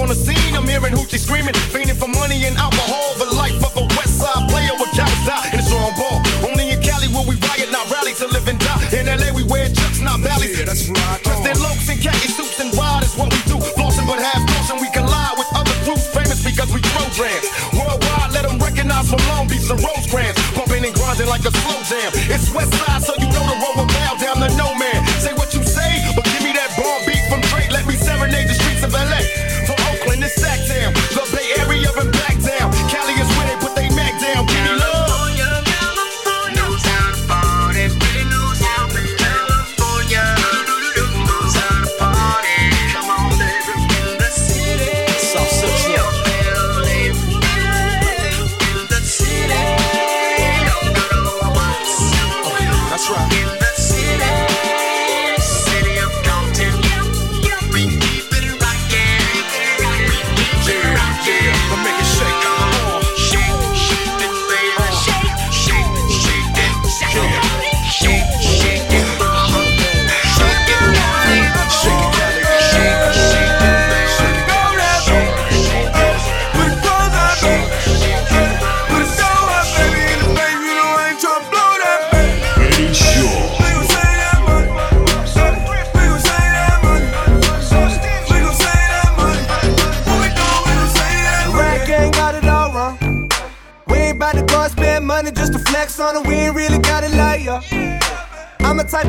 on 0.02 0.10
the 0.10 0.18
scene, 0.18 0.58
I'm 0.58 0.66
hearing 0.66 0.97
hoochie 0.97 1.22
screaming, 1.22 1.54
fiending 1.70 1.95
for 1.95 2.10
money 2.10 2.41
and 2.49 2.58
alcohol. 2.58 3.14
The 3.22 3.30
life 3.38 3.54
of 3.62 3.78
a 3.78 3.86
West 3.93 4.18
Side 4.18 4.49
player 4.49 4.74
with 4.74 4.89
cowards 4.97 5.30
out 5.30 5.45
in 5.54 5.62
the 5.62 5.66
strong 5.66 5.93
ball. 5.93 6.18
Only 6.41 6.74
in 6.74 6.82
Cali 6.82 7.06
will 7.14 7.26
we 7.30 7.38
riot, 7.38 7.70
not 7.70 7.86
rally 7.93 8.18
to 8.18 8.26
live 8.34 8.49
and 8.49 8.58
die. 8.58 8.82
In 8.97 9.06
LA 9.06 9.30
we 9.30 9.45
wear 9.45 9.70
chucks, 9.70 10.02
not 10.02 10.20
valleys. 10.20 10.58
Yeah, 10.58 10.66
that's 10.66 10.89
right. 10.89 11.22
Dressed 11.22 11.45
in 11.45 11.58
lokes 11.62 11.88
and 11.93 12.02
khaki 12.02 12.30
suits 12.34 12.58
and 12.58 12.74
ride 12.74 13.06
is 13.06 13.14
what 13.14 13.30
we 13.30 13.39
do. 13.45 13.62
Flossing 13.78 14.10
but 14.10 14.18
half 14.18 14.41
caution, 14.49 14.82
we 14.82 14.89
collide 14.89 15.38
with 15.38 15.49
other 15.54 15.78
groups 15.86 16.10
famous 16.10 16.41
because 16.41 16.74
we 16.74 16.82
throw 16.82 17.06
drams. 17.14 17.45
Worldwide, 17.78 18.34
let 18.34 18.49
them 18.49 18.58
recognize 18.58 19.06
from 19.06 19.22
Long 19.30 19.45
Beach 19.45 19.70
to 19.70 19.78
Rosecrans. 19.78 20.34
Pumping 20.58 20.82
and 20.82 20.95
grinding 20.97 21.30
like 21.30 21.45
a 21.45 21.54
slow 21.62 21.78
jam. 21.86 22.10
It's 22.34 22.49
West 22.49 22.74
Side, 22.74 23.06
so 23.06 23.14
you 23.22 23.30
know 23.30 23.45
the 23.45 23.58
road 23.62 23.91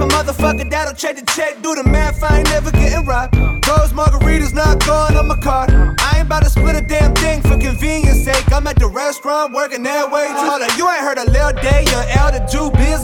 a 0.02 0.08
motherfucker 0.08 0.68
that'll 0.68 0.94
check 0.94 1.16
the 1.16 1.24
check, 1.32 1.62
do 1.62 1.74
the 1.74 1.84
math, 1.84 2.22
I 2.22 2.38
ain't 2.38 2.48
never 2.48 2.70
getting 2.72 3.04
robbed. 3.06 3.34
Those 3.62 3.92
margaritas 3.92 4.52
not 4.52 4.84
going 4.84 5.16
on 5.16 5.28
my 5.28 5.36
card. 5.36 5.70
I 5.70 6.18
ain't 6.18 6.26
about 6.26 6.42
to 6.42 6.50
split 6.50 6.74
a 6.74 6.82
damn 6.82 7.14
thing 7.14 7.40
for 7.42 7.56
convenience 7.56 8.24
sake. 8.24 8.50
I'm 8.52 8.66
at 8.66 8.78
the 8.78 8.88
restaurant 8.88 9.54
working 9.54 9.82
that 9.84 10.10
way. 10.10 10.26
Hold 10.28 10.62
on, 10.62 10.76
you 10.76 10.88
ain't 10.88 11.00
heard 11.00 11.18
a 11.18 11.30
Lil 11.30 11.52
Day, 11.62 11.84
your 11.86 12.04
elder 12.18 12.44
Jew 12.50 12.70
biz 12.72 13.01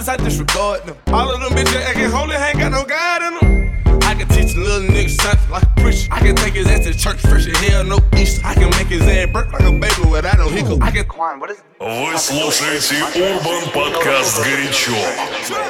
acting 0.00 0.04
thoughtless, 0.04 0.08
I 0.08 0.16
disregard 0.16 0.86
them. 0.86 0.96
All 1.08 1.32
of 1.32 1.40
them 1.40 1.52
bitches 1.52 1.82
acting 1.82 2.10
holy, 2.10 2.34
ain't 2.34 2.58
got 2.58 2.72
no 2.72 2.84
God 2.84 3.22
in 3.22 3.34
them. 3.38 4.02
I 4.02 4.14
can 4.14 4.28
teach 4.28 4.54
a 4.54 4.58
little 4.58 4.88
nigga 4.88 5.10
something 5.10 5.50
like 5.50 5.62
a 5.62 5.80
preacher. 5.80 6.08
I 6.12 6.20
can 6.20 6.34
take 6.36 6.54
his 6.54 6.66
ass 6.66 6.84
to 6.84 6.94
church 6.94 7.20
fresh 7.20 7.46
as 7.46 7.56
hell, 7.58 7.84
no 7.84 7.98
Easter. 8.16 8.40
I 8.44 8.54
can 8.54 8.70
make 8.70 8.88
his 8.88 9.02
ass 9.02 9.28
burp 9.32 9.52
like 9.52 9.62
a 9.62 9.72
baby 9.72 10.10
without 10.10 10.38
no 10.38 10.48
hiccup. 10.48 10.82
I 10.82 10.90
can. 10.90 11.06
What 11.40 11.50
is 11.50 11.58
Вы 11.78 12.18
слушаете 12.18 13.02
Урбан 13.14 13.70
Подкаст 13.72 14.38
«Горячо». 14.38 15.69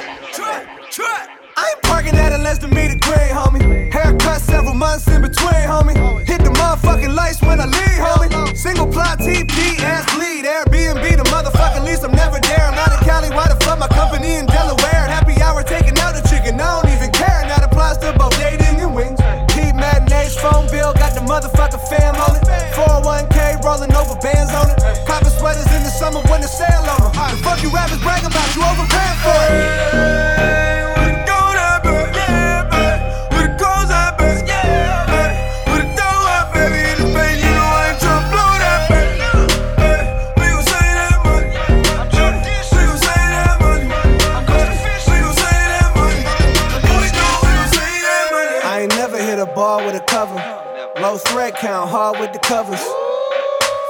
Count, 51.62 51.88
hard 51.91 52.20
with 52.20 52.34
the 52.34 52.39
covers. 52.39 52.82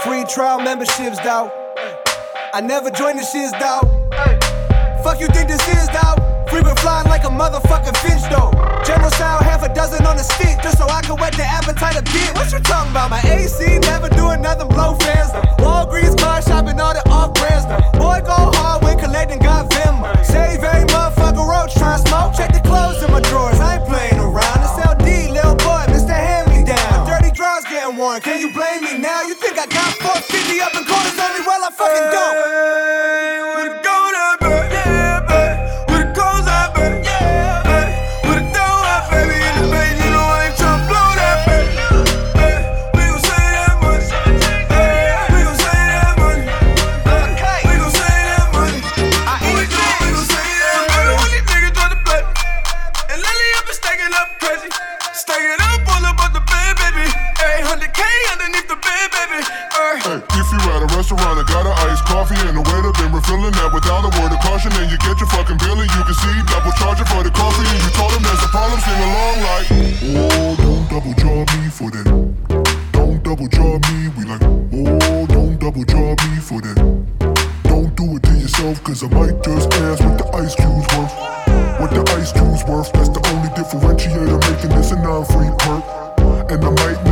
Free 0.03 0.25
trial 0.27 0.59
memberships, 0.59 1.17
though. 1.23 1.47
I 2.53 2.59
never 2.59 2.91
joined 2.91 3.17
the 3.17 3.23
shiz, 3.23 3.51
dawg. 3.63 3.87
Fuck 5.03 5.21
you 5.21 5.27
think 5.31 5.47
this 5.47 5.63
is, 5.71 5.87
dawg? 5.87 6.19
Frequent 6.49 6.77
flying 6.79 7.07
like 7.07 7.23
a 7.23 7.31
motherfucking 7.31 7.95
finch, 8.03 8.27
though. 8.27 8.51
General 8.83 9.09
style, 9.11 9.39
half 9.39 9.63
a 9.63 9.73
dozen 9.73 10.05
on 10.05 10.17
the 10.17 10.23
stick, 10.23 10.59
just 10.61 10.79
so 10.79 10.85
I 10.85 10.99
can 11.01 11.15
whet 11.15 11.31
the 11.39 11.47
appetite 11.47 11.95
a 11.95 12.03
bit. 12.11 12.35
What 12.35 12.51
you 12.51 12.59
talking 12.59 12.91
about? 12.91 13.09
My 13.09 13.21
AC 13.23 13.79
never 13.87 14.09
doing 14.09 14.41
nothing, 14.41 14.67
blow 14.67 14.95
fans. 14.99 15.31
though. 15.31 15.63
Walgreens 15.63 16.19
car 16.19 16.41
shopping, 16.41 16.77
all 16.77 16.93
the 16.93 17.07
off 17.07 17.33
brands. 17.35 17.63
though. 17.71 17.79
Boy, 17.97 18.19
go 18.19 18.51
hard 18.51 18.83
when 18.83 18.99
collecting, 18.99 19.39
got 19.39 19.71
Venmo. 19.71 20.11
Save 20.25 20.59
every 20.59 20.85
motherfucker 20.91 21.47
roach, 21.47 21.73
try 21.75 21.95
smoke. 22.03 22.35
Check 22.35 22.51
the 22.51 22.59
clothes 22.67 23.01
in 23.01 23.09
my 23.09 23.21
drawers, 23.21 23.61
I 23.61 23.79
ain't 23.79 23.87
playing 23.87 24.19
around. 24.19 24.60
Worn, 28.01 28.19
can 28.19 28.41
you 28.41 28.51
blame 28.51 28.81
me 28.81 28.97
now? 28.97 29.21
You 29.21 29.35
think 29.35 29.59
I 29.59 29.67
got 29.67 29.93
450 30.01 30.61
up 30.61 30.73
in 30.73 30.83
corners 30.89 31.19
on 31.21 31.29
me? 31.37 31.45
Well, 31.45 31.63
I 31.63 31.69
fucking 31.69 32.07
don't. 32.11 33.80
Restaurant 61.11 61.39
and 61.39 61.47
got 61.47 61.65
an 61.67 61.75
iced 61.91 62.05
coffee 62.05 62.39
and 62.47 62.55
the 62.55 62.63
waiter 62.71 62.91
been 62.95 63.11
refilling 63.11 63.51
that 63.51 63.71
without 63.73 64.07
a 64.07 64.11
word 64.19 64.31
of 64.31 64.39
caution, 64.39 64.71
And 64.79 64.89
you 64.91 64.97
get 64.97 65.19
your 65.19 65.27
fucking 65.29 65.57
bill 65.59 65.75
and 65.79 65.91
you 65.91 66.03
can 66.07 66.15
see 66.15 66.35
double 66.47 66.71
charging 66.79 67.07
for 67.11 67.23
the 67.23 67.31
coffee 67.31 67.67
and 67.67 67.79
you 67.83 67.91
told 67.91 68.11
him 68.15 68.23
there's 68.23 68.43
a 68.43 68.49
problem, 68.51 68.79
sing 68.79 69.01
along 69.03 69.37
like, 69.43 69.67
oh, 70.31 70.55
don't 70.55 70.85
double 70.87 71.13
charge 71.19 71.51
me 71.59 71.67
for 71.67 71.89
that. 71.91 72.07
Don't 72.91 73.19
double 73.23 73.47
charge 73.47 73.83
me. 73.91 74.07
We 74.15 74.23
like, 74.23 74.43
oh, 74.43 75.25
don't 75.27 75.59
double 75.59 75.83
jaw 75.83 76.15
me 76.15 76.39
for 76.39 76.59
that. 76.63 76.77
Don't 77.67 77.91
do 77.95 78.15
it 78.15 78.23
to 78.23 78.33
yourself, 78.39 78.83
cause 78.83 79.03
I 79.03 79.07
might 79.11 79.35
just 79.43 79.67
ask 79.83 79.99
what 80.03 80.17
the 80.17 80.27
ice 80.31 80.55
cube's 80.55 80.87
worth. 80.95 81.15
What 81.79 81.91
the 81.91 82.03
ice 82.15 82.31
cube's 82.31 82.63
worth, 82.63 82.91
that's 82.93 83.09
the 83.09 83.21
only 83.35 83.49
differentiator 83.57 84.39
making 84.47 84.71
this 84.71 84.91
a 84.91 84.95
non-free 84.95 85.51
perk. 85.59 85.83
And 86.51 86.63
I 86.63 86.69
might 86.69 87.10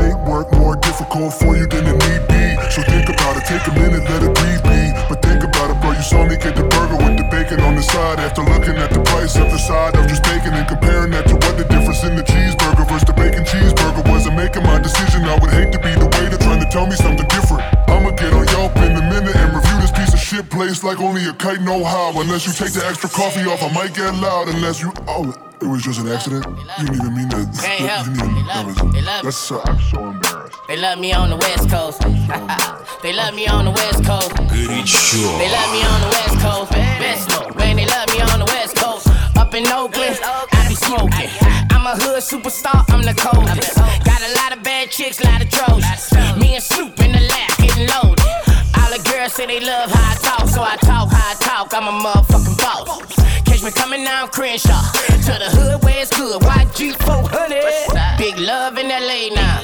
difficult 0.99 1.33
for 1.39 1.55
you 1.55 1.65
than 1.67 1.87
it 1.87 1.95
need 1.95 2.23
be. 2.27 2.43
So 2.75 2.83
think 2.83 3.07
about 3.07 3.39
it, 3.39 3.47
take 3.47 3.63
a 3.71 3.73
minute, 3.73 4.03
let 4.03 4.19
it 4.19 4.35
breathe 4.35 4.63
be. 4.67 4.91
But 5.07 5.23
think 5.23 5.47
about 5.47 5.71
it, 5.71 5.79
bro, 5.79 5.95
you 5.95 6.03
saw 6.03 6.27
me 6.27 6.35
get 6.35 6.59
the 6.59 6.67
burger 6.67 6.99
with 6.99 7.15
the 7.15 7.23
bacon 7.31 7.63
on 7.63 7.75
the 7.79 7.81
side. 7.81 8.19
After 8.19 8.43
looking 8.43 8.75
at 8.75 8.91
the 8.91 8.99
price 9.07 9.39
of 9.39 9.47
the 9.47 9.57
side 9.57 9.95
of 9.95 10.07
just 10.11 10.23
bacon 10.23 10.51
and 10.53 10.67
comparing 10.67 11.11
that 11.15 11.23
to 11.31 11.35
what 11.39 11.55
the 11.55 11.63
difference 11.71 12.03
in 12.03 12.19
the 12.19 12.23
cheeseburger 12.23 12.83
versus 12.83 13.07
the 13.07 13.15
bacon 13.15 13.47
cheeseburger 13.47 14.03
was. 14.11 14.27
And 14.27 14.35
making 14.35 14.63
my 14.63 14.79
decision, 14.79 15.23
I 15.23 15.39
would 15.39 15.51
hate 15.55 15.71
to 15.71 15.79
be 15.79 15.95
the 15.95 16.09
waiter 16.19 16.35
trying 16.35 16.59
to 16.59 16.67
tell 16.67 16.85
me 16.85 16.99
something 16.99 17.27
different. 17.31 17.63
I'ma 17.87 18.11
get 18.19 18.35
on 18.35 18.43
Yelp 18.51 18.75
in 18.83 18.91
a 18.99 19.05
minute 19.07 19.35
and 19.39 19.55
review 19.55 19.79
this 19.79 19.95
piece 19.95 20.11
of 20.11 20.19
shit 20.19 20.51
place 20.51 20.83
like 20.83 20.99
only 20.99 21.23
a 21.31 21.33
kite 21.33 21.63
know 21.63 21.79
how. 21.79 22.11
Unless 22.19 22.43
you 22.43 22.51
take 22.51 22.75
the 22.75 22.83
extra 22.83 23.07
coffee 23.07 23.47
off, 23.47 23.63
I 23.63 23.71
might 23.71 23.95
get 23.95 24.11
loud. 24.19 24.51
Unless 24.51 24.83
you, 24.83 24.91
oh, 25.07 25.31
it 25.31 25.48
it 25.69 25.73
was 25.73 25.83
just 25.83 25.99
an 26.01 26.09
accident. 26.09 26.49
You 26.49 26.65
didn't 26.81 26.95
even 26.97 27.13
mean 27.13 27.29
that. 27.29 27.45
Can't 27.61 27.85
help. 27.85 28.07
You 28.09 28.13
didn't 28.17 28.41
even 28.41 28.47
love, 28.49 28.91
they 28.91 29.01
love 29.05 29.21
That's 29.21 29.37
so, 29.37 29.61
I'm 29.61 29.77
so 29.77 30.09
embarrassed. 30.09 30.57
They 30.67 30.77
love 30.81 30.97
me 30.97 31.13
on 31.13 31.29
the 31.29 31.37
West 31.37 31.69
Coast. 31.69 32.01
they 33.05 33.13
love 33.13 33.35
me 33.37 33.45
on 33.45 33.65
the 33.65 33.71
West 33.77 34.01
Coast. 34.01 34.33
Good 34.49 34.89
sure. 34.89 35.37
They 35.37 35.45
love 35.53 35.69
me 35.69 35.85
on 35.85 36.01
the 36.01 36.09
West 36.09 36.37
Coast. 36.41 36.71
Best 36.73 37.29
know, 37.29 37.53
man, 37.53 37.75
they 37.77 37.85
love 37.85 38.09
me 38.09 38.17
on 38.17 38.39
the 38.41 38.49
West 38.49 38.77
Coast. 38.77 39.13
Up 39.37 39.53
in 39.53 39.69
Oakland, 39.69 40.17
I 40.25 40.65
be 40.65 40.73
smoking. 40.73 41.29
I'm 41.69 41.85
a 41.85 41.93
hood 42.01 42.25
superstar, 42.25 42.81
I'm 42.89 43.05
the 43.05 43.13
coldest. 43.13 43.77
Got 44.09 44.25
a 44.25 44.33
lot 44.41 44.57
of 44.57 44.63
bad 44.63 44.89
chicks, 44.89 45.21
lot 45.23 45.37
of 45.37 45.51
trojans. 45.53 46.09
Me 46.41 46.57
and 46.57 46.63
Snoop 46.63 46.97
in 46.97 47.13
the 47.13 47.21
lab, 47.29 47.49
getting 47.61 47.85
loaded. 47.93 48.25
All 48.73 48.89
the 48.89 49.05
girls 49.05 49.37
say 49.37 49.45
they 49.45 49.59
love 49.59 49.91
how 49.91 50.01
I 50.01 50.15
talk, 50.17 50.49
so 50.49 50.63
I 50.65 50.77
talk 50.81 51.13
how 51.13 51.29
I 51.29 51.35
talk. 51.37 51.69
I'm 51.77 51.85
a 51.85 51.93
motherfucking 51.93 52.57
boss. 52.57 53.19
Me 53.63 53.71
coming 53.71 54.05
down 54.05 54.29
Crenshaw 54.29 54.79
to 55.27 55.33
the 55.35 55.49
hood 55.51 55.83
where 55.83 55.99
it's 55.99 56.15
good. 56.15 56.41
YG 56.41 56.95
400. 57.03 58.17
Big 58.17 58.39
love 58.39 58.77
in 58.77 58.87
LA 58.87 59.35
now. 59.35 59.59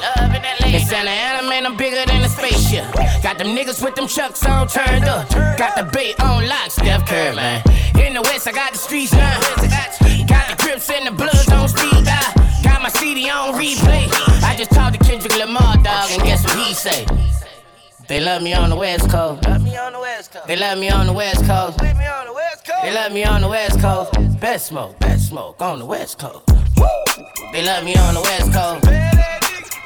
In 0.65 0.81
Santa 0.81 1.11
Ana, 1.11 1.47
man, 1.47 1.65
I'm 1.65 1.77
bigger 1.77 2.03
than 2.05 2.21
a 2.23 2.27
spaceship. 2.27 2.83
Got 3.23 3.37
them 3.37 3.55
niggas 3.55 3.81
with 3.81 3.95
them 3.95 4.07
chucks 4.07 4.45
on 4.45 4.67
turned 4.67 5.05
up. 5.05 5.29
Got 5.57 5.77
the 5.77 5.83
bait 5.83 6.19
on 6.19 6.45
lock, 6.45 6.71
Steph 6.71 7.07
Curry, 7.07 7.35
man. 7.35 7.63
In 7.97 8.15
the 8.15 8.21
West, 8.23 8.47
I 8.47 8.51
got 8.51 8.73
the 8.73 8.79
streets 8.79 9.13
now. 9.13 9.39
Got 10.27 10.49
the 10.49 10.55
grips 10.59 10.89
and 10.89 11.07
the 11.07 11.11
bloods 11.11 11.49
on 11.51 11.69
speed 11.69 12.03
dial. 12.03 12.33
Got 12.63 12.81
my 12.81 12.89
CD 12.89 13.29
on 13.29 13.53
replay. 13.53 14.09
I 14.43 14.55
just 14.57 14.71
talked 14.71 14.99
to 14.99 15.05
Kendrick 15.05 15.37
Lamar, 15.37 15.77
dog, 15.77 16.11
and 16.11 16.21
guess 16.23 16.43
what 16.43 16.57
he 16.67 16.73
say? 16.73 17.05
They 18.07 18.19
love 18.19 18.43
me 18.43 18.53
on 18.53 18.69
the 18.69 18.75
West 18.75 19.09
Coast. 19.09 19.41
They 19.41 19.49
love 19.49 19.63
me 19.63 19.77
on 19.77 19.93
the 19.93 19.99
West 19.99 20.31
Coast. 20.31 20.47
They 20.47 20.55
love 20.55 20.77
me 20.77 20.89
on 20.89 21.07
the 21.07 21.13
West 21.13 21.45
Coast. 21.45 21.79
They 22.83 22.93
love 22.93 23.11
me 23.11 23.23
on 23.23 23.41
the 23.41 23.47
West 23.47 23.79
Coast. 23.79 24.39
Best 24.39 24.67
smoke, 24.67 24.99
best 24.99 25.15
best 25.15 25.29
smoke 25.29 25.61
on 25.61 25.79
the 25.79 25.85
West 25.85 26.19
Coast. 26.19 26.45
They 27.53 27.63
love 27.63 27.83
me 27.83 27.95
on 27.95 28.13
the 28.13 28.21
West 28.21 28.51
Coast. 28.51 28.83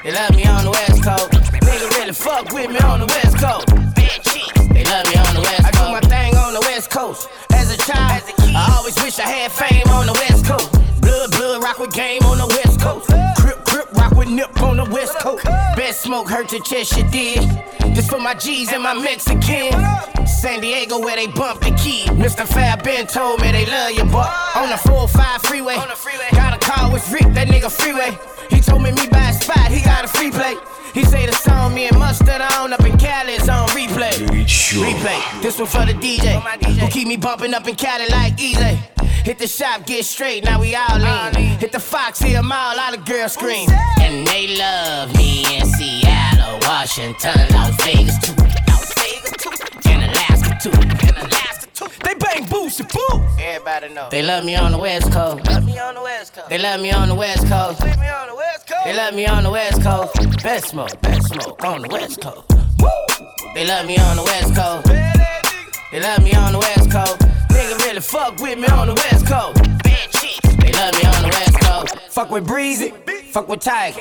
They 0.03 0.11
love 0.11 0.35
me 0.35 0.43
on 0.45 0.65
the 0.65 0.71
West 0.71 1.03
Coast. 1.03 1.29
Nigga 1.31 1.89
really 1.97 2.13
fuck 2.13 2.51
with 2.51 2.69
me 2.71 2.79
on 2.79 2.99
the 2.99 3.05
West 3.05 3.37
Coast. 3.37 3.67
They 4.73 4.83
love 4.83 5.05
me 5.05 5.15
on 5.15 5.33
the 5.37 5.43
West 5.45 5.63
Coast. 5.63 5.77
I 5.77 5.85
do 5.85 5.91
my 5.91 6.01
thing 6.01 6.35
on 6.35 6.53
the 6.53 6.61
West 6.61 6.89
Coast. 6.89 7.29
As 7.53 7.71
a 7.71 7.77
child, 7.77 8.23
I 8.55 8.75
always 8.77 8.95
wish 9.03 9.19
I 9.19 9.27
had 9.29 9.51
fame 9.51 9.87
on 9.93 10.07
the 10.07 10.13
West 10.13 10.45
Coast. 10.45 10.71
Blood, 10.99 11.31
blood, 11.31 11.63
rock 11.63 11.79
with 11.79 11.93
game 11.93 12.23
on 12.23 12.37
the 12.39 12.47
West 12.47 12.81
Coast. 12.81 13.38
Crip, 13.79 13.87
crip, 13.87 13.97
rock 13.97 14.17
with 14.17 14.29
nip 14.29 14.61
on 14.61 14.75
the 14.75 14.83
West 14.83 15.17
Coast. 15.19 15.45
Best 15.45 16.01
smoke 16.01 16.27
hurt 16.27 16.51
your 16.51 16.61
chest, 16.61 16.97
you 16.97 17.03
did. 17.09 17.39
This 17.95 18.09
for 18.09 18.19
my 18.19 18.33
G's 18.33 18.73
and 18.73 18.83
my 18.83 18.93
Mexican. 18.93 19.71
San 20.27 20.59
Diego 20.59 20.99
where 20.99 21.15
they 21.15 21.27
bump 21.27 21.61
the 21.61 21.71
key. 21.71 22.03
Mr. 22.19 22.45
Fab 22.45 22.83
Ben 22.83 23.07
told 23.07 23.39
me 23.41 23.53
they 23.53 23.65
love 23.65 23.91
you, 23.91 24.03
boy. 24.03 24.27
On 24.55 24.69
the 24.69 24.77
405 24.77 25.41
freeway. 25.43 25.75
Got 26.33 26.55
a 26.55 26.59
call 26.59 26.91
with 26.91 27.09
Rick, 27.11 27.33
that 27.35 27.47
nigga 27.47 27.71
freeway. 27.71 28.17
He 28.49 28.59
told 28.59 28.81
me 28.81 28.91
me 28.91 29.07
buy 29.07 29.29
a 29.29 29.33
spot, 29.33 29.71
he 29.71 29.81
got 29.81 30.03
a 30.03 30.07
free 30.09 30.31
play. 30.31 30.55
He 30.93 31.05
say 31.05 31.25
the 31.25 31.31
song 31.33 31.73
me 31.73 31.87
and 31.87 31.97
Mustard 31.97 32.41
on 32.41 32.73
up 32.73 32.83
in 32.85 32.97
Cali 32.97 33.33
is 33.33 33.47
on 33.47 33.69
replay. 33.69 34.11
Replay. 34.11 35.41
This 35.41 35.57
one 35.57 35.67
for 35.67 35.85
the 35.85 35.93
DJ 35.93 36.41
who 36.79 36.87
keep 36.89 37.07
me 37.07 37.15
bumping 37.15 37.53
up 37.53 37.67
in 37.67 37.75
Cali 37.75 38.09
like 38.09 38.41
easy. 38.41 38.77
Hit 39.23 39.37
the 39.37 39.47
shop, 39.47 39.85
get 39.85 40.05
straight, 40.05 40.43
now 40.43 40.59
we 40.59 40.75
all 40.75 40.95
in. 40.95 41.35
Hit 41.59 41.71
the 41.71 41.79
Fox, 41.79 42.19
hit 42.19 42.33
them 42.33 42.51
all, 42.51 42.79
all 42.79 42.91
the 42.91 42.97
girls 42.97 43.33
scream. 43.33 43.69
And 44.01 44.25
they 44.25 44.57
love 44.57 45.15
me 45.15 45.57
in 45.57 45.65
Seattle, 45.65 46.59
Washington, 46.61 47.35
Las 47.51 47.75
Vegas 47.83 48.17
too. 48.19 48.33
Las 48.67 48.93
Vegas 48.95 49.31
too. 49.37 49.89
And 49.89 50.03
Alaska 50.03 50.57
too. 50.61 50.71
And 50.71 51.17
Alaska 51.17 51.67
too. 51.73 51.87
They 52.03 52.13
bang 52.15 52.45
boost 52.49 52.79
and 52.79 52.89
boo. 52.89 53.21
Everybody 53.39 53.93
know. 53.93 54.07
They 54.09 54.21
love 54.23 54.45
me 54.45 54.55
on 54.55 54.71
the 54.71 54.77
West 54.77 55.11
Coast. 55.11 55.45
Love 55.47 55.65
me 55.65 55.77
on 55.77 55.95
the 55.95 56.01
West 56.01 56.33
Coast. 56.33 56.49
They 56.49 56.57
love 56.57 56.81
me 56.81 56.91
on 56.91 57.09
the 57.09 57.15
West 57.15 57.47
Coast. 57.47 57.83
Leave 57.83 57.99
me 57.99 58.07
on 58.07 58.27
the 58.29 58.35
West 58.35 58.67
Coast. 58.67 58.85
They 58.85 58.95
love 58.95 59.13
me 59.13 59.25
on 59.27 59.43
the 59.43 59.51
West 59.51 59.83
Coast. 59.83 60.43
Best 60.43 60.67
smoke, 60.69 61.01
best 61.01 61.27
smoke 61.27 61.63
on 61.63 61.81
the 61.81 61.89
West 61.89 62.21
Coast. 62.21 62.51
Woo! 62.79 62.89
They 63.53 63.65
love 63.65 63.85
me 63.85 63.97
on 63.97 64.15
the 64.15 64.23
West 64.23 64.55
Coast. 64.55 65.28
They 65.91 65.99
love 65.99 66.23
me 66.23 66.33
on 66.33 66.51
the 66.51 66.59
West 66.59 66.91
Coast. 66.91 67.17
Nigga 67.49 67.85
really 67.85 67.99
fuck 67.99 68.39
with 68.39 68.59
me 68.59 68.67
on 68.67 68.87
the 68.89 68.93
West 68.93 69.25
Coast. 69.25 69.57
Bad 69.81 70.11
chicks. 70.11 70.55
They 70.61 70.71
love 70.71 70.93
me 70.93 71.03
on 71.09 71.23
the 71.23 71.29
West 71.29 71.59
Coast. 71.61 72.13
Fuck 72.13 72.29
with 72.29 72.45
Breezy. 72.45 72.93
Fuck 73.31 73.49
with 73.49 73.61
Tiger. 73.61 73.99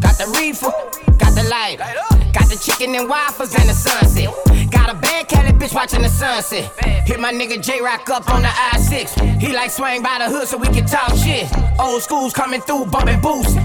Got 0.00 0.18
the 0.18 0.26
reefer. 0.36 0.72
Got 1.16 1.36
the 1.36 1.46
lighter. 1.48 1.86
Got 2.32 2.50
the 2.50 2.58
chicken 2.60 2.92
and 2.96 3.08
waffles 3.08 3.54
and 3.54 3.68
the 3.68 3.72
sunset. 3.72 4.34
Got 4.72 4.90
a 4.90 4.94
bad 4.94 5.28
Cali 5.28 5.52
bitch 5.52 5.72
watching 5.72 6.02
the 6.02 6.08
sunset. 6.08 6.72
Hit 7.06 7.20
my 7.20 7.32
nigga 7.32 7.62
J 7.62 7.80
Rock 7.80 8.10
up 8.10 8.28
on 8.28 8.42
the 8.42 8.50
I 8.50 8.76
6. 8.76 9.14
He 9.40 9.52
like 9.52 9.70
swing 9.70 10.02
by 10.02 10.18
the 10.18 10.28
hood 10.28 10.48
so 10.48 10.56
we 10.56 10.66
can 10.66 10.86
talk 10.86 11.14
shit. 11.14 11.46
Old 11.78 12.02
schools 12.02 12.32
coming 12.32 12.62
through, 12.62 12.86
bumping 12.86 13.20
boost. 13.20 13.56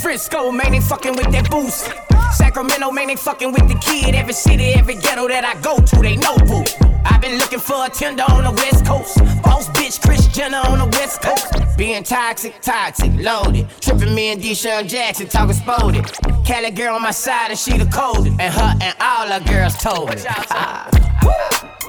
Frisco, 0.00 0.52
man, 0.52 0.70
they 0.70 0.80
fucking 0.80 1.16
with 1.16 1.32
that 1.32 1.50
boost. 1.50 1.90
Sacramento, 2.36 2.92
man, 2.92 3.08
they 3.08 3.16
fucking 3.16 3.50
with 3.50 3.66
the 3.66 3.78
kid. 3.80 4.14
Every 4.14 4.32
city, 4.32 4.74
every 4.74 4.94
ghetto 4.94 5.26
that 5.26 5.44
I 5.44 5.60
go 5.60 5.78
to, 5.78 5.96
they 5.96 6.14
know 6.14 6.36
boo. 6.46 6.85
I've 7.08 7.20
been 7.20 7.38
looking 7.38 7.60
for 7.60 7.86
a 7.86 7.88
tender 7.88 8.24
on 8.24 8.44
the 8.44 8.50
West 8.50 8.84
Coast. 8.84 9.18
Boss 9.42 9.68
bitch, 9.70 10.00
Kris 10.04 10.26
Jenner 10.28 10.58
on 10.58 10.78
the 10.78 10.86
West 10.98 11.22
Coast. 11.22 11.46
Being 11.76 12.02
toxic, 12.02 12.60
toxic, 12.60 13.12
loaded. 13.14 13.68
Tripping 13.80 14.14
me 14.14 14.28
and 14.32 14.42
DeSean 14.42 14.88
Jackson, 14.88 15.26
talking 15.28 15.54
spotted. 15.54 16.04
Cali 16.44 16.70
girl 16.70 16.94
on 16.96 17.02
my 17.02 17.10
side 17.12 17.50
and 17.50 17.58
she 17.58 17.78
the 17.78 17.86
coldest. 17.86 18.38
And 18.40 18.52
her 18.52 18.74
and 18.82 18.94
all 19.00 19.26
her 19.28 19.40
girls 19.44 19.76
told 19.78 20.10
me. 20.10 20.16
Ah. 20.50 20.88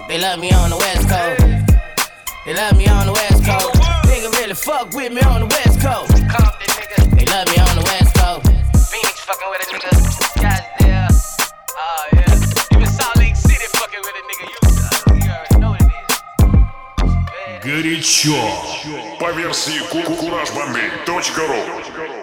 They 0.07 0.19
love 0.19 0.39
me 0.39 0.51
on 0.51 0.69
the 0.69 0.77
West 0.77 1.09
Coast. 1.09 1.41
They 2.45 2.53
love 2.53 2.77
me 2.77 2.87
on 2.87 3.07
the 3.07 3.13
West 3.13 3.43
Coast. 3.43 3.75
Nigga 4.07 4.31
really 4.39 4.53
fuck 4.53 4.93
with 4.93 5.11
me 5.11 5.21
on 5.21 5.41
the 5.41 5.47
West 5.47 5.81
Coast. 5.81 6.13
They 7.11 7.25
love 7.25 7.47
me 7.49 7.57
on 7.57 7.75
the 7.75 7.83
West 7.83 8.15
Coast. 8.15 8.47
Phoenix 8.91 9.19
fucking 9.25 9.49
with 9.49 9.61
a 9.61 9.73
nigga. 9.73 9.91
Goddamn. 10.41 11.11
Oh 11.75 12.07
yeah. 12.13 12.26
Горячо. 17.67 18.31
По 19.19 19.33
версии 19.33 19.79
куражбомби.ру 19.91 22.16